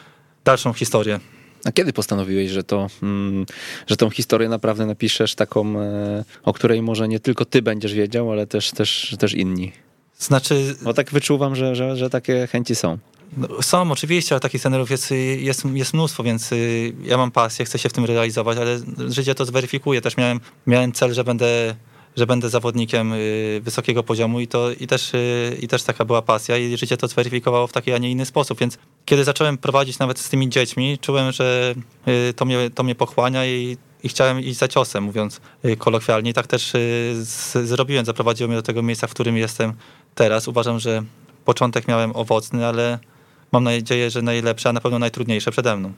dalszą 0.44 0.72
historię 0.72 1.20
a 1.64 1.72
kiedy 1.72 1.92
postanowiłeś, 1.92 2.50
że, 2.50 2.64
to, 2.64 2.86
mm, 3.02 3.46
że 3.86 3.96
tą 3.96 4.10
historię 4.10 4.48
naprawdę 4.48 4.86
napiszesz 4.86 5.34
taką, 5.34 5.80
e, 5.80 6.24
o 6.42 6.52
której 6.52 6.82
może 6.82 7.08
nie 7.08 7.20
tylko 7.20 7.44
ty 7.44 7.62
będziesz 7.62 7.94
wiedział, 7.94 8.32
ale 8.32 8.46
też, 8.46 8.70
też, 8.70 9.16
też 9.18 9.34
inni? 9.34 9.72
Znaczy... 10.18 10.76
Bo 10.82 10.94
tak 10.94 11.10
wyczuwam, 11.10 11.56
że, 11.56 11.76
że, 11.76 11.96
że 11.96 12.10
takie 12.10 12.46
chęci 12.46 12.74
są. 12.74 12.98
No, 13.36 13.62
są 13.62 13.92
oczywiście, 13.92 14.34
ale 14.34 14.40
takich 14.40 14.62
trenerów 14.62 14.90
jest, 14.90 15.10
jest, 15.38 15.64
jest 15.64 15.94
mnóstwo, 15.94 16.22
więc 16.22 16.52
y, 16.52 16.92
ja 17.04 17.16
mam 17.16 17.30
pasję, 17.30 17.64
chcę 17.64 17.78
się 17.78 17.88
w 17.88 17.92
tym 17.92 18.04
realizować, 18.04 18.58
ale 18.58 18.78
życie 19.08 19.34
to 19.34 19.44
zweryfikuje. 19.44 20.00
Też 20.00 20.16
miałem, 20.16 20.40
miałem 20.66 20.92
cel, 20.92 21.14
że 21.14 21.24
będę 21.24 21.76
że 22.16 22.26
będę 22.26 22.50
zawodnikiem 22.50 23.12
y, 23.12 23.60
wysokiego 23.64 24.02
poziomu 24.02 24.40
i, 24.40 24.48
to, 24.48 24.70
i, 24.70 24.86
też, 24.86 25.14
y, 25.14 25.58
i 25.60 25.68
też 25.68 25.82
taka 25.82 26.04
była 26.04 26.22
pasja 26.22 26.56
i 26.56 26.76
życie 26.76 26.96
to 26.96 27.08
zweryfikowało 27.08 27.66
w 27.66 27.72
taki, 27.72 27.92
a 27.92 27.98
nie 27.98 28.10
inny 28.10 28.26
sposób. 28.26 28.58
Więc 28.58 28.78
kiedy 29.04 29.24
zacząłem 29.24 29.58
prowadzić 29.58 29.98
nawet 29.98 30.18
z 30.18 30.28
tymi 30.28 30.48
dziećmi, 30.48 30.98
czułem, 30.98 31.32
że 31.32 31.74
to 32.36 32.44
mnie, 32.44 32.70
to 32.74 32.82
mnie 32.82 32.94
pochłania 32.94 33.46
i, 33.46 33.76
i 34.02 34.08
chciałem 34.08 34.40
iść 34.40 34.58
za 34.58 34.68
ciosem, 34.68 35.04
mówiąc 35.04 35.40
kolokwialnie. 35.78 36.30
I 36.30 36.34
tak 36.34 36.46
też 36.46 36.72
z, 37.12 37.68
zrobiłem, 37.68 38.04
zaprowadziło 38.04 38.48
mnie 38.48 38.56
do 38.56 38.62
tego 38.62 38.82
miejsca, 38.82 39.06
w 39.06 39.10
którym 39.10 39.36
jestem 39.36 39.72
teraz. 40.14 40.48
Uważam, 40.48 40.78
że 40.78 41.02
początek 41.44 41.88
miałem 41.88 42.16
owocny, 42.16 42.66
ale 42.66 42.98
mam 43.52 43.64
nadzieję, 43.64 44.10
że 44.10 44.22
najlepsze, 44.22 44.68
a 44.68 44.72
na 44.72 44.80
pewno 44.80 44.98
najtrudniejsze 44.98 45.50
przede 45.50 45.76
mną. 45.76 45.92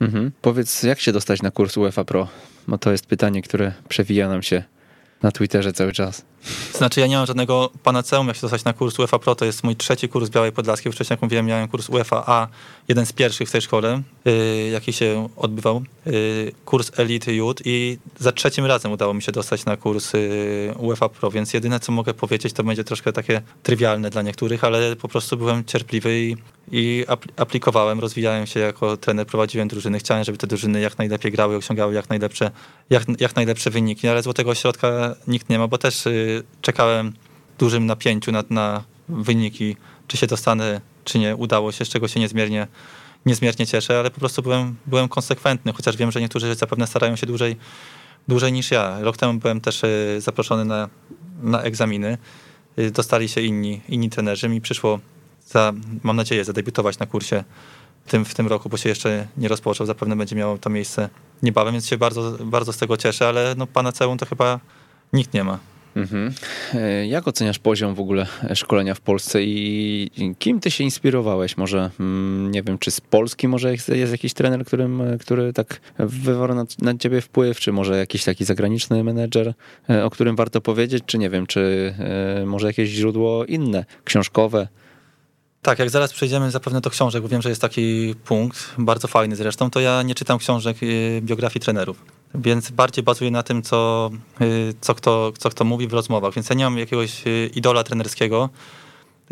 Mhm. 0.00 0.32
Powiedz, 0.42 0.82
jak 0.82 1.00
się 1.00 1.12
dostać 1.12 1.42
na 1.42 1.50
kurs 1.50 1.76
UEFA 1.76 2.04
Pro? 2.04 2.28
Bo 2.68 2.78
to 2.78 2.92
jest 2.92 3.06
pytanie, 3.06 3.42
które 3.42 3.72
przewija 3.88 4.28
nam 4.28 4.42
się 4.42 4.64
na 5.24 5.32
Twitterze 5.32 5.72
cały 5.72 5.92
czas. 5.92 6.22
Znaczy 6.74 7.00
ja 7.00 7.06
nie 7.06 7.16
mam 7.16 7.26
żadnego 7.26 7.70
panaceum, 7.82 8.28
jak 8.28 8.36
się 8.36 8.40
dostać 8.42 8.64
na 8.64 8.72
kurs 8.72 8.98
UEFA 8.98 9.18
Pro, 9.18 9.34
to 9.34 9.44
jest 9.44 9.64
mój 9.64 9.76
trzeci 9.76 10.08
kurs 10.08 10.30
Białej 10.30 10.52
Podlaskiej. 10.52 10.92
Wcześniej, 10.92 11.14
jak 11.14 11.22
mówiłem, 11.22 11.46
miałem 11.46 11.68
kurs 11.68 11.88
UEFA 11.88 12.22
A, 12.26 12.48
jeden 12.88 13.06
z 13.06 13.12
pierwszych 13.12 13.48
w 13.48 13.52
tej 13.52 13.60
szkole, 13.60 14.02
yy, 14.24 14.68
jaki 14.72 14.92
się 14.92 15.28
odbywał. 15.36 15.82
Yy, 16.06 16.52
kurs 16.64 16.92
Elite 16.96 17.34
Youth 17.34 17.62
i 17.64 17.98
za 18.18 18.32
trzecim 18.32 18.66
razem 18.66 18.92
udało 18.92 19.14
mi 19.14 19.22
się 19.22 19.32
dostać 19.32 19.64
na 19.64 19.76
kurs 19.76 20.12
yy, 20.12 20.74
UEFA 20.78 21.08
Pro, 21.08 21.30
więc 21.30 21.54
jedyne, 21.54 21.80
co 21.80 21.92
mogę 21.92 22.14
powiedzieć, 22.14 22.52
to 22.52 22.64
będzie 22.64 22.84
troszkę 22.84 23.12
takie 23.12 23.42
trywialne 23.62 24.10
dla 24.10 24.22
niektórych, 24.22 24.64
ale 24.64 24.96
po 24.96 25.08
prostu 25.08 25.36
byłem 25.36 25.64
cierpliwy 25.64 26.20
i, 26.20 26.36
i 26.72 27.04
aplikowałem, 27.36 28.00
rozwijałem 28.00 28.46
się 28.46 28.60
jako 28.60 28.96
trener, 28.96 29.26
prowadziłem 29.26 29.68
drużyny. 29.68 29.98
Chciałem, 29.98 30.24
żeby 30.24 30.38
te 30.38 30.46
drużyny 30.46 30.80
jak 30.80 30.98
najlepiej 30.98 31.32
grały, 31.32 31.56
osiągały 31.56 31.94
jak 31.94 32.08
najlepsze, 32.08 32.50
jak, 32.90 33.02
jak 33.20 33.36
najlepsze 33.36 33.70
wyniki, 33.70 34.08
ale 34.08 34.22
złotego 34.22 34.54
środka 34.54 35.13
nikt 35.26 35.48
nie 35.48 35.58
ma, 35.58 35.68
bo 35.68 35.78
też 35.78 36.04
czekałem 36.62 37.12
w 37.54 37.58
dużym 37.58 37.86
napięciu 37.86 38.32
na, 38.32 38.44
na 38.50 38.84
wyniki, 39.08 39.76
czy 40.08 40.16
się 40.16 40.26
dostanę, 40.26 40.80
czy 41.04 41.18
nie. 41.18 41.36
Udało 41.36 41.72
się, 41.72 41.84
z 41.84 41.88
czego 41.88 42.08
się 42.08 42.20
niezmiernie, 42.20 42.66
niezmiernie 43.26 43.66
cieszę, 43.66 43.98
ale 43.98 44.10
po 44.10 44.20
prostu 44.20 44.42
byłem, 44.42 44.76
byłem 44.86 45.08
konsekwentny, 45.08 45.72
chociaż 45.72 45.96
wiem, 45.96 46.12
że 46.12 46.20
niektórzy 46.20 46.54
zapewne 46.54 46.86
starają 46.86 47.16
się 47.16 47.26
dłużej, 47.26 47.56
dłużej 48.28 48.52
niż 48.52 48.70
ja. 48.70 49.00
Rok 49.00 49.16
temu 49.16 49.38
byłem 49.38 49.60
też 49.60 49.84
e, 49.84 49.88
zaproszony 50.20 50.64
na, 50.64 50.88
na 51.42 51.62
egzaminy. 51.62 52.18
E, 52.76 52.90
dostali 52.90 53.28
się 53.28 53.40
inni, 53.40 53.80
inni 53.88 54.10
trenerzy. 54.10 54.48
Mi 54.48 54.60
przyszło, 54.60 55.00
za, 55.46 55.72
mam 56.02 56.16
nadzieję, 56.16 56.44
zadebiutować 56.44 56.98
na 56.98 57.06
kursie 57.06 57.44
tym, 58.06 58.24
w 58.24 58.34
tym 58.34 58.46
roku, 58.46 58.68
bo 58.68 58.76
się 58.76 58.88
jeszcze 58.88 59.26
nie 59.36 59.48
rozpoczął. 59.48 59.86
Zapewne 59.86 60.16
będzie 60.16 60.36
miało 60.36 60.58
to 60.58 60.70
miejsce 60.70 61.08
niebawem, 61.42 61.72
więc 61.72 61.86
się 61.86 61.98
bardzo, 61.98 62.36
bardzo 62.44 62.72
z 62.72 62.76
tego 62.76 62.96
cieszę, 62.96 63.28
ale 63.28 63.54
no, 63.58 63.66
pana 63.66 63.92
całą 63.92 64.16
to 64.16 64.26
chyba 64.26 64.60
nikt 65.14 65.34
nie 65.34 65.44
ma. 65.44 65.58
Mhm. 65.96 66.32
E, 66.74 67.06
jak 67.06 67.28
oceniasz 67.28 67.58
poziom 67.58 67.94
w 67.94 68.00
ogóle 68.00 68.26
szkolenia 68.54 68.94
w 68.94 69.00
Polsce 69.00 69.42
i 69.42 70.34
kim 70.38 70.60
ty 70.60 70.70
się 70.70 70.84
inspirowałeś? 70.84 71.56
Może, 71.56 71.90
mm, 72.00 72.50
nie 72.50 72.62
wiem, 72.62 72.78
czy 72.78 72.90
z 72.90 73.00
Polski 73.00 73.48
może 73.48 73.72
jest, 73.72 73.88
jakiś 73.88 74.34
trener, 74.34 74.64
którym, 74.64 75.02
który 75.20 75.52
tak 75.52 75.80
wywarł 75.98 76.54
na, 76.54 76.64
na 76.78 76.98
ciebie 76.98 77.20
wpływ, 77.20 77.60
czy 77.60 77.72
może 77.72 77.98
jakiś 77.98 78.24
taki 78.24 78.44
zagraniczny 78.44 79.04
menedżer, 79.04 79.54
e, 79.90 80.04
o 80.04 80.10
którym 80.10 80.36
warto 80.36 80.60
powiedzieć, 80.60 81.02
czy 81.06 81.18
nie 81.18 81.30
wiem, 81.30 81.46
czy 81.46 81.94
e, 82.42 82.46
może 82.46 82.66
jakieś 82.66 82.88
źródło 82.90 83.44
inne, 83.44 83.84
książkowe? 84.04 84.68
Tak, 85.62 85.78
jak 85.78 85.90
zaraz 85.90 86.12
przejdziemy 86.12 86.50
zapewne 86.50 86.80
do 86.80 86.90
książek, 86.90 87.22
bo 87.22 87.28
wiem, 87.28 87.42
że 87.42 87.48
jest 87.48 87.60
taki 87.60 88.14
punkt, 88.24 88.74
bardzo 88.78 89.08
fajny 89.08 89.36
zresztą, 89.36 89.70
to 89.70 89.80
ja 89.80 90.02
nie 90.02 90.14
czytam 90.14 90.38
książek 90.38 90.76
biografii 91.20 91.60
trenerów 91.60 92.23
więc 92.34 92.70
bardziej 92.70 93.04
bazuję 93.04 93.30
na 93.30 93.42
tym, 93.42 93.62
co, 93.62 94.10
y, 94.40 94.74
co, 94.80 94.94
kto, 94.94 95.32
co 95.38 95.50
kto 95.50 95.64
mówi 95.64 95.88
w 95.88 95.92
rozmowach. 95.92 96.34
Więc 96.34 96.48
ja 96.48 96.56
nie 96.56 96.64
mam 96.64 96.78
jakiegoś 96.78 97.26
y, 97.26 97.50
idola 97.54 97.84
trenerskiego. 97.84 98.50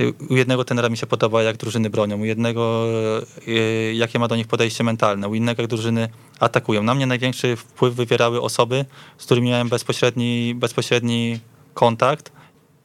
Y, 0.01 0.13
u 0.31 0.37
jednego 0.37 0.65
trenera 0.65 0.89
mi 0.89 0.97
się 0.97 1.07
podoba, 1.07 1.43
jak 1.43 1.57
drużyny 1.57 1.91
bronią, 1.91 2.21
u 2.21 2.25
jednego, 2.25 2.87
jakie 3.95 4.19
ma 4.19 4.29
do 4.29 4.37
nich 4.37 4.47
podejście 4.47 4.85
mentalne, 4.85 5.29
u 5.29 5.35
innego, 5.35 5.63
jak 5.63 5.71
drużyny 5.71 6.09
atakują. 6.41 6.83
Na 6.83 6.95
mnie 6.95 7.07
największy 7.07 7.57
wpływ 7.57 7.95
wywierały 7.95 8.41
osoby, 8.41 8.85
z 9.19 9.25
którymi 9.25 9.51
miałem 9.51 9.69
bezpośredni, 9.69 10.55
bezpośredni 10.55 11.41
kontakt 11.75 12.33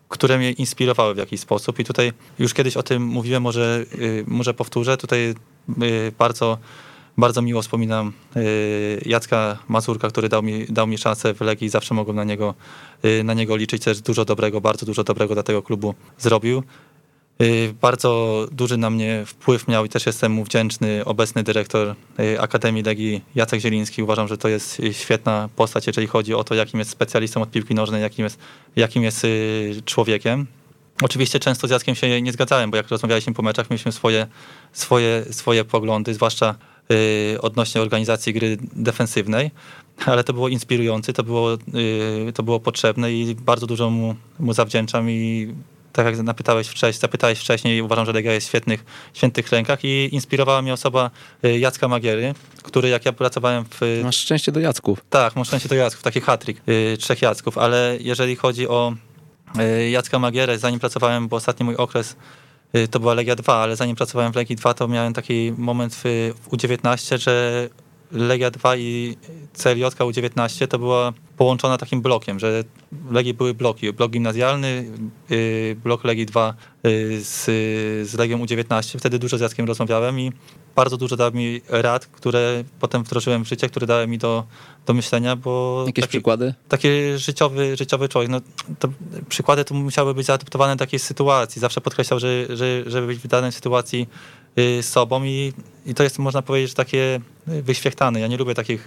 które 0.10 0.38
mnie 0.38 0.52
inspirowały 0.52 1.14
w 1.14 1.18
jakiś 1.18 1.40
sposób. 1.40 1.80
I 1.80 1.84
tutaj 1.84 2.14
już 2.40 2.54
kiedyś 2.54 2.78
o 2.78 2.84
tym 2.84 3.04
mówiłem, 3.04 3.44
może, 3.44 3.86
może 4.28 4.54
powtórzę. 4.54 4.98
Tutaj 4.98 5.36
bardzo 6.18 6.58
bardzo 7.18 7.42
miło 7.42 7.62
wspominam 7.62 8.14
Jacka 9.06 9.58
Mazurka, 9.68 10.10
który 10.10 10.30
dał 10.30 10.44
mi, 10.44 10.66
dał 10.66 10.88
mi 10.88 10.98
szansę 10.98 11.34
w 11.34 11.42
Legii. 11.42 11.70
Zawsze 11.70 11.94
mogłem 11.94 12.16
na 12.16 12.24
niego, 12.24 12.54
na 13.24 13.34
niego 13.34 13.56
liczyć. 13.56 13.84
Też 13.84 14.02
dużo 14.02 14.26
dobrego, 14.26 14.62
bardzo 14.62 14.86
dużo 14.86 15.04
dobrego 15.04 15.34
dla 15.34 15.44
tego 15.44 15.62
klubu 15.62 15.96
zrobił. 16.18 16.64
Y, 17.42 17.74
bardzo 17.82 18.46
duży 18.52 18.78
na 18.78 18.90
mnie 18.90 19.24
wpływ 19.26 19.68
miał 19.68 19.86
i 19.86 19.90
też 19.90 20.06
jestem 20.06 20.32
mu 20.32 20.44
wdzięczny 20.44 21.06
obecny 21.06 21.44
dyrektor 21.44 21.96
y, 22.20 22.42
Akademii 22.42 22.84
Legii 22.84 23.24
Jacek 23.36 23.60
Zieliński. 23.60 24.04
Uważam, 24.04 24.28
że 24.28 24.38
to 24.38 24.48
jest 24.48 24.82
świetna 24.92 25.50
postać, 25.56 25.88
jeżeli 25.88 26.08
chodzi 26.08 26.34
o 26.34 26.44
to, 26.44 26.56
jakim 26.56 26.80
jest 26.80 26.92
specjalistą 26.92 27.42
od 27.42 27.52
piłki 27.52 27.76
nożnej, 27.76 28.02
jakim 28.02 28.24
jest, 28.24 28.40
jakim 28.76 29.04
jest 29.04 29.26
y, 29.26 29.82
człowiekiem. 29.86 30.48
Oczywiście 31.02 31.40
często 31.40 31.68
z 31.68 31.72
Jackiem 31.72 31.96
się 31.96 32.22
nie 32.22 32.32
zgadzałem, 32.32 32.72
bo 32.72 32.78
jak 32.78 32.88
rozmawialiśmy 32.90 33.34
po 33.34 33.42
meczach, 33.42 33.70
mieliśmy 33.70 33.92
swoje, 33.92 34.28
swoje, 34.74 35.26
swoje 35.32 35.66
poglądy, 35.66 36.14
zwłaszcza 36.14 36.56
odnośnie 37.42 37.82
organizacji 37.82 38.34
gry 38.34 38.58
defensywnej, 38.62 39.52
ale 40.06 40.24
to 40.24 40.34
było 40.34 40.48
inspirujące, 40.48 41.14
to 41.14 41.24
było, 41.24 41.58
to 42.34 42.44
było 42.44 42.60
potrzebne 42.60 43.14
i 43.14 43.36
bardzo 43.36 43.68
dużo 43.68 43.90
mu, 43.90 44.16
mu 44.40 44.54
zawdzięczam 44.54 45.10
i 45.10 45.54
tak 45.98 46.06
jak 46.06 46.18
napytałeś 46.18 46.68
wcześniej, 46.68 47.02
zapytałeś 47.02 47.40
wcześniej, 47.40 47.82
uważam, 47.82 48.06
że 48.06 48.14
Legia 48.14 48.34
jest 48.34 48.48
w 48.48 48.50
świetnych, 48.50 48.86
świętych 49.14 49.50
rękach 49.52 49.84
i 49.84 50.10
inspirowała 50.12 50.62
mnie 50.62 50.74
osoba 50.74 51.12
y, 51.46 51.60
Jacka 51.60 51.88
Magiery, 51.88 52.34
który 52.64 52.90
jak 52.90 53.06
ja 53.06 53.14
pracowałem 53.14 53.66
w... 53.70 54.02
Masz 54.04 54.18
szczęście 54.18 54.52
do 54.52 54.60
Jacków. 54.60 55.02
Tak, 55.10 55.36
masz 55.36 55.48
szczęście 55.48 55.70
do 55.70 55.76
Jacków, 55.76 56.04
taki 56.04 56.22
hatryk, 56.22 56.62
y, 56.70 56.98
trzech 56.98 57.22
Jacków, 57.22 57.58
ale 57.58 57.98
jeżeli 58.00 58.36
chodzi 58.36 58.68
o 58.68 58.94
y, 59.60 59.90
Jacka 59.90 60.20
Magierę, 60.20 60.60
zanim 60.60 60.80
pracowałem, 60.80 61.28
bo 61.28 61.36
ostatni 61.36 61.66
mój 61.66 61.76
okres 61.76 62.16
to 62.92 63.00
była 63.00 63.14
Legia 63.14 63.36
2, 63.36 63.56
ale 63.56 63.76
zanim 63.76 63.96
pracowałem 63.96 64.34
w 64.34 64.36
Legii 64.36 64.56
2, 64.56 64.74
to 64.74 64.88
miałem 64.88 65.14
taki 65.14 65.54
moment 65.58 65.96
w, 65.96 66.04
w 66.42 66.50
U19, 66.50 67.18
że 67.18 67.70
Legia 68.12 68.52
2 68.52 68.76
i 68.76 69.18
CLJ 69.54 69.84
U19 69.84 70.68
to 70.68 70.80
była 70.80 71.14
połączona 71.38 71.78
takim 71.78 72.02
blokiem, 72.02 72.40
że 72.40 72.64
Legii 73.12 73.34
były 73.34 73.54
bloki. 73.54 73.94
Blok 73.94 74.12
gimnazjalny, 74.12 74.86
y, 75.32 75.78
blok 75.84 76.04
Legii 76.04 76.26
2 76.26 76.54
y, 76.86 77.24
z, 77.24 77.46
z 78.10 78.14
Legią 78.14 78.46
U19. 78.46 79.00
Wtedy 79.00 79.20
dużo 79.20 79.38
z 79.38 79.42
Jackiem 79.42 79.66
rozmawiałem 79.66 80.20
i 80.20 80.32
bardzo 80.78 80.98
dużo 80.98 81.16
dał 81.16 81.32
mi 81.32 81.62
rad, 81.70 82.06
które 82.06 82.64
potem 82.80 83.04
wdrożyłem 83.04 83.46
w 83.46 83.48
życie, 83.48 83.70
które 83.70 83.88
dały 83.88 84.08
mi 84.08 84.18
do, 84.18 84.44
do 84.86 84.94
myślenia, 84.94 85.36
bo... 85.36 85.84
Jakieś 85.88 86.02
taki, 86.02 86.12
przykłady? 86.18 86.54
Taki 86.70 86.88
życiowy, 87.16 87.78
życiowy 87.78 88.10
człowiek. 88.10 88.30
No, 88.30 88.42
to 88.80 88.88
przykłady 89.30 89.66
to 89.66 89.76
musiały 89.76 90.14
być 90.14 90.26
zaadaptowane 90.26 90.76
do 90.76 90.80
takiej 90.80 91.00
sytuacji. 91.00 91.60
Zawsze 91.60 91.82
podkreślał, 91.82 92.20
że, 92.20 92.58
że 92.58 92.84
żeby 92.86 93.08
być 93.08 93.20
w 93.20 93.28
danej 93.28 93.52
sytuacji 93.52 94.08
y, 94.58 94.84
sobą 94.84 95.24
i, 95.24 95.54
i 95.86 95.94
to 95.94 96.04
jest, 96.04 96.20
można 96.20 96.42
powiedzieć, 96.42 96.74
takie 96.74 97.20
wyświechtane. 97.48 98.20
Ja 98.20 98.28
nie 98.28 98.38
lubię 98.38 98.56
takich 98.56 98.86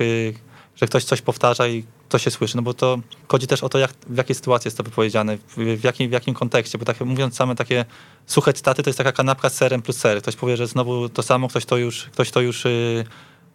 że 0.80 0.86
ktoś 0.86 1.04
coś 1.04 1.22
powtarza 1.22 1.68
i 1.68 1.84
to 2.08 2.18
się 2.18 2.30
słyszy, 2.30 2.56
no 2.56 2.62
bo 2.62 2.74
to 2.74 2.98
chodzi 3.28 3.46
też 3.46 3.62
o 3.62 3.68
to, 3.68 3.78
jak, 3.78 3.94
w 4.06 4.16
jakiej 4.16 4.36
sytuacji 4.36 4.68
jest 4.68 4.76
to 4.76 4.82
wypowiedziane, 4.82 5.38
w, 5.56 5.84
jakim, 5.84 6.08
w 6.08 6.12
jakim 6.12 6.34
kontekście, 6.34 6.78
bo 6.78 6.84
tak 6.84 7.00
mówiąc 7.00 7.36
same 7.36 7.54
takie 7.54 7.84
suche 8.26 8.52
cytaty, 8.52 8.82
to 8.82 8.90
jest 8.90 8.98
taka 8.98 9.12
kanapka 9.12 9.50
z 9.50 9.54
serem 9.54 9.82
plus 9.82 9.96
ser. 9.96 10.22
Ktoś 10.22 10.36
powie, 10.36 10.56
że 10.56 10.66
znowu 10.66 11.08
to 11.08 11.22
samo, 11.22 11.48
ktoś 11.48 11.64
to 11.64 11.76
już, 11.76 12.04
ktoś 12.04 12.30
to 12.30 12.40
już 12.40 12.64
yy, 12.64 13.04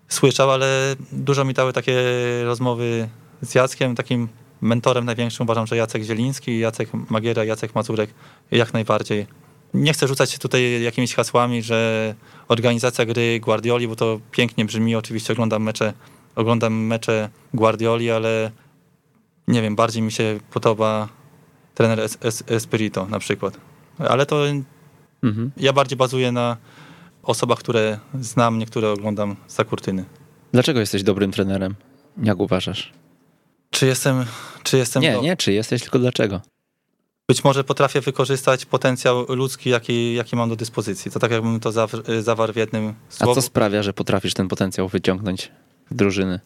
słyszał, 0.07 0.51
ale 0.51 0.95
dużo 1.11 1.45
mi 1.45 1.53
dały 1.53 1.73
takie 1.73 2.03
rozmowy 2.43 3.09
z 3.41 3.55
Jackiem, 3.55 3.95
takim 3.95 4.27
mentorem 4.61 5.05
największym 5.05 5.43
uważam, 5.43 5.67
że 5.67 5.77
Jacek 5.77 6.03
Zieliński, 6.03 6.59
Jacek 6.59 6.89
Magiera, 7.09 7.43
Jacek 7.43 7.75
Mazurek 7.75 8.09
jak 8.51 8.73
najbardziej. 8.73 9.27
Nie 9.73 9.93
chcę 9.93 10.07
rzucać 10.07 10.31
się 10.31 10.37
tutaj 10.37 10.81
jakimiś 10.81 11.15
hasłami, 11.15 11.63
że 11.63 12.15
organizacja 12.47 13.05
gry 13.05 13.39
Guardioli, 13.39 13.87
bo 13.87 13.95
to 13.95 14.19
pięknie 14.31 14.65
brzmi, 14.65 14.95
oczywiście 14.95 15.33
oglądam 15.33 15.63
mecze 15.63 15.93
oglądam 16.35 16.73
mecze 16.73 17.29
Guardioli, 17.53 18.11
ale 18.11 18.51
nie 19.47 19.61
wiem, 19.61 19.75
bardziej 19.75 20.01
mi 20.01 20.11
się 20.11 20.39
podoba 20.51 21.09
trener 21.75 21.99
es 21.99 22.17
es 22.21 22.43
Espirito 22.47 23.05
na 23.05 23.19
przykład. 23.19 23.57
Ale 23.97 24.25
to 24.25 24.43
mhm. 25.23 25.51
ja 25.57 25.73
bardziej 25.73 25.97
bazuję 25.97 26.31
na 26.31 26.57
osobach, 27.23 27.59
które 27.59 27.99
znam, 28.19 28.59
niektóre 28.59 28.89
oglądam 28.89 29.35
za 29.47 29.63
kurtyny. 29.63 30.05
Dlaczego 30.51 30.79
jesteś 30.79 31.03
dobrym 31.03 31.31
trenerem? 31.31 31.75
Jak 32.23 32.39
uważasz? 32.39 32.93
Czy 33.69 33.85
jestem... 33.85 34.25
Czy 34.63 34.77
jestem 34.77 35.03
nie, 35.03 35.13
do... 35.13 35.21
nie, 35.21 35.37
czy 35.37 35.53
jesteś, 35.53 35.81
tylko 35.81 35.99
dlaczego? 35.99 36.41
Być 37.27 37.43
może 37.43 37.63
potrafię 37.63 38.01
wykorzystać 38.01 38.65
potencjał 38.65 39.25
ludzki, 39.29 39.69
jaki, 39.69 40.13
jaki 40.13 40.35
mam 40.35 40.49
do 40.49 40.55
dyspozycji. 40.55 41.11
To 41.11 41.19
tak 41.19 41.31
jakbym 41.31 41.59
to 41.59 41.71
zawarł 42.21 42.53
w 42.53 42.55
jednym 42.55 42.93
słowie. 43.09 43.31
A 43.31 43.35
co 43.35 43.41
sprawia, 43.41 43.83
że 43.83 43.93
potrafisz 43.93 44.33
ten 44.33 44.47
potencjał 44.47 44.87
wyciągnąć 44.87 45.51
drużyny? 45.91 46.39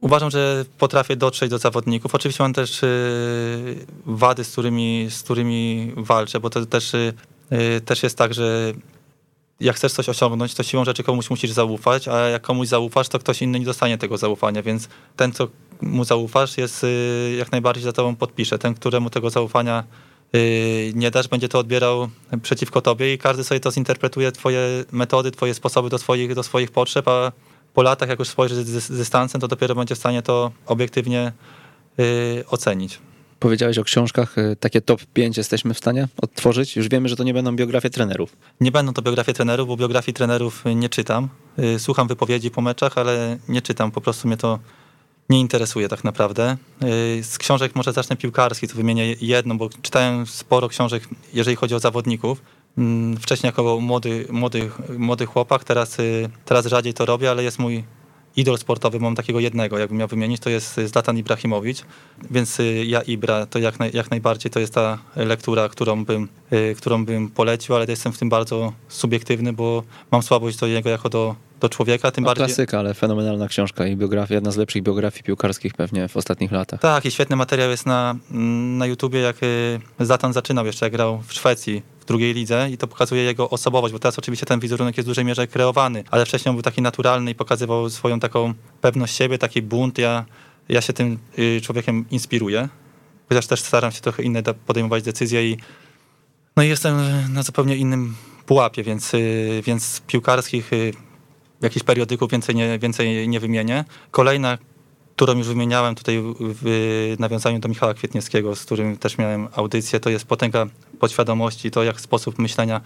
Uważam, 0.00 0.30
że 0.30 0.64
potrafię 0.78 1.16
dotrzeć 1.16 1.50
do 1.50 1.58
zawodników. 1.58 2.14
Oczywiście 2.14 2.44
mam 2.44 2.52
też 2.52 2.82
y, 2.82 3.86
wady, 4.06 4.44
z 4.44 4.52
którymi, 4.52 5.06
z 5.10 5.22
którymi 5.22 5.92
walczę, 5.96 6.40
bo 6.40 6.50
to 6.50 6.66
też, 6.66 6.94
y, 6.94 7.14
też 7.84 8.02
jest 8.02 8.18
tak, 8.18 8.34
że 8.34 8.72
jak 9.60 9.76
chcesz 9.76 9.92
coś 9.92 10.08
osiągnąć, 10.08 10.54
to 10.54 10.62
siłą 10.62 10.84
rzeczy 10.84 11.02
komuś 11.02 11.30
musisz 11.30 11.50
zaufać, 11.50 12.08
a 12.08 12.18
jak 12.18 12.42
komuś 12.42 12.68
zaufasz, 12.68 13.08
to 13.08 13.18
ktoś 13.18 13.42
inny 13.42 13.58
nie 13.58 13.64
dostanie 13.64 13.98
tego 13.98 14.18
zaufania, 14.18 14.62
więc 14.62 14.88
ten, 15.16 15.32
co 15.32 15.48
mu 15.82 16.04
zaufasz, 16.04 16.58
jest 16.58 16.84
y, 16.84 17.34
jak 17.38 17.52
najbardziej 17.52 17.84
za 17.84 17.92
tobą 17.92 18.16
podpisze. 18.16 18.58
Ten, 18.58 18.74
któremu 18.74 19.10
tego 19.10 19.30
zaufania 19.30 19.84
nie 20.94 21.10
dasz, 21.10 21.28
będzie 21.28 21.48
to 21.48 21.58
odbierał 21.58 22.08
przeciwko 22.42 22.80
tobie 22.80 23.14
i 23.14 23.18
każdy 23.18 23.44
sobie 23.44 23.60
to 23.60 23.70
zinterpretuje, 23.70 24.32
twoje 24.32 24.84
metody, 24.92 25.30
twoje 25.30 25.54
sposoby 25.54 25.88
do 25.88 25.98
swoich, 25.98 26.34
do 26.34 26.42
swoich 26.42 26.70
potrzeb, 26.70 27.08
a 27.08 27.32
po 27.76 27.82
latach, 27.82 28.08
jak 28.08 28.18
już 28.18 28.28
spojrzy 28.28 28.64
z 28.64 28.90
dystansem, 28.90 29.40
to 29.40 29.48
dopiero 29.48 29.74
będzie 29.74 29.94
w 29.94 29.98
stanie 29.98 30.22
to 30.22 30.52
obiektywnie 30.66 31.32
yy, 31.98 32.04
ocenić. 32.50 32.98
Powiedziałeś 33.40 33.78
o 33.78 33.84
książkach, 33.84 34.38
y, 34.38 34.56
takie 34.60 34.80
top 34.80 35.00
5 35.14 35.36
jesteśmy 35.36 35.74
w 35.74 35.78
stanie 35.78 36.08
odtworzyć? 36.22 36.76
Już 36.76 36.88
wiemy, 36.88 37.08
że 37.08 37.16
to 37.16 37.24
nie 37.24 37.34
będą 37.34 37.56
biografie 37.56 37.90
trenerów. 37.90 38.36
Nie 38.60 38.72
będą 38.72 38.92
to 38.92 39.02
biografie 39.02 39.32
trenerów, 39.32 39.68
bo 39.68 39.76
biografii 39.76 40.14
trenerów 40.14 40.64
nie 40.76 40.88
czytam. 40.88 41.28
Y, 41.58 41.78
słucham 41.78 42.08
wypowiedzi 42.08 42.50
po 42.50 42.60
meczach, 42.60 42.98
ale 42.98 43.38
nie 43.48 43.62
czytam, 43.62 43.90
po 43.90 44.00
prostu 44.00 44.28
mnie 44.28 44.36
to 44.36 44.58
nie 45.30 45.40
interesuje 45.40 45.88
tak 45.88 46.04
naprawdę. 46.04 46.56
Y, 47.18 47.24
z 47.24 47.38
książek 47.38 47.74
może 47.74 47.92
zacznę 47.92 48.16
piłkarski, 48.16 48.68
to 48.68 48.74
wymienię 48.74 49.14
jedną, 49.20 49.58
bo 49.58 49.68
czytałem 49.82 50.26
sporo 50.26 50.68
książek, 50.68 51.08
jeżeli 51.32 51.56
chodzi 51.56 51.74
o 51.74 51.78
zawodników. 51.78 52.42
Mm, 52.78 53.16
wcześniej 53.16 53.48
jako 53.48 53.80
młody, 53.80 54.26
młody, 54.30 54.70
młody 54.98 55.26
chłopak, 55.26 55.64
teraz, 55.64 55.98
y, 55.98 56.28
teraz 56.44 56.66
rzadziej 56.66 56.94
to 56.94 57.06
robię, 57.06 57.30
ale 57.30 57.42
jest 57.42 57.58
mój 57.58 57.84
idol 58.36 58.58
sportowy, 58.58 59.00
mam 59.00 59.14
takiego 59.14 59.40
jednego, 59.40 59.78
jakbym 59.78 59.98
miał 59.98 60.08
wymienić, 60.08 60.40
to 60.40 60.50
jest 60.50 60.80
Zlatan 60.84 61.18
Ibrahimowicz, 61.18 61.82
więc 62.30 62.60
y, 62.60 62.84
ja 62.86 63.02
Ibra 63.02 63.46
to 63.46 63.58
jak, 63.58 63.78
naj, 63.78 63.90
jak 63.94 64.10
najbardziej 64.10 64.50
to 64.50 64.60
jest 64.60 64.74
ta 64.74 64.98
lektura, 65.16 65.68
którą 65.68 66.04
bym, 66.04 66.28
y, 66.52 66.74
którą 66.78 67.04
bym 67.04 67.30
polecił, 67.30 67.74
ale 67.74 67.86
jestem 67.88 68.12
w 68.12 68.18
tym 68.18 68.28
bardzo 68.28 68.72
subiektywny, 68.88 69.52
bo 69.52 69.82
mam 70.10 70.22
słabość 70.22 70.58
do 70.58 70.68
niego 70.68 70.90
jako 70.90 71.08
do, 71.08 71.36
do 71.60 71.68
człowieka, 71.68 72.10
tym 72.10 72.24
no, 72.24 72.28
bardziej... 72.30 72.46
Klasyka, 72.46 72.78
ale 72.78 72.94
fenomenalna 72.94 73.48
książka 73.48 73.86
i 73.86 73.96
biografia, 73.96 74.34
jedna 74.34 74.50
z 74.50 74.56
lepszych 74.56 74.82
biografii 74.82 75.24
piłkarskich 75.24 75.74
pewnie 75.74 76.08
w 76.08 76.16
ostatnich 76.16 76.52
latach. 76.52 76.80
Tak, 76.80 77.04
i 77.04 77.10
świetny 77.10 77.36
materiał 77.36 77.70
jest 77.70 77.86
na, 77.86 78.16
na 78.78 78.86
YouTubie, 78.86 79.20
jak 79.20 79.36
Zlatan 80.00 80.32
zaczynał 80.32 80.66
jeszcze, 80.66 80.86
jak 80.86 80.92
grał 80.92 81.22
w 81.26 81.32
Szwecji 81.32 81.95
drugiej 82.06 82.34
lidze 82.34 82.68
i 82.70 82.76
to 82.76 82.86
pokazuje 82.86 83.22
jego 83.22 83.50
osobowość, 83.50 83.92
bo 83.92 83.98
teraz 83.98 84.18
oczywiście 84.18 84.46
ten 84.46 84.60
wizerunek 84.60 84.96
jest 84.96 85.06
w 85.06 85.10
dużej 85.10 85.24
mierze 85.24 85.46
kreowany, 85.46 86.04
ale 86.10 86.26
wcześniej 86.26 86.50
on 86.50 86.56
był 86.56 86.62
taki 86.62 86.82
naturalny 86.82 87.30
i 87.30 87.34
pokazywał 87.34 87.90
swoją 87.90 88.20
taką 88.20 88.54
pewność 88.80 89.16
siebie, 89.16 89.38
taki 89.38 89.62
bunt. 89.62 89.98
Ja, 89.98 90.24
ja 90.68 90.80
się 90.80 90.92
tym 90.92 91.18
y, 91.38 91.60
człowiekiem 91.60 92.04
inspiruję, 92.10 92.68
chociaż 93.28 93.46
też 93.46 93.60
staram 93.60 93.92
się 93.92 94.00
trochę 94.00 94.22
inne 94.22 94.42
podejmować 94.42 95.02
decyzje 95.02 95.50
i 95.50 95.56
no 96.56 96.62
i 96.62 96.68
jestem 96.68 96.96
na 97.32 97.42
zupełnie 97.42 97.76
innym 97.76 98.14
pułapie, 98.46 98.82
więc, 98.82 99.14
y, 99.14 99.62
więc 99.66 100.02
piłkarskich 100.06 100.72
y, 100.72 100.92
jakichś 101.62 101.84
periodyków 101.84 102.30
więcej 102.30 102.54
nie, 102.54 102.78
więcej 102.78 103.28
nie 103.28 103.40
wymienię. 103.40 103.84
Kolejna 104.10 104.58
którą 105.16 105.38
już 105.38 105.46
wymieniałem 105.46 105.94
tutaj 105.94 106.22
w 106.40 107.14
nawiązaniu 107.18 107.58
do 107.58 107.68
Michała 107.68 107.94
Kwietniewskiego, 107.94 108.56
z 108.56 108.64
którym 108.64 108.96
też 108.96 109.18
miałem 109.18 109.48
audycję, 109.56 110.00
to 110.00 110.10
jest 110.10 110.24
potęga 110.24 110.66
podświadomości, 111.00 111.70
to 111.70 111.84
jak 111.84 112.00
sposób 112.00 112.38
myślenia 112.38 112.80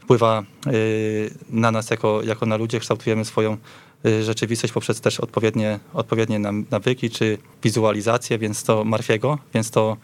wpływa 0.00 0.42
y, 0.66 1.30
na 1.50 1.70
nas 1.70 1.90
jako, 1.90 2.22
jako 2.22 2.46
na 2.46 2.56
ludzie, 2.56 2.80
kształtujemy 2.80 3.24
swoją 3.24 3.56
y, 4.06 4.24
rzeczywistość 4.24 4.72
poprzez 4.72 5.00
też 5.00 5.20
odpowiednie, 5.20 5.80
odpowiednie 5.94 6.38
nawyki 6.70 7.10
czy 7.10 7.38
wizualizację, 7.62 8.38
więc 8.38 8.64
to 8.64 8.84
Marfiego, 8.84 9.38
więc 9.54 9.70
to, 9.70 9.96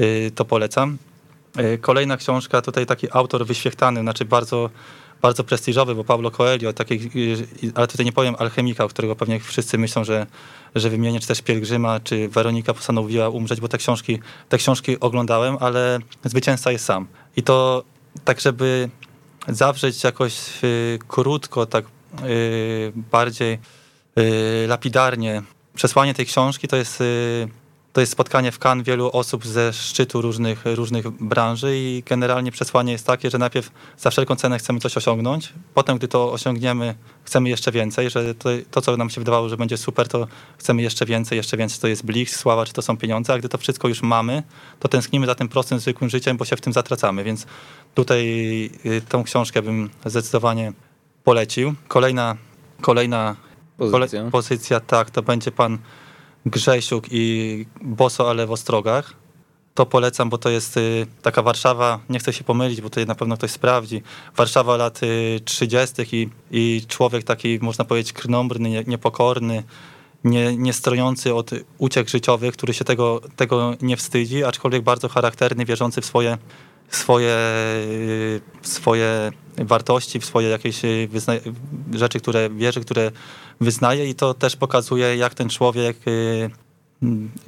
y, 0.00 0.30
to 0.34 0.44
polecam. 0.44 0.98
Kolejna 1.80 2.16
książka, 2.16 2.62
tutaj 2.62 2.86
taki 2.86 3.06
autor 3.12 3.46
wyświechtany, 3.46 4.00
znaczy 4.00 4.24
bardzo 4.24 4.70
bardzo 5.22 5.44
prestiżowy, 5.44 5.94
bo 5.94 6.04
Pablo 6.04 6.30
Coelho, 6.30 6.72
taki, 6.72 7.10
ale 7.74 7.86
tutaj 7.86 8.06
nie 8.06 8.12
powiem 8.12 8.36
alchemika, 8.38 8.84
o 8.84 8.88
którego 8.88 9.16
pewnie 9.16 9.40
wszyscy 9.40 9.78
myślą, 9.78 10.04
że, 10.04 10.26
że 10.74 10.90
wymienię, 10.90 11.20
czy 11.20 11.28
też 11.28 11.42
Pielgrzyma, 11.42 12.00
czy 12.00 12.28
Weronika 12.28 12.74
postanowiła 12.74 13.28
umrzeć, 13.28 13.60
bo 13.60 13.68
te 13.68 13.78
książki, 13.78 14.18
te 14.48 14.58
książki 14.58 15.00
oglądałem, 15.00 15.56
ale 15.60 15.98
zwycięzca 16.24 16.72
jest 16.72 16.84
sam. 16.84 17.06
I 17.36 17.42
to 17.42 17.84
tak, 18.24 18.40
żeby 18.40 18.88
zawrzeć 19.48 20.04
jakoś 20.04 20.64
y, 20.64 20.98
krótko, 21.08 21.66
tak 21.66 21.84
y, 22.24 22.92
bardziej 22.94 23.58
y, 24.18 24.66
lapidarnie 24.68 25.42
przesłanie 25.74 26.14
tej 26.14 26.26
książki, 26.26 26.68
to 26.68 26.76
jest 26.76 27.02
to 27.98 28.02
jest 28.02 28.12
spotkanie 28.12 28.52
w 28.52 28.58
Cannes 28.58 28.86
wielu 28.86 29.10
osób 29.12 29.46
ze 29.46 29.72
szczytu 29.72 30.22
różnych, 30.22 30.62
różnych 30.64 31.10
branży 31.10 31.78
i 31.78 32.02
generalnie 32.06 32.52
przesłanie 32.52 32.92
jest 32.92 33.06
takie, 33.06 33.30
że 33.30 33.38
najpierw 33.38 33.70
za 33.98 34.10
wszelką 34.10 34.36
cenę 34.36 34.58
chcemy 34.58 34.80
coś 34.80 34.96
osiągnąć, 34.96 35.52
potem 35.74 35.98
gdy 35.98 36.08
to 36.08 36.32
osiągniemy, 36.32 36.94
chcemy 37.24 37.48
jeszcze 37.48 37.72
więcej, 37.72 38.10
że 38.10 38.34
to, 38.34 38.48
to 38.70 38.80
co 38.80 38.96
nam 38.96 39.10
się 39.10 39.20
wydawało, 39.20 39.48
że 39.48 39.56
będzie 39.56 39.76
super, 39.76 40.08
to 40.08 40.26
chcemy 40.58 40.82
jeszcze 40.82 41.06
więcej, 41.06 41.36
jeszcze 41.36 41.56
więcej, 41.56 41.74
czy 41.74 41.80
to 41.80 41.88
jest 41.88 42.04
blisk, 42.04 42.36
sława, 42.36 42.66
czy 42.66 42.72
to 42.72 42.82
są 42.82 42.96
pieniądze, 42.96 43.32
a 43.32 43.38
gdy 43.38 43.48
to 43.48 43.58
wszystko 43.58 43.88
już 43.88 44.02
mamy, 44.02 44.42
to 44.80 44.88
tęsknimy 44.88 45.26
za 45.26 45.34
tym 45.34 45.48
prostym, 45.48 45.78
zwykłym 45.78 46.10
życiem, 46.10 46.36
bo 46.36 46.44
się 46.44 46.56
w 46.56 46.60
tym 46.60 46.72
zatracamy, 46.72 47.24
więc 47.24 47.46
tutaj 47.94 48.24
y, 48.86 49.02
tą 49.08 49.24
książkę 49.24 49.62
bym 49.62 49.90
zdecydowanie 50.06 50.72
polecił. 51.24 51.74
Kolejna, 51.88 52.36
kolejna 52.80 53.36
pozycja. 53.78 54.30
Pozycja, 54.30 54.80
tak, 54.80 55.10
to 55.10 55.22
będzie 55.22 55.50
pan 55.52 55.78
Grzesiuk 56.46 57.06
i 57.10 57.66
Boso, 57.80 58.30
ale 58.30 58.46
w 58.46 58.52
Ostrogach. 58.52 59.14
To 59.74 59.86
polecam, 59.86 60.30
bo 60.30 60.38
to 60.38 60.50
jest 60.50 60.76
y, 60.76 61.06
taka 61.22 61.42
Warszawa, 61.42 62.00
nie 62.08 62.18
chcę 62.18 62.32
się 62.32 62.44
pomylić, 62.44 62.80
bo 62.80 62.90
to 62.90 63.04
na 63.04 63.14
pewno 63.14 63.36
ktoś 63.36 63.50
sprawdzi. 63.50 64.02
Warszawa 64.36 64.76
lat 64.76 65.00
30. 65.44 65.94
I, 66.12 66.28
i 66.50 66.82
człowiek 66.88 67.24
taki, 67.24 67.58
można 67.62 67.84
powiedzieć, 67.84 68.12
krnąbrny, 68.12 68.84
niepokorny, 68.86 69.62
nie, 70.24 70.56
nie 70.56 70.72
strojący 70.72 71.34
od 71.34 71.50
uciek 71.78 72.08
życiowych, 72.08 72.54
który 72.54 72.74
się 72.74 72.84
tego, 72.84 73.20
tego 73.36 73.74
nie 73.82 73.96
wstydzi, 73.96 74.44
aczkolwiek 74.44 74.82
bardzo 74.82 75.08
charakterny, 75.08 75.64
wierzący 75.64 76.00
w 76.00 76.06
swoje, 76.06 76.38
swoje, 76.90 77.36
swoje 78.62 79.32
wartości, 79.58 80.20
w 80.20 80.24
swoje 80.24 80.48
jakieś 80.48 80.84
y, 80.84 81.08
rzeczy, 81.92 82.20
które 82.20 82.50
wierzy, 82.50 82.80
które 82.80 83.10
wyznaje 83.60 84.08
i 84.08 84.14
to 84.14 84.34
też 84.34 84.56
pokazuje, 84.56 85.16
jak 85.16 85.34
ten 85.34 85.48
człowiek 85.48 85.96
y, 86.08 86.50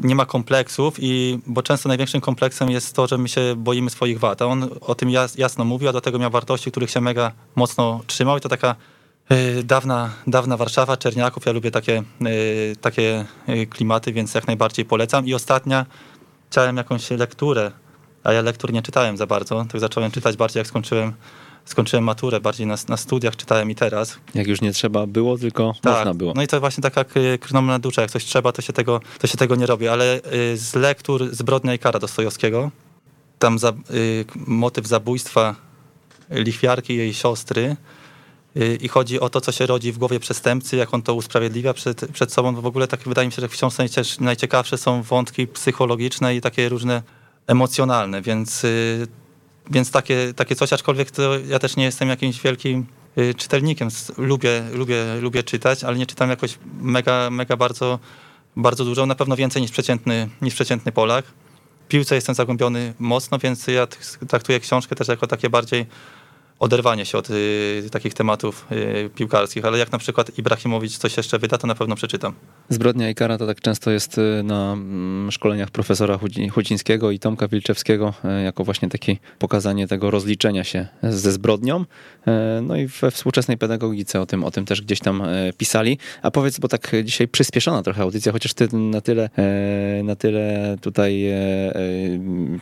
nie 0.01 0.15
ma 0.15 0.27
kompleksów, 0.27 0.97
i, 0.99 1.39
bo 1.47 1.63
często 1.63 1.89
największym 1.89 2.21
kompleksem 2.21 2.71
jest 2.71 2.95
to, 2.95 3.07
że 3.07 3.19
my 3.19 3.29
się 3.29 3.55
boimy 3.57 3.91
swoich 3.91 4.21
wad. 4.21 4.43
A 4.43 4.47
on 4.47 4.71
o 4.81 4.95
tym 4.95 5.11
jasno 5.39 5.65
mówił, 5.65 5.89
a 5.89 5.93
do 5.93 6.01
tego 6.01 6.19
miał 6.19 6.31
wartości, 6.31 6.71
których 6.71 6.91
się 6.91 7.01
mega 7.01 7.33
mocno 7.57 8.01
trzymał 8.07 8.39
i 8.39 8.41
to 8.41 8.49
taka 8.49 8.77
y, 9.33 9.65
dawna, 9.65 10.11
dawna 10.27 10.57
Warszawa, 10.57 10.97
Czerniaków. 10.97 11.47
Ja 11.47 11.53
lubię 11.53 11.71
takie, 11.71 12.03
takie 12.81 13.27
klimaty, 13.71 14.13
więc 14.13 14.35
jak 14.35 14.47
najbardziej 14.47 14.85
polecam. 14.85 15.27
I 15.27 15.35
ostatnia, 15.35 15.87
chciałem 16.51 16.77
jakąś 16.77 17.11
lekturę, 17.11 17.73
a 18.25 18.33
ja 18.33 18.43
lektur 18.43 18.73
nie 18.73 18.83
czytałem 18.83 19.17
za 19.17 19.27
bardzo, 19.27 19.67
tak 19.73 19.81
zacząłem 19.81 20.11
czytać 20.11 20.37
bardziej 20.37 20.61
jak 20.61 20.67
skończyłem 20.67 21.13
skończyłem 21.65 22.05
maturę, 22.05 22.41
bardziej 22.41 22.67
na, 22.67 22.77
na 22.89 22.97
studiach 22.97 23.37
czytałem 23.37 23.71
i 23.71 23.75
teraz. 23.75 24.19
Jak 24.35 24.47
już 24.47 24.61
nie 24.61 24.73
trzeba 24.73 25.07
było, 25.07 25.39
tylko 25.39 25.75
tak. 25.83 25.95
można 25.95 26.15
było. 26.15 26.33
No 26.37 26.43
i 26.43 26.47
to 26.47 26.61
właśnie 26.61 26.83
tak 26.83 26.97
jak 26.97 27.17
y, 27.17 27.39
krnomna 27.39 27.79
dusza, 27.79 28.03
jak 28.03 28.11
coś 28.11 28.25
trzeba, 28.25 28.53
to 28.53 28.63
się 28.63 28.73
tego, 28.73 29.01
to 29.19 29.27
się 29.27 29.39
tego 29.39 29.57
nie 29.57 29.67
robi, 29.67 29.89
ale 29.89 30.17
y, 30.17 30.57
z 30.57 30.75
lektur 30.75 31.35
Zbrodnia 31.35 31.75
i 31.75 31.79
kara 31.79 31.99
Dostojowskiego, 31.99 32.71
tam 33.39 33.59
za, 33.59 33.73
y, 33.91 34.25
motyw 34.47 34.87
zabójstwa 34.87 35.55
lichwiarki 36.31 36.93
i 36.93 36.97
jej 36.97 37.15
siostry 37.15 37.77
i 38.81 38.89
chodzi 38.89 39.21
o 39.21 39.29
to, 39.29 39.41
co 39.41 39.53
się 39.53 39.67
rodzi 39.67 39.93
w 39.93 39.99
głowie 39.99 40.21
przestępcy, 40.21 40.77
jak 40.77 40.95
on 40.95 41.03
to 41.03 41.15
usprawiedliwia 41.15 41.75
przed, 41.75 42.07
przed 42.13 42.33
sobą. 42.33 42.55
W 42.55 42.67
ogóle 42.67 42.89
tak 42.89 43.01
wydaje 43.01 43.29
mi 43.29 43.33
się, 43.33 43.41
że 43.41 43.49
w 43.49 43.53
książce 43.53 43.87
najciekawsze 44.21 44.79
są 44.79 45.03
wątki 45.03 45.47
psychologiczne 45.47 46.37
i 46.37 46.41
takie 46.41 46.69
różne 46.69 47.03
emocjonalne, 47.51 48.23
więc 48.23 48.67
więc 49.71 49.91
takie, 49.91 50.35
takie 50.37 50.57
coś, 50.57 50.73
aczkolwiek 50.73 51.11
to 51.11 51.39
ja 51.39 51.59
też 51.59 51.77
nie 51.77 51.85
jestem 51.85 52.09
jakimś 52.09 52.41
wielkim 52.43 52.87
y, 53.19 53.35
czytelnikiem. 53.35 53.89
Lubię, 54.19 54.63
lubię, 54.73 55.05
lubię 55.21 55.43
czytać, 55.43 55.85
ale 55.85 55.97
nie 55.97 56.07
czytam 56.07 56.31
jakoś 56.31 56.59
mega, 56.81 57.31
mega 57.31 57.57
bardzo, 57.57 57.99
bardzo 58.57 58.85
dużo. 58.85 59.07
Na 59.07 59.15
pewno 59.15 59.37
więcej 59.37 59.63
niż 59.63 59.71
przeciętny, 59.71 60.29
niż 60.43 60.55
przeciętny 60.55 60.93
Polak. 60.93 61.25
W 61.85 61.89
piłce 61.89 62.15
jestem 62.15 62.35
zagłębiony 62.35 62.95
mocno, 62.99 63.39
więc 63.39 63.67
ja 63.67 63.87
traktuję 64.29 64.61
książkę 64.61 64.97
też 64.97 65.09
jako 65.09 65.27
takie 65.27 65.51
bardziej 65.51 65.87
oderwanie 66.61 67.07
się 67.07 67.19
od 67.19 67.31
y, 67.31 67.89
takich 67.91 68.15
tematów 68.15 68.67
y, 68.73 69.11
piłkarskich, 69.15 69.65
ale 69.65 69.79
jak 69.79 69.93
na 69.93 69.99
przykład 69.99 70.39
Ibrahimowicz 70.39 70.99
coś 70.99 71.17
jeszcze 71.17 71.39
wyda, 71.39 71.59
to 71.59 71.67
na 71.67 71.75
pewno 71.75 71.95
przeczytam. 71.97 72.35
Zbrodnia 72.69 73.11
i 73.11 73.15
kara 73.15 73.39
to 73.39 73.47
tak 73.47 73.61
często 73.61 73.91
jest 73.91 74.19
y, 74.19 74.43
na 74.45 74.73
mm, 74.73 75.33
szkoleniach 75.33 75.71
profesora 75.71 76.19
Chucińskiego 76.53 77.11
i 77.11 77.19
Tomka 77.19 77.49
Wilczewskiego, 77.49 78.15
y, 78.41 78.43
jako 78.43 78.65
właśnie 78.65 78.89
takie 78.89 79.17
pokazanie 79.39 79.89
tego 79.89 80.11
rozliczenia 80.11 80.65
się 80.65 80.87
ze 81.03 81.33
zbrodnią. 81.33 81.81
Y, 81.81 82.63
no 82.63 82.77
i 82.77 82.87
we 82.87 83.11
współczesnej 83.11 83.59
pedagogice 83.59 84.21
o 84.21 84.27
tym, 84.27 84.45
o 84.45 84.51
tym 84.51 84.65
też 84.65 84.83
gdzieś 84.83 85.01
tam 85.01 85.23
pisali. 85.57 85.99
A 86.23 86.31
powiedz, 86.31 86.59
bo 86.59 86.69
tak 86.69 86.93
dzisiaj 87.05 87.29
przyspieszona 87.29 87.83
trochę 87.83 88.03
audycja, 88.03 88.33
chociaż 88.33 88.55
ty 88.55 88.69
na 88.73 89.01
tyle, 89.01 89.31
na 90.05 90.17
tyle 90.17 90.77
tutaj 90.81 91.25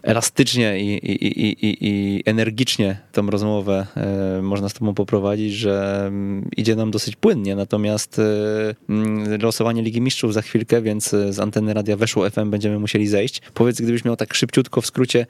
elastycznie 0.03 0.80
i, 0.80 1.12
i, 1.12 1.66
i, 1.66 1.76
i 1.80 2.22
energicznie 2.26 3.01
tą 3.12 3.30
rozmowę 3.30 3.88
można 4.43 4.68
z 4.68 4.72
tobą 4.74 4.95
poprowadzić, 4.95 5.55
że 5.55 6.05
mm, 6.07 6.49
idzie 6.57 6.76
nam 6.76 6.91
dosyć 6.91 7.16
płynnie, 7.16 7.57
natomiast 7.57 8.18
e, 8.18 8.22
mm, 8.89 9.41
losowanie 9.43 9.82
Ligi 9.82 10.01
Mistrzów 10.01 10.34
za 10.34 10.43
chwilkę, 10.43 10.82
więc 10.82 11.14
e, 11.14 11.32
z 11.32 11.39
anteny 11.39 11.74
Radia 11.74 11.97
Weszło 11.97 12.30
FM 12.30 12.51
będziemy 12.51 12.78
musieli 12.78 13.09
zejść. 13.09 13.43
Powiedz, 13.55 13.80
gdybyś 13.80 14.05
miał 14.05 14.16
tak 14.16 14.34
szybciutko 14.34 14.80
w 14.80 14.86
skrócie 14.86 15.26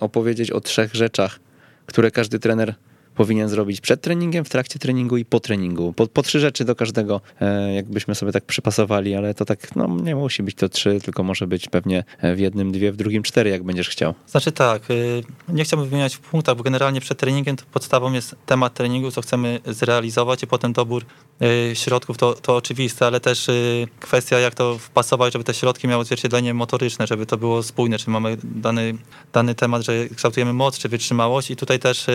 opowiedzieć 0.00 0.50
o 0.50 0.60
trzech 0.60 0.94
rzeczach, 0.94 1.40
które 1.86 2.10
każdy 2.10 2.38
trener 2.38 2.74
powinien 3.16 3.48
zrobić 3.48 3.80
przed 3.80 4.00
treningiem, 4.00 4.44
w 4.44 4.48
trakcie 4.48 4.78
treningu 4.78 5.16
i 5.16 5.24
po 5.24 5.40
treningu. 5.40 5.92
Po, 5.92 6.06
po 6.06 6.22
trzy 6.22 6.40
rzeczy 6.40 6.64
do 6.64 6.74
każdego, 6.74 7.20
e, 7.40 7.74
jakbyśmy 7.74 8.14
sobie 8.14 8.32
tak 8.32 8.44
przypasowali, 8.44 9.14
ale 9.14 9.34
to 9.34 9.44
tak, 9.44 9.76
no 9.76 9.86
nie 10.02 10.16
musi 10.16 10.42
być 10.42 10.54
to 10.54 10.68
trzy, 10.68 10.98
tylko 11.04 11.22
może 11.22 11.46
być 11.46 11.68
pewnie 11.68 12.04
w 12.36 12.38
jednym 12.38 12.72
dwie, 12.72 12.92
w 12.92 12.96
drugim 12.96 13.22
cztery, 13.22 13.50
jak 13.50 13.62
będziesz 13.62 13.88
chciał. 13.88 14.14
Znaczy 14.26 14.52
tak, 14.52 14.90
y, 14.90 15.22
nie 15.48 15.64
chciałbym 15.64 15.88
wymieniać 15.88 16.14
w 16.16 16.20
punktach, 16.20 16.56
bo 16.56 16.62
generalnie 16.62 17.00
przed 17.00 17.18
treningiem 17.18 17.56
podstawą 17.72 18.12
jest 18.12 18.36
temat 18.46 18.74
treningu, 18.74 19.10
co 19.10 19.22
chcemy 19.22 19.60
zrealizować 19.66 20.42
i 20.42 20.46
potem 20.46 20.72
dobór 20.72 21.04
y, 21.42 21.76
środków 21.76 22.18
to, 22.18 22.34
to 22.34 22.56
oczywiste, 22.56 23.06
ale 23.06 23.20
też 23.20 23.48
y, 23.48 23.86
kwestia 24.00 24.38
jak 24.38 24.54
to 24.54 24.78
wpasować, 24.78 25.32
żeby 25.32 25.44
te 25.44 25.54
środki 25.54 25.88
miały 25.88 26.00
odzwierciedlenie 26.00 26.54
motoryczne, 26.54 27.06
żeby 27.06 27.26
to 27.26 27.36
było 27.36 27.62
spójne, 27.62 27.98
czy 27.98 28.10
mamy 28.10 28.36
dany, 28.44 28.94
dany 29.32 29.54
temat, 29.54 29.82
że 29.82 30.08
kształtujemy 30.08 30.52
moc, 30.52 30.78
czy 30.78 30.88
wytrzymałość 30.88 31.50
i 31.50 31.56
tutaj 31.56 31.78
też 31.78 32.06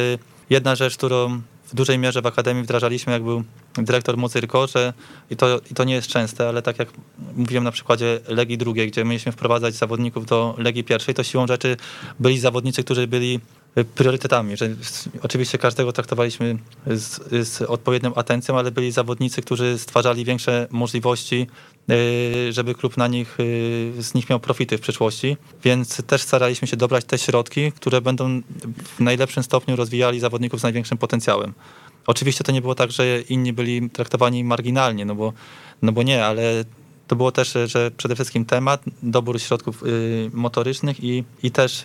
Jedna 0.50 0.76
rzecz, 0.76 0.98
którą 0.98 1.42
w 1.66 1.76
dużej 1.76 2.00
mierze 2.00 2.22
w 2.22 2.26
Akademii 2.26 2.64
wdrażaliśmy, 2.64 3.14
jak 3.14 3.24
był 3.24 3.44
dyrektor 3.74 4.18
Mozyrko, 4.18 4.68
że 4.68 4.94
i 5.30 5.36
to, 5.36 5.62
i 5.72 5.74
to 5.74 5.84
nie 5.84 5.94
jest 5.94 6.08
częste, 6.08 6.48
ale 6.48 6.62
tak 6.62 6.80
jak 6.80 6.90
mówiłem 7.36 7.64
na 7.64 7.72
przykładzie 7.72 8.20
Legii 8.28 8.58
drugiej, 8.58 8.88
gdzie 8.88 9.06
mieliśmy 9.06 9.32
wprowadzać 9.32 9.74
zawodników 9.74 10.26
do 10.26 10.56
Legii 10.58 10.84
pierwszej, 10.84 11.16
to 11.16 11.24
siłą 11.24 11.48
rzeczy 11.48 11.78
byli 12.20 12.40
zawodnicy, 12.40 12.84
którzy 12.84 13.08
byli 13.08 13.40
priorytetami, 13.96 14.58
że 14.58 14.70
oczywiście 15.22 15.58
każdego 15.58 15.94
traktowaliśmy 15.94 16.58
z, 16.88 17.48
z, 17.48 17.62
odpowiednią 17.62 18.14
atencją, 18.14 18.60
ale 18.60 18.72
byli 18.72 18.92
zawodnicy, 18.92 19.42
którzy 19.42 19.80
stwarzali 19.80 20.26
większe 20.26 20.68
możliwości, 20.72 21.48
y, 21.92 22.54
żeby 22.54 22.76
klub 22.76 22.98
na 22.98 23.08
nich, 23.08 23.40
y, 23.40 23.94
z 24.00 24.14
nich 24.14 24.30
miał 24.30 24.40
profity 24.40 24.78
w 24.78 24.82
przyszłości, 24.82 25.38
więc 25.64 26.02
też 26.08 26.22
staraliśmy 26.22 26.68
się 26.68 26.78
dobrać 26.78 27.06
te 27.06 27.18
środki, 27.18 27.72
które 27.72 28.02
będą 28.02 28.42
w 28.84 29.00
najlepszym 29.00 29.44
stopniu 29.44 29.76
rozwijali 29.76 30.20
zawodników 30.20 30.60
z 30.60 30.64
największym 30.64 30.98
potencjałem. 30.98 31.54
Oczywiście 32.08 32.44
to 32.44 32.52
nie 32.52 32.62
było 32.62 32.76
tak, 32.76 32.92
że 32.92 33.22
inni 33.22 33.54
byli 33.54 33.90
traktowani 33.90 34.44
marginalnie, 34.44 35.06
no 35.06 35.16
bo, 35.16 35.34
no 35.82 35.92
bo 35.92 36.04
nie, 36.04 36.26
ale 36.26 36.66
to 37.08 37.16
było 37.16 37.32
też, 37.32 37.58
że 37.66 37.92
przede 37.98 38.16
wszystkim 38.16 38.46
temat, 38.46 38.84
dobór 39.04 39.42
środków 39.42 39.84
y, 39.84 40.30
motorycznych 40.34 41.04
i, 41.04 41.24
i 41.44 41.52
też, 41.52 41.84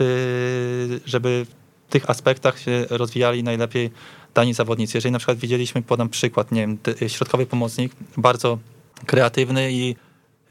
żeby 1.05 1.47
w 1.51 1.66
tych 1.89 2.11
aspektach 2.11 2.59
się 2.59 2.87
rozwijali 2.91 3.43
najlepiej 3.43 3.91
dani 4.34 4.55
zawodnicy. 4.55 4.97
Jeżeli 4.97 5.12
na 5.12 5.18
przykład 5.18 5.39
widzieliśmy, 5.39 5.82
podam 5.82 6.09
przykład, 6.09 6.53
nie 6.53 6.61
wiem, 6.61 6.78
środkowy 7.09 7.47
pomocnik, 7.47 7.93
bardzo 8.16 8.59
kreatywny 9.07 9.72
i 9.72 9.97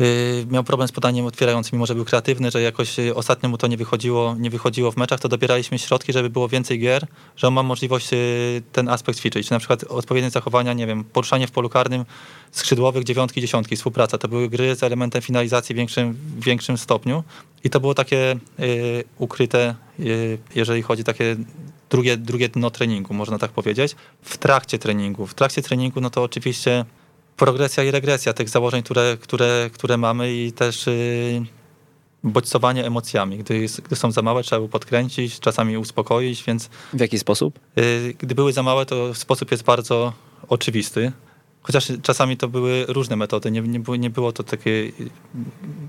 y, 0.02 0.46
miał 0.52 0.64
problem 0.64 0.88
z 0.88 0.92
podaniem 0.92 1.26
otwierającym, 1.26 1.78
mimo 1.78 1.86
że 1.86 1.96
był 1.96 2.06
kreatywny, 2.06 2.52
że 2.52 2.62
jakoś 2.62 3.00
y, 3.00 3.16
ostatnio 3.16 3.50
mu 3.50 3.58
to 3.58 3.68
nie 3.68 3.78
wychodziło, 3.78 4.36
nie 4.40 4.50
wychodziło 4.50 4.92
w 4.92 4.98
meczach, 4.98 5.20
to 5.20 5.30
dobieraliśmy 5.30 5.80
środki, 5.80 6.14
żeby 6.14 6.30
było 6.30 6.48
więcej 6.48 6.80
gier, 6.80 7.08
że 7.36 7.48
on 7.48 7.54
ma 7.54 7.64
możliwość 7.64 8.14
y, 8.14 8.62
ten 8.72 8.90
aspekt 8.90 9.20
ćwiczyć. 9.20 9.50
Na 9.50 9.60
przykład 9.60 9.84
odpowiednie 9.84 10.30
zachowania, 10.30 10.74
nie 10.74 10.88
wiem, 10.88 11.04
poruszanie 11.04 11.48
w 11.48 11.52
polu 11.52 11.70
karnym 11.70 12.06
skrzydłowych, 12.52 13.04
dziewiątki, 13.04 13.42
dziesiątki, 13.42 13.76
współpraca. 13.76 14.18
To 14.18 14.28
były 14.28 14.50
gry 14.50 14.76
z 14.76 14.84
elementem 14.84 15.22
finalizacji 15.22 15.76
w 15.76 15.78
większym, 15.78 16.14
w 16.14 16.44
większym 16.44 16.78
stopniu 16.78 17.24
i 17.64 17.70
to 17.70 17.80
było 17.80 17.94
takie 17.94 18.36
ukryte, 19.18 19.76
jeżeli 20.56 20.82
chodzi 20.82 21.04
takie 21.04 21.36
drugie, 21.90 22.18
drugie 22.18 22.50
dno 22.50 22.72
treningu, 22.72 23.14
można 23.14 23.38
tak 23.38 23.52
powiedzieć. 23.52 23.96
W 24.22 24.38
trakcie 24.38 24.80
treningu. 24.80 25.28
W 25.28 25.34
trakcie 25.34 25.62
treningu, 25.62 26.02
no 26.02 26.10
to 26.10 26.24
oczywiście 26.24 26.86
progresja 27.38 27.84
i 27.84 27.92
regresja 27.92 28.34
tych 28.34 28.50
założeń, 28.50 28.84
które, 28.84 29.18
które, 29.22 29.70
które 29.74 29.98
mamy 29.98 30.34
i 30.34 30.52
też 30.52 30.88
yy, 30.88 31.46
bodźcowanie 32.24 32.86
emocjami. 32.86 33.38
Gdy, 33.38 33.58
jest, 33.58 33.82
gdy 33.82 33.96
są 33.96 34.12
za 34.12 34.22
małe, 34.22 34.44
trzeba 34.44 34.60
było 34.60 34.70
podkręcić, 34.70 35.40
czasami 35.40 35.78
uspokoić, 35.78 36.44
więc... 36.44 36.70
W 36.94 37.00
jaki 37.00 37.20
sposób? 37.20 37.60
Yy, 37.76 38.14
gdy 38.20 38.36
były 38.36 38.54
za 38.54 38.64
małe, 38.64 38.86
to 38.86 39.14
sposób 39.14 39.52
jest 39.52 39.64
bardzo 39.64 40.14
oczywisty. 40.48 41.12
Chociaż 41.62 41.92
czasami 42.02 42.38
to 42.38 42.48
były 42.48 42.86
różne 42.88 43.16
metody, 43.16 43.52
nie, 43.52 43.62
nie, 43.62 43.80
było, 43.80 43.96
nie 43.96 44.10
było 44.10 44.32
to 44.32 44.44
takie 44.44 44.92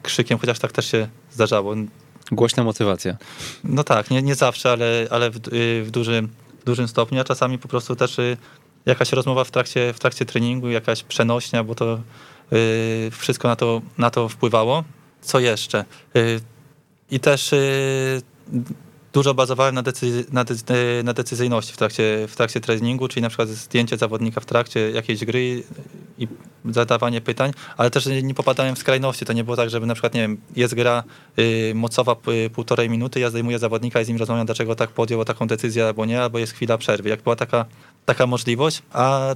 krzykiem, 0.03 0.39
chociaż 0.39 0.59
tak 0.59 0.73
też 0.73 0.91
się 0.91 1.09
zdarzało. 1.33 1.75
Głośna 2.33 2.65
motywacja. 2.65 3.17
No 3.65 3.85
tak, 3.85 4.11
nie, 4.11 4.23
nie 4.23 4.35
zawsze, 4.35 4.73
ale, 4.73 5.07
ale 5.11 5.31
w, 5.31 5.37
y, 5.37 5.85
w, 5.85 5.91
dużym, 5.91 6.29
w 6.61 6.65
dużym 6.65 6.89
stopniu, 6.89 7.21
a 7.21 7.25
czasami 7.25 7.59
po 7.59 7.69
prostu 7.69 7.97
też 7.97 8.19
y, 8.19 8.37
jakaś 8.87 9.13
rozmowa 9.13 9.45
w 9.45 9.51
trakcie, 9.51 9.93
w 9.93 9.99
trakcie 9.99 10.25
treningu, 10.25 10.69
jakaś 10.69 11.03
przenośnia, 11.03 11.65
bo 11.65 11.75
to 11.75 12.01
yy, 12.51 13.11
wszystko 13.11 13.49
na 13.49 13.57
to, 13.57 13.83
na 13.99 14.11
to 14.11 14.29
wpływało. 14.29 14.85
Co 15.21 15.41
jeszcze? 15.41 15.85
I 17.11 17.21
też 17.21 17.55
dużo 19.17 19.35
bazowałem 19.35 19.75
na, 19.75 19.83
decyzy, 19.83 20.25
na, 20.33 20.45
de, 20.45 20.55
na, 21.05 21.13
decyzyjności 21.13 21.73
w 21.73 21.77
trakcie, 21.77 22.27
w 22.29 22.37
trakcie 22.37 22.61
treningu, 22.61 23.09
czyli 23.09 23.23
na 23.23 23.29
przykład 23.29 23.49
zdjęcie 23.49 23.97
zawodnika 23.97 24.41
w 24.41 24.47
trakcie 24.47 24.91
jakiejś 24.91 25.25
gry 25.25 25.63
i 26.19 26.29
zadawanie 26.65 27.21
pytań, 27.21 27.53
ale 27.77 27.91
też 27.91 28.07
nie 28.23 28.35
popadałem 28.35 28.75
w 28.77 28.79
skrajności. 28.79 29.25
To 29.25 29.33
nie 29.33 29.45
było 29.45 29.57
tak, 29.57 29.71
żeby 29.71 29.87
na 29.87 29.95
przykład, 29.95 30.15
nie 30.15 30.21
wiem, 30.21 30.37
jest 30.57 30.75
gra 30.75 31.05
y, 31.39 31.73
mocowa 31.75 32.17
półtorej 32.55 32.91
minuty, 32.91 33.21
ja 33.21 33.31
zdejmuję 33.31 33.59
zawodnika 33.59 34.01
i 34.01 34.05
z 34.05 34.09
nim 34.09 34.17
rozmawiam, 34.17 34.47
dlaczego 34.47 34.75
tak 34.75 34.91
podjął 34.91 35.25
taką 35.25 35.47
decyzję 35.47 35.87
albo 35.87 36.05
nie, 36.05 36.23
albo 36.23 36.39
jest 36.39 36.53
chwila 36.53 36.79
przerwy. 36.79 37.09
Jak 37.09 37.23
była 37.23 37.37
taka, 37.37 37.65
taka 38.05 38.27
możliwość, 38.27 38.83
a 38.93 39.35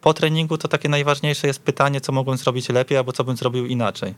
po 0.00 0.14
treningu 0.14 0.58
to 0.58 0.68
takie 0.68 0.88
najważniejsze 0.88 1.46
jest 1.46 1.62
pytanie, 1.62 2.00
co 2.00 2.12
mogłem 2.12 2.38
zrobić 2.38 2.68
lepiej, 2.68 2.98
albo 2.98 3.12
co 3.12 3.24
bym 3.24 3.36
zrobił 3.36 3.66
inaczej, 3.66 4.14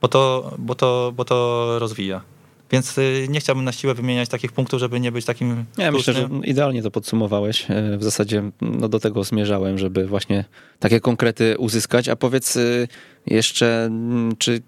bo 0.00 0.08
to, 0.08 0.52
bo 0.58 0.74
to, 0.74 1.12
bo 1.16 1.24
to 1.24 1.78
rozwija. 1.78 2.37
Więc 2.70 2.98
y, 2.98 3.26
nie 3.30 3.40
chciałbym 3.40 3.64
na 3.64 3.72
siłę 3.72 3.94
wymieniać 3.94 4.28
takich 4.28 4.52
punktów, 4.52 4.80
żeby 4.80 5.00
nie 5.00 5.12
być 5.12 5.24
takim. 5.24 5.64
Ja 5.78 5.92
myślę, 5.92 6.14
że 6.14 6.28
idealnie 6.44 6.82
to 6.82 6.90
podsumowałeś. 6.90 7.66
E, 7.70 7.96
w 7.98 8.04
zasadzie 8.04 8.50
no, 8.60 8.88
do 8.88 9.00
tego 9.00 9.24
zmierzałem, 9.24 9.78
żeby 9.78 10.06
właśnie 10.06 10.44
takie 10.78 11.00
konkrety 11.00 11.58
uzyskać. 11.58 12.08
A 12.08 12.16
powiedz 12.16 12.56
y, 12.56 12.88
jeszcze, 13.26 13.84
mm, 13.84 14.36
czy 14.36 14.62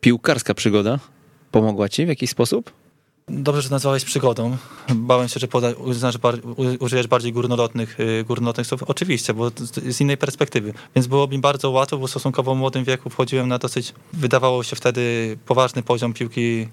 piłkarska 0.00 0.54
przygoda 0.54 0.98
pomogła 1.50 1.88
ci 1.88 2.06
w 2.06 2.08
jakiś 2.08 2.30
sposób? 2.30 2.72
Dobrze, 3.28 3.62
że 3.62 3.70
nazwałeś 3.70 4.04
przygodą. 4.04 4.56
Bałem 4.94 5.28
się, 5.28 5.40
że 5.40 5.48
poda, 5.48 5.72
uznasz, 5.72 6.14
użyjesz 6.80 7.06
bardziej 7.06 7.32
górnolotnych, 7.32 8.00
y, 8.00 8.24
górnolotnych 8.28 8.66
słów. 8.66 8.82
Oczywiście, 8.82 9.34
bo 9.34 9.50
z 9.88 10.00
innej 10.00 10.16
perspektywy. 10.16 10.72
Więc 10.94 11.06
było 11.06 11.26
mi 11.26 11.38
bardzo 11.38 11.70
łatwo, 11.70 11.98
bo 11.98 12.06
w 12.06 12.10
stosunkowo 12.10 12.54
młodym 12.54 12.84
wieku 12.84 13.10
wchodziłem 13.10 13.48
na 13.48 13.58
dosyć, 13.58 13.94
wydawało 14.12 14.62
się 14.62 14.76
wtedy, 14.76 15.36
poważny 15.46 15.82
poziom 15.82 16.12
piłki 16.12 16.68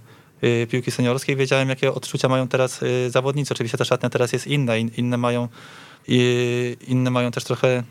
piłki 0.69 0.91
seniorskiej. 0.91 1.35
Wiedziałem, 1.35 1.69
jakie 1.69 1.93
odczucia 1.93 2.29
mają 2.29 2.47
teraz 2.47 2.83
y, 2.83 3.09
zawodnicy. 3.09 3.53
Oczywiście 3.53 3.77
ta 3.77 3.85
szatnia 3.85 4.09
teraz 4.09 4.33
jest 4.33 4.47
inna, 4.47 4.77
inne 4.77 5.17
mają, 5.17 5.47
inne 6.87 7.11
mają 7.11 7.31
też 7.31 7.43
trochę 7.43 7.83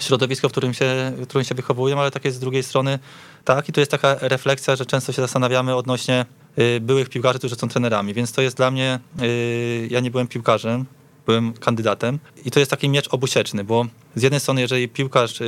środowisko, 0.00 0.48
w 0.48 0.52
którym, 0.52 0.74
się, 0.74 1.12
w 1.16 1.26
którym 1.26 1.44
się 1.44 1.54
wychowują, 1.54 2.00
ale 2.00 2.10
tak 2.10 2.24
jest 2.24 2.36
z 2.36 2.40
drugiej 2.40 2.62
strony 2.62 2.98
tak 3.44 3.68
i 3.68 3.72
tu 3.72 3.80
jest 3.80 3.90
taka 3.90 4.16
refleksja, 4.20 4.76
że 4.76 4.86
często 4.86 5.12
się 5.12 5.22
zastanawiamy 5.22 5.76
odnośnie 5.76 6.26
y, 6.58 6.80
byłych 6.80 7.08
piłkarzy, 7.08 7.38
którzy 7.38 7.56
są 7.56 7.68
trenerami, 7.68 8.14
więc 8.14 8.32
to 8.32 8.42
jest 8.42 8.56
dla 8.56 8.70
mnie, 8.70 9.00
ja 9.90 10.00
nie 10.00 10.10
byłem 10.10 10.28
piłkarzem, 10.28 10.84
byłem 11.26 11.52
kandydatem 11.52 12.18
i 12.44 12.50
to 12.50 12.58
jest 12.58 12.70
taki 12.70 12.88
miecz 12.88 13.08
obusieczny, 13.14 13.64
bo 13.64 13.86
z 14.14 14.22
jednej 14.22 14.40
strony, 14.40 14.60
jeżeli 14.60 14.88
piłkarz 14.88 15.38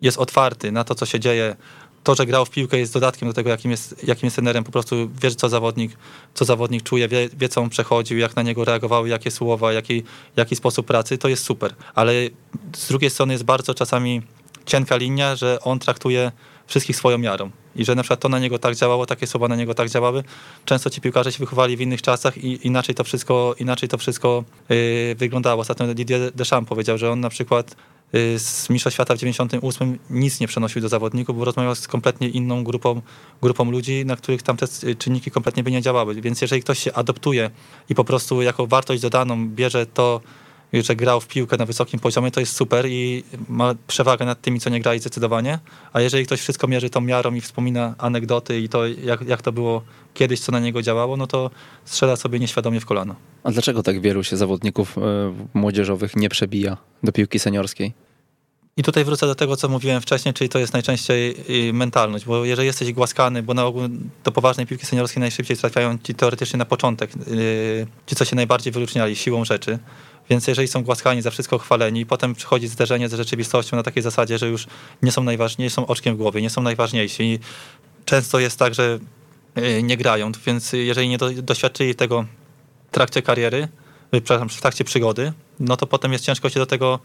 jest 0.00 0.18
otwarty 0.18 0.72
na 0.72 0.84
to, 0.84 0.94
co 0.94 1.06
się 1.06 1.20
dzieje 1.20 1.56
to, 2.04 2.14
że 2.14 2.26
grał 2.26 2.44
w 2.44 2.50
piłkę 2.50 2.78
jest 2.78 2.92
dodatkiem 2.92 3.28
do 3.28 3.34
tego, 3.34 3.50
jakim 3.50 3.70
jest, 3.70 4.04
jakim 4.06 4.26
jest 4.26 4.36
trenerem, 4.36 4.64
po 4.64 4.72
prostu 4.72 5.10
wie, 5.22 5.30
co 5.30 5.48
zawodnik, 5.48 5.96
co 6.34 6.44
zawodnik 6.44 6.82
czuje, 6.82 7.08
wie, 7.08 7.28
wie, 7.36 7.48
co 7.48 7.60
on 7.60 7.70
przechodził, 7.70 8.18
jak 8.18 8.36
na 8.36 8.42
niego 8.42 8.64
reagowały, 8.64 9.08
jakie 9.08 9.30
słowa, 9.30 9.72
jaki, 9.72 10.02
jaki 10.36 10.56
sposób 10.56 10.86
pracy, 10.86 11.18
to 11.18 11.28
jest 11.28 11.44
super. 11.44 11.74
Ale 11.94 12.12
z 12.76 12.88
drugiej 12.88 13.10
strony 13.10 13.32
jest 13.32 13.44
bardzo 13.44 13.74
czasami 13.74 14.22
cienka 14.66 14.96
linia, 14.96 15.36
że 15.36 15.58
on 15.60 15.78
traktuje 15.78 16.32
wszystkich 16.66 16.96
swoją 16.96 17.18
miarą. 17.18 17.50
I 17.76 17.84
że 17.84 17.94
na 17.94 18.02
przykład 18.02 18.20
to 18.20 18.28
na 18.28 18.38
niego 18.38 18.58
tak 18.58 18.74
działało, 18.76 19.06
takie 19.06 19.26
słowa 19.26 19.48
na 19.48 19.56
niego 19.56 19.74
tak 19.74 19.88
działały. 19.88 20.24
Często 20.64 20.90
ci 20.90 21.00
piłkarze 21.00 21.32
się 21.32 21.38
wychowali 21.38 21.76
w 21.76 21.80
innych 21.80 22.02
czasach 22.02 22.38
i 22.38 22.66
inaczej 22.66 22.94
to 22.94 23.04
wszystko, 23.04 23.54
inaczej 23.58 23.88
to 23.88 23.98
wszystko 23.98 24.44
yy, 24.68 25.14
wyglądało. 25.14 25.60
Ostatnio 25.60 25.94
Didier 25.94 26.32
Deschamps 26.32 26.68
powiedział, 26.68 26.98
że 26.98 27.10
on 27.10 27.20
na 27.20 27.28
przykład 27.28 27.76
z 28.36 28.70
Misza 28.70 28.90
Świata 28.90 29.14
w 29.14 29.18
98 29.18 29.98
nic 30.10 30.40
nie 30.40 30.48
przenosił 30.48 30.82
do 30.82 30.88
zawodników, 30.88 31.38
bo 31.38 31.44
rozmawiał 31.44 31.74
z 31.74 31.88
kompletnie 31.88 32.28
inną 32.28 32.64
grupą, 32.64 33.02
grupą 33.42 33.70
ludzi, 33.70 34.04
na 34.06 34.16
których 34.16 34.42
tamte 34.42 34.66
czynniki 34.98 35.30
kompletnie 35.30 35.62
by 35.62 35.70
nie 35.70 35.82
działały. 35.82 36.14
Więc 36.14 36.40
jeżeli 36.40 36.62
ktoś 36.62 36.78
się 36.78 36.92
adoptuje 36.92 37.50
i 37.88 37.94
po 37.94 38.04
prostu 38.04 38.42
jako 38.42 38.66
wartość 38.66 39.02
dodaną 39.02 39.48
bierze 39.48 39.86
to, 39.86 40.20
że 40.72 40.96
grał 40.96 41.20
w 41.20 41.28
piłkę 41.28 41.56
na 41.56 41.66
wysokim 41.66 42.00
poziomie, 42.00 42.30
to 42.30 42.40
jest 42.40 42.56
super 42.56 42.86
i 42.88 43.24
ma 43.48 43.74
przewagę 43.86 44.24
nad 44.24 44.40
tymi, 44.40 44.60
co 44.60 44.70
nie 44.70 44.80
grali 44.80 45.00
zdecydowanie. 45.00 45.58
A 45.92 46.00
jeżeli 46.00 46.26
ktoś 46.26 46.40
wszystko 46.40 46.68
mierzy 46.68 46.90
tą 46.90 47.00
miarą 47.00 47.34
i 47.34 47.40
wspomina 47.40 47.94
anegdoty 47.98 48.60
i 48.60 48.68
to, 48.68 48.86
jak, 48.86 49.28
jak 49.28 49.42
to 49.42 49.52
było 49.52 49.82
kiedyś, 50.14 50.40
co 50.40 50.52
na 50.52 50.60
niego 50.60 50.82
działało, 50.82 51.16
no 51.16 51.26
to 51.26 51.50
strzela 51.84 52.16
sobie 52.16 52.38
nieświadomie 52.38 52.80
w 52.80 52.86
kolano. 52.86 53.14
A 53.44 53.50
dlaczego 53.50 53.82
tak 53.82 54.00
wielu 54.00 54.24
się 54.24 54.36
zawodników 54.36 54.98
e, 54.98 55.00
młodzieżowych 55.54 56.16
nie 56.16 56.28
przebija 56.28 56.76
do 57.02 57.12
piłki 57.12 57.38
seniorskiej? 57.38 58.03
I 58.76 58.82
tutaj 58.82 59.04
wrócę 59.04 59.26
do 59.26 59.34
tego, 59.34 59.56
co 59.56 59.68
mówiłem 59.68 60.00
wcześniej, 60.00 60.34
czyli 60.34 60.50
to 60.50 60.58
jest 60.58 60.72
najczęściej 60.72 61.36
y, 61.68 61.72
mentalność, 61.72 62.24
bo 62.24 62.44
jeżeli 62.44 62.66
jesteś 62.66 62.92
głaskany, 62.92 63.42
bo 63.42 63.54
na 63.54 63.64
ogół 63.64 63.82
do 64.24 64.32
poważnej 64.32 64.66
piłki 64.66 64.86
seniorskiej 64.86 65.20
najszybciej 65.20 65.56
trafiają 65.56 65.98
ci 65.98 66.14
teoretycznie 66.14 66.58
na 66.58 66.64
początek, 66.64 67.10
y, 67.28 67.86
ci 68.06 68.16
co 68.16 68.24
się 68.24 68.36
najbardziej 68.36 68.72
wyróżniali 68.72 69.16
siłą 69.16 69.44
rzeczy, 69.44 69.78
więc 70.30 70.46
jeżeli 70.46 70.68
są 70.68 70.84
głaskani, 70.84 71.22
za 71.22 71.30
wszystko 71.30 71.58
chwaleni 71.58 72.00
i 72.00 72.06
potem 72.06 72.34
przychodzi 72.34 72.68
zderzenie 72.68 73.08
z 73.08 73.14
rzeczywistością 73.14 73.76
na 73.76 73.82
takiej 73.82 74.02
zasadzie, 74.02 74.38
że 74.38 74.48
już 74.48 74.66
nie 75.02 75.12
są 75.12 75.22
najważniejsi, 75.22 75.74
są 75.74 75.86
oczkiem 75.86 76.14
w 76.14 76.18
głowie, 76.18 76.42
nie 76.42 76.50
są 76.50 76.62
najważniejsi. 76.62 77.22
I 77.22 77.38
często 78.04 78.38
jest 78.38 78.58
tak, 78.58 78.74
że 78.74 78.98
y, 79.58 79.82
nie 79.82 79.96
grają, 79.96 80.32
więc 80.46 80.72
jeżeli 80.72 81.08
nie 81.08 81.18
doświadczyli 81.18 81.94
tego 81.94 82.24
w 82.88 82.94
trakcie 82.94 83.22
kariery, 83.22 83.68
przepraszam, 84.10 84.48
w 84.48 84.60
trakcie 84.60 84.84
przygody, 84.84 85.32
no 85.60 85.76
to 85.76 85.86
potem 85.86 86.12
jest 86.12 86.24
ciężko 86.24 86.48
się 86.50 86.60
do 86.60 86.66
tego 86.66 86.98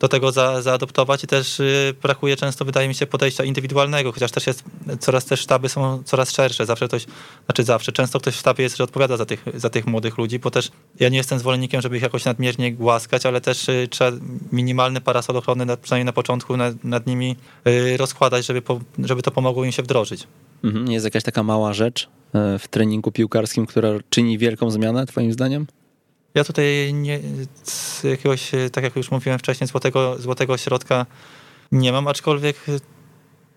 do 0.00 0.08
tego 0.08 0.32
za, 0.32 0.62
zaadoptować 0.62 1.24
i 1.24 1.26
też 1.26 1.60
y, 1.60 1.94
brakuje 2.02 2.36
często, 2.36 2.64
wydaje 2.64 2.88
mi 2.88 2.94
się, 2.94 3.06
podejścia 3.06 3.44
indywidualnego, 3.44 4.12
chociaż 4.12 4.30
też 4.30 4.46
jest, 4.46 4.64
coraz 5.00 5.24
też 5.24 5.40
sztaby 5.40 5.68
są 5.68 6.02
coraz 6.04 6.32
szersze, 6.32 6.66
zawsze 6.66 6.88
ktoś, 6.88 7.06
znaczy 7.46 7.64
zawsze, 7.64 7.92
często 7.92 8.20
ktoś 8.20 8.34
w 8.34 8.38
sztabie 8.38 8.64
jest, 8.64 8.76
że 8.76 8.84
odpowiada 8.84 9.16
za 9.16 9.26
tych, 9.26 9.44
za 9.54 9.70
tych 9.70 9.86
młodych 9.86 10.18
ludzi, 10.18 10.38
bo 10.38 10.50
też 10.50 10.70
ja 11.00 11.08
nie 11.08 11.16
jestem 11.16 11.38
zwolennikiem, 11.38 11.80
żeby 11.80 11.96
ich 11.96 12.02
jakoś 12.02 12.24
nadmiernie 12.24 12.72
głaskać, 12.72 13.26
ale 13.26 13.40
też 13.40 13.68
y, 13.68 13.88
trzeba 13.90 14.12
minimalny 14.52 15.00
parasol 15.00 15.36
ochrony, 15.36 15.76
przynajmniej 15.76 16.04
na 16.04 16.12
początku, 16.12 16.56
nad, 16.56 16.84
nad 16.84 17.06
nimi 17.06 17.36
y, 17.66 17.96
rozkładać, 17.96 18.46
żeby, 18.46 18.62
po, 18.62 18.80
żeby 18.98 19.22
to 19.22 19.30
pomogło 19.30 19.64
im 19.64 19.72
się 19.72 19.82
wdrożyć. 19.82 20.26
Mhm. 20.64 20.90
Jest 20.90 21.04
jakaś 21.04 21.22
taka 21.22 21.42
mała 21.42 21.72
rzecz 21.72 22.08
w 22.58 22.68
treningu 22.70 23.12
piłkarskim, 23.12 23.66
która 23.66 23.88
czyni 24.10 24.38
wielką 24.38 24.70
zmianę, 24.70 25.06
twoim 25.06 25.32
zdaniem? 25.32 25.66
Ja 26.34 26.44
tutaj 26.44 26.94
nie, 26.94 27.20
jakiegoś, 28.04 28.50
tak 28.72 28.84
jak 28.84 28.96
już 28.96 29.10
mówiłem 29.10 29.38
wcześniej, 29.38 29.68
złotego, 29.68 30.18
złotego 30.18 30.56
środka 30.56 31.06
nie 31.72 31.92
mam, 31.92 32.08
aczkolwiek 32.08 32.56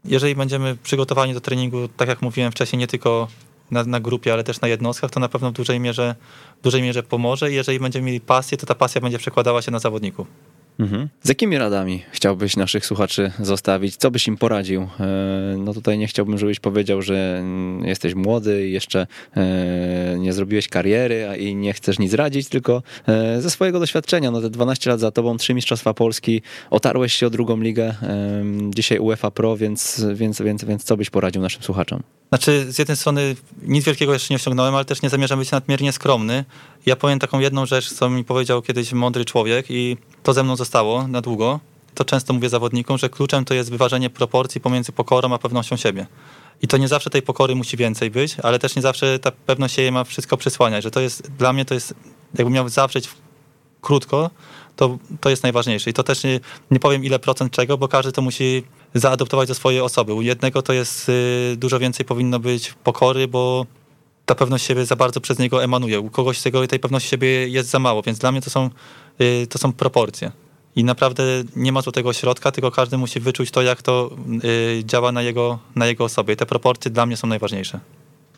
jeżeli 0.05 0.35
będziemy 0.35 0.75
przygotowani 0.83 1.33
do 1.33 1.41
treningu, 1.41 1.87
tak 1.87 2.09
jak 2.09 2.21
mówiłem 2.21 2.51
wcześniej, 2.51 2.79
nie 2.79 2.87
tylko 2.87 3.27
na, 3.71 3.83
na, 3.83 3.99
grupie, 3.99 4.33
ale 4.33 4.43
też 4.43 4.61
na 4.61 4.67
jednostkach, 4.67 5.11
to 5.11 5.19
na 5.19 5.29
pewno 5.29 5.49
w 5.49 5.53
dużej 5.53 5.79
mierze, 5.79 6.15
w 6.59 6.63
dużej 6.63 6.81
mierze 6.81 7.03
pomoże 7.03 7.51
i 7.51 7.55
jeżeli 7.55 7.79
będziemy 7.79 8.05
mieli 8.05 8.21
pasję, 8.21 8.57
to 8.57 8.65
ta 8.65 8.75
pasja 8.75 9.01
będzie 9.01 9.17
przekładała 9.17 9.61
się 9.61 9.71
na 9.71 9.79
zawodników. 9.79 10.27
Mhm. 10.79 11.09
Z 11.21 11.29
jakimi 11.29 11.57
radami 11.57 12.03
chciałbyś 12.11 12.55
naszych 12.55 12.85
słuchaczy 12.85 13.31
zostawić? 13.39 13.95
Co 13.95 14.11
byś 14.11 14.27
im 14.27 14.37
poradził? 14.37 14.81
E, 14.81 15.55
no 15.57 15.73
tutaj 15.73 15.97
nie 15.97 16.07
chciałbym, 16.07 16.37
żebyś 16.37 16.59
powiedział, 16.59 17.01
że 17.01 17.43
jesteś 17.83 18.15
młody 18.15 18.67
i 18.67 18.71
jeszcze 18.71 19.07
e, 19.35 20.15
nie 20.19 20.33
zrobiłeś 20.33 20.67
kariery 20.67 21.27
i 21.39 21.55
nie 21.55 21.73
chcesz 21.73 21.99
nic 21.99 22.13
radzić, 22.13 22.49
tylko 22.49 22.83
e, 23.07 23.41
ze 23.41 23.49
swojego 23.49 23.79
doświadczenia, 23.79 24.31
no 24.31 24.41
te 24.41 24.49
12 24.49 24.89
lat 24.89 24.99
za 24.99 25.11
tobą, 25.11 25.37
trzy 25.37 25.53
Mistrzostwa 25.53 25.93
Polski, 25.93 26.41
otarłeś 26.69 27.13
się 27.13 27.27
o 27.27 27.29
drugą 27.29 27.61
ligę, 27.61 27.95
dzisiaj 28.69 28.99
UEFA 28.99 29.31
Pro, 29.31 29.57
więc, 29.57 30.05
więc, 30.13 30.41
więc, 30.41 30.65
więc 30.65 30.83
co 30.83 30.97
byś 30.97 31.09
poradził 31.09 31.41
naszym 31.41 31.63
słuchaczom? 31.63 32.03
Znaczy, 32.29 32.71
z 32.71 32.79
jednej 32.79 32.97
strony 32.97 33.35
nic 33.61 33.85
wielkiego 33.85 34.13
jeszcze 34.13 34.33
nie 34.33 34.35
osiągnąłem, 34.35 34.75
ale 34.75 34.85
też 34.85 35.01
nie 35.01 35.09
zamierzam 35.09 35.39
być 35.39 35.51
nadmiernie 35.51 35.91
skromny. 35.91 36.45
Ja 36.85 36.95
powiem 36.95 37.19
taką 37.19 37.39
jedną 37.39 37.65
rzecz, 37.65 37.93
co 37.93 38.09
mi 38.09 38.23
powiedział 38.23 38.61
kiedyś 38.61 38.93
mądry 38.93 39.25
człowiek 39.25 39.65
i 39.69 39.97
to 40.23 40.33
ze 40.33 40.43
mną 40.43 40.55
zostało 40.55 41.07
na 41.07 41.21
długo. 41.21 41.59
To 41.95 42.05
często 42.05 42.33
mówię 42.33 42.49
zawodnikom, 42.49 42.97
że 42.97 43.09
kluczem 43.09 43.45
to 43.45 43.53
jest 43.53 43.69
wyważenie 43.69 44.09
proporcji 44.09 44.61
pomiędzy 44.61 44.91
pokorą 44.91 45.33
a 45.33 45.37
pewnością 45.37 45.77
siebie. 45.77 46.07
I 46.61 46.67
to 46.67 46.77
nie 46.77 46.87
zawsze 46.87 47.09
tej 47.09 47.21
pokory 47.21 47.55
musi 47.55 47.77
więcej 47.77 48.11
być, 48.11 48.35
ale 48.43 48.59
też 48.59 48.75
nie 48.75 48.81
zawsze 48.81 49.19
ta 49.19 49.31
pewność 49.31 49.75
siebie 49.75 49.91
ma 49.91 50.03
wszystko 50.03 50.37
przysłaniać, 50.37 50.83
że 50.83 50.91
to 50.91 50.99
jest, 50.99 51.31
dla 51.37 51.53
mnie 51.53 51.65
to 51.65 51.73
jest 51.73 51.93
jakbym 52.33 52.53
miał 52.53 52.69
zawrzeć 52.69 53.09
krótko, 53.81 54.29
to, 54.75 54.97
to 55.21 55.29
jest 55.29 55.43
najważniejsze. 55.43 55.89
I 55.89 55.93
to 55.93 56.03
też 56.03 56.23
nie, 56.23 56.39
nie 56.71 56.79
powiem 56.79 57.03
ile 57.03 57.19
procent 57.19 57.51
czego, 57.51 57.77
bo 57.77 57.87
każdy 57.87 58.11
to 58.11 58.21
musi 58.21 58.63
zaadoptować 58.93 59.47
do 59.47 59.55
swojej 59.55 59.81
osoby. 59.81 60.13
U 60.13 60.21
jednego 60.21 60.61
to 60.61 60.73
jest 60.73 61.09
y, 61.09 61.55
dużo 61.57 61.79
więcej 61.79 62.05
powinno 62.05 62.39
być 62.39 62.73
pokory, 62.83 63.27
bo 63.27 63.65
ta 64.25 64.35
pewność 64.35 64.65
siebie 64.65 64.85
za 64.85 64.95
bardzo 64.95 65.21
przez 65.21 65.39
niego 65.39 65.63
emanuje. 65.63 65.99
U 65.99 66.09
kogoś 66.09 66.41
tego, 66.41 66.67
tej 66.67 66.79
pewności 66.79 67.09
siebie 67.09 67.47
jest 67.47 67.69
za 67.69 67.79
mało, 67.79 68.01
więc 68.01 68.19
dla 68.19 68.31
mnie 68.31 68.41
to 68.41 68.49
są, 68.49 68.69
y, 69.21 69.47
to 69.47 69.57
są 69.59 69.73
proporcje. 69.73 70.31
I 70.75 70.83
naprawdę 70.83 71.23
nie 71.55 71.71
ma 71.71 71.81
tu 71.81 71.91
tego 71.91 72.13
środka, 72.13 72.51
tylko 72.51 72.71
każdy 72.71 72.97
musi 72.97 73.19
wyczuć 73.19 73.51
to, 73.51 73.61
jak 73.61 73.81
to 73.81 74.09
y, 74.43 74.83
działa 74.85 75.11
na 75.11 75.21
jego, 75.21 75.59
na 75.75 75.87
jego 75.87 76.03
osobie. 76.03 76.33
I 76.33 76.37
te 76.37 76.45
proporcje 76.45 76.91
dla 76.91 77.05
mnie 77.05 77.17
są 77.17 77.27
najważniejsze. 77.27 77.79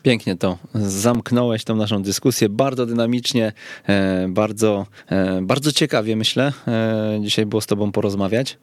Pięknie 0.06 0.36
to 0.36 0.58
zamknąłeś 0.74 1.64
tą 1.64 1.76
naszą 1.76 2.02
dyskusję, 2.02 2.48
bardzo 2.48 2.86
dynamicznie, 2.86 3.52
e, 3.86 4.26
bardzo, 4.28 4.86
e, 5.08 5.42
bardzo 5.42 5.72
ciekawie 5.72 6.16
myślę. 6.16 6.52
E, 6.68 7.18
dzisiaj 7.22 7.46
było 7.46 7.60
z 7.60 7.66
tobą 7.66 7.92
porozmawiać. 7.92 8.58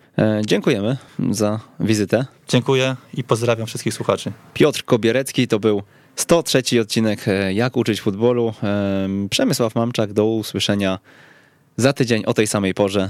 Dziękujemy 0.45 0.97
za 1.31 1.59
wizytę. 1.79 2.25
Dziękuję 2.47 2.95
i 3.13 3.23
pozdrawiam 3.23 3.67
wszystkich 3.67 3.93
słuchaczy. 3.93 4.31
Piotr 4.53 4.83
Kobierecki 4.85 5.47
to 5.47 5.59
był 5.59 5.83
103 6.15 6.81
odcinek 6.81 7.25
Jak 7.53 7.77
uczyć 7.77 8.01
futbolu. 8.01 8.53
Przemysław 9.29 9.75
Mamczak, 9.75 10.13
do 10.13 10.25
usłyszenia 10.25 10.99
za 11.77 11.93
tydzień 11.93 12.23
o 12.25 12.33
tej 12.33 12.47
samej 12.47 12.73
porze. 12.73 13.09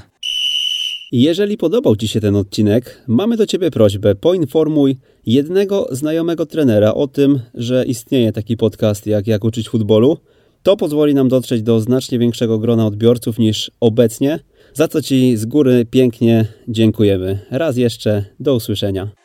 Jeżeli 1.11 1.57
podobał 1.57 1.95
Ci 1.95 2.07
się 2.07 2.21
ten 2.21 2.35
odcinek, 2.35 3.03
mamy 3.07 3.37
do 3.37 3.45
Ciebie 3.45 3.71
prośbę: 3.71 4.15
poinformuj 4.15 4.97
jednego 5.25 5.87
znajomego 5.91 6.45
trenera 6.45 6.93
o 6.93 7.07
tym, 7.07 7.39
że 7.53 7.85
istnieje 7.85 8.31
taki 8.31 8.57
podcast 8.57 9.07
jak 9.07 9.27
Jak 9.27 9.43
uczyć 9.43 9.69
futbolu. 9.69 10.17
To 10.63 10.77
pozwoli 10.77 11.13
nam 11.13 11.29
dotrzeć 11.29 11.61
do 11.61 11.79
znacznie 11.79 12.19
większego 12.19 12.59
grona 12.59 12.85
odbiorców 12.85 13.39
niż 13.39 13.71
obecnie, 13.79 14.39
za 14.73 14.87
co 14.87 15.01
Ci 15.01 15.37
z 15.37 15.45
góry 15.45 15.85
pięknie 15.91 16.45
dziękujemy. 16.67 17.39
Raz 17.51 17.77
jeszcze, 17.77 18.25
do 18.39 18.55
usłyszenia. 18.55 19.22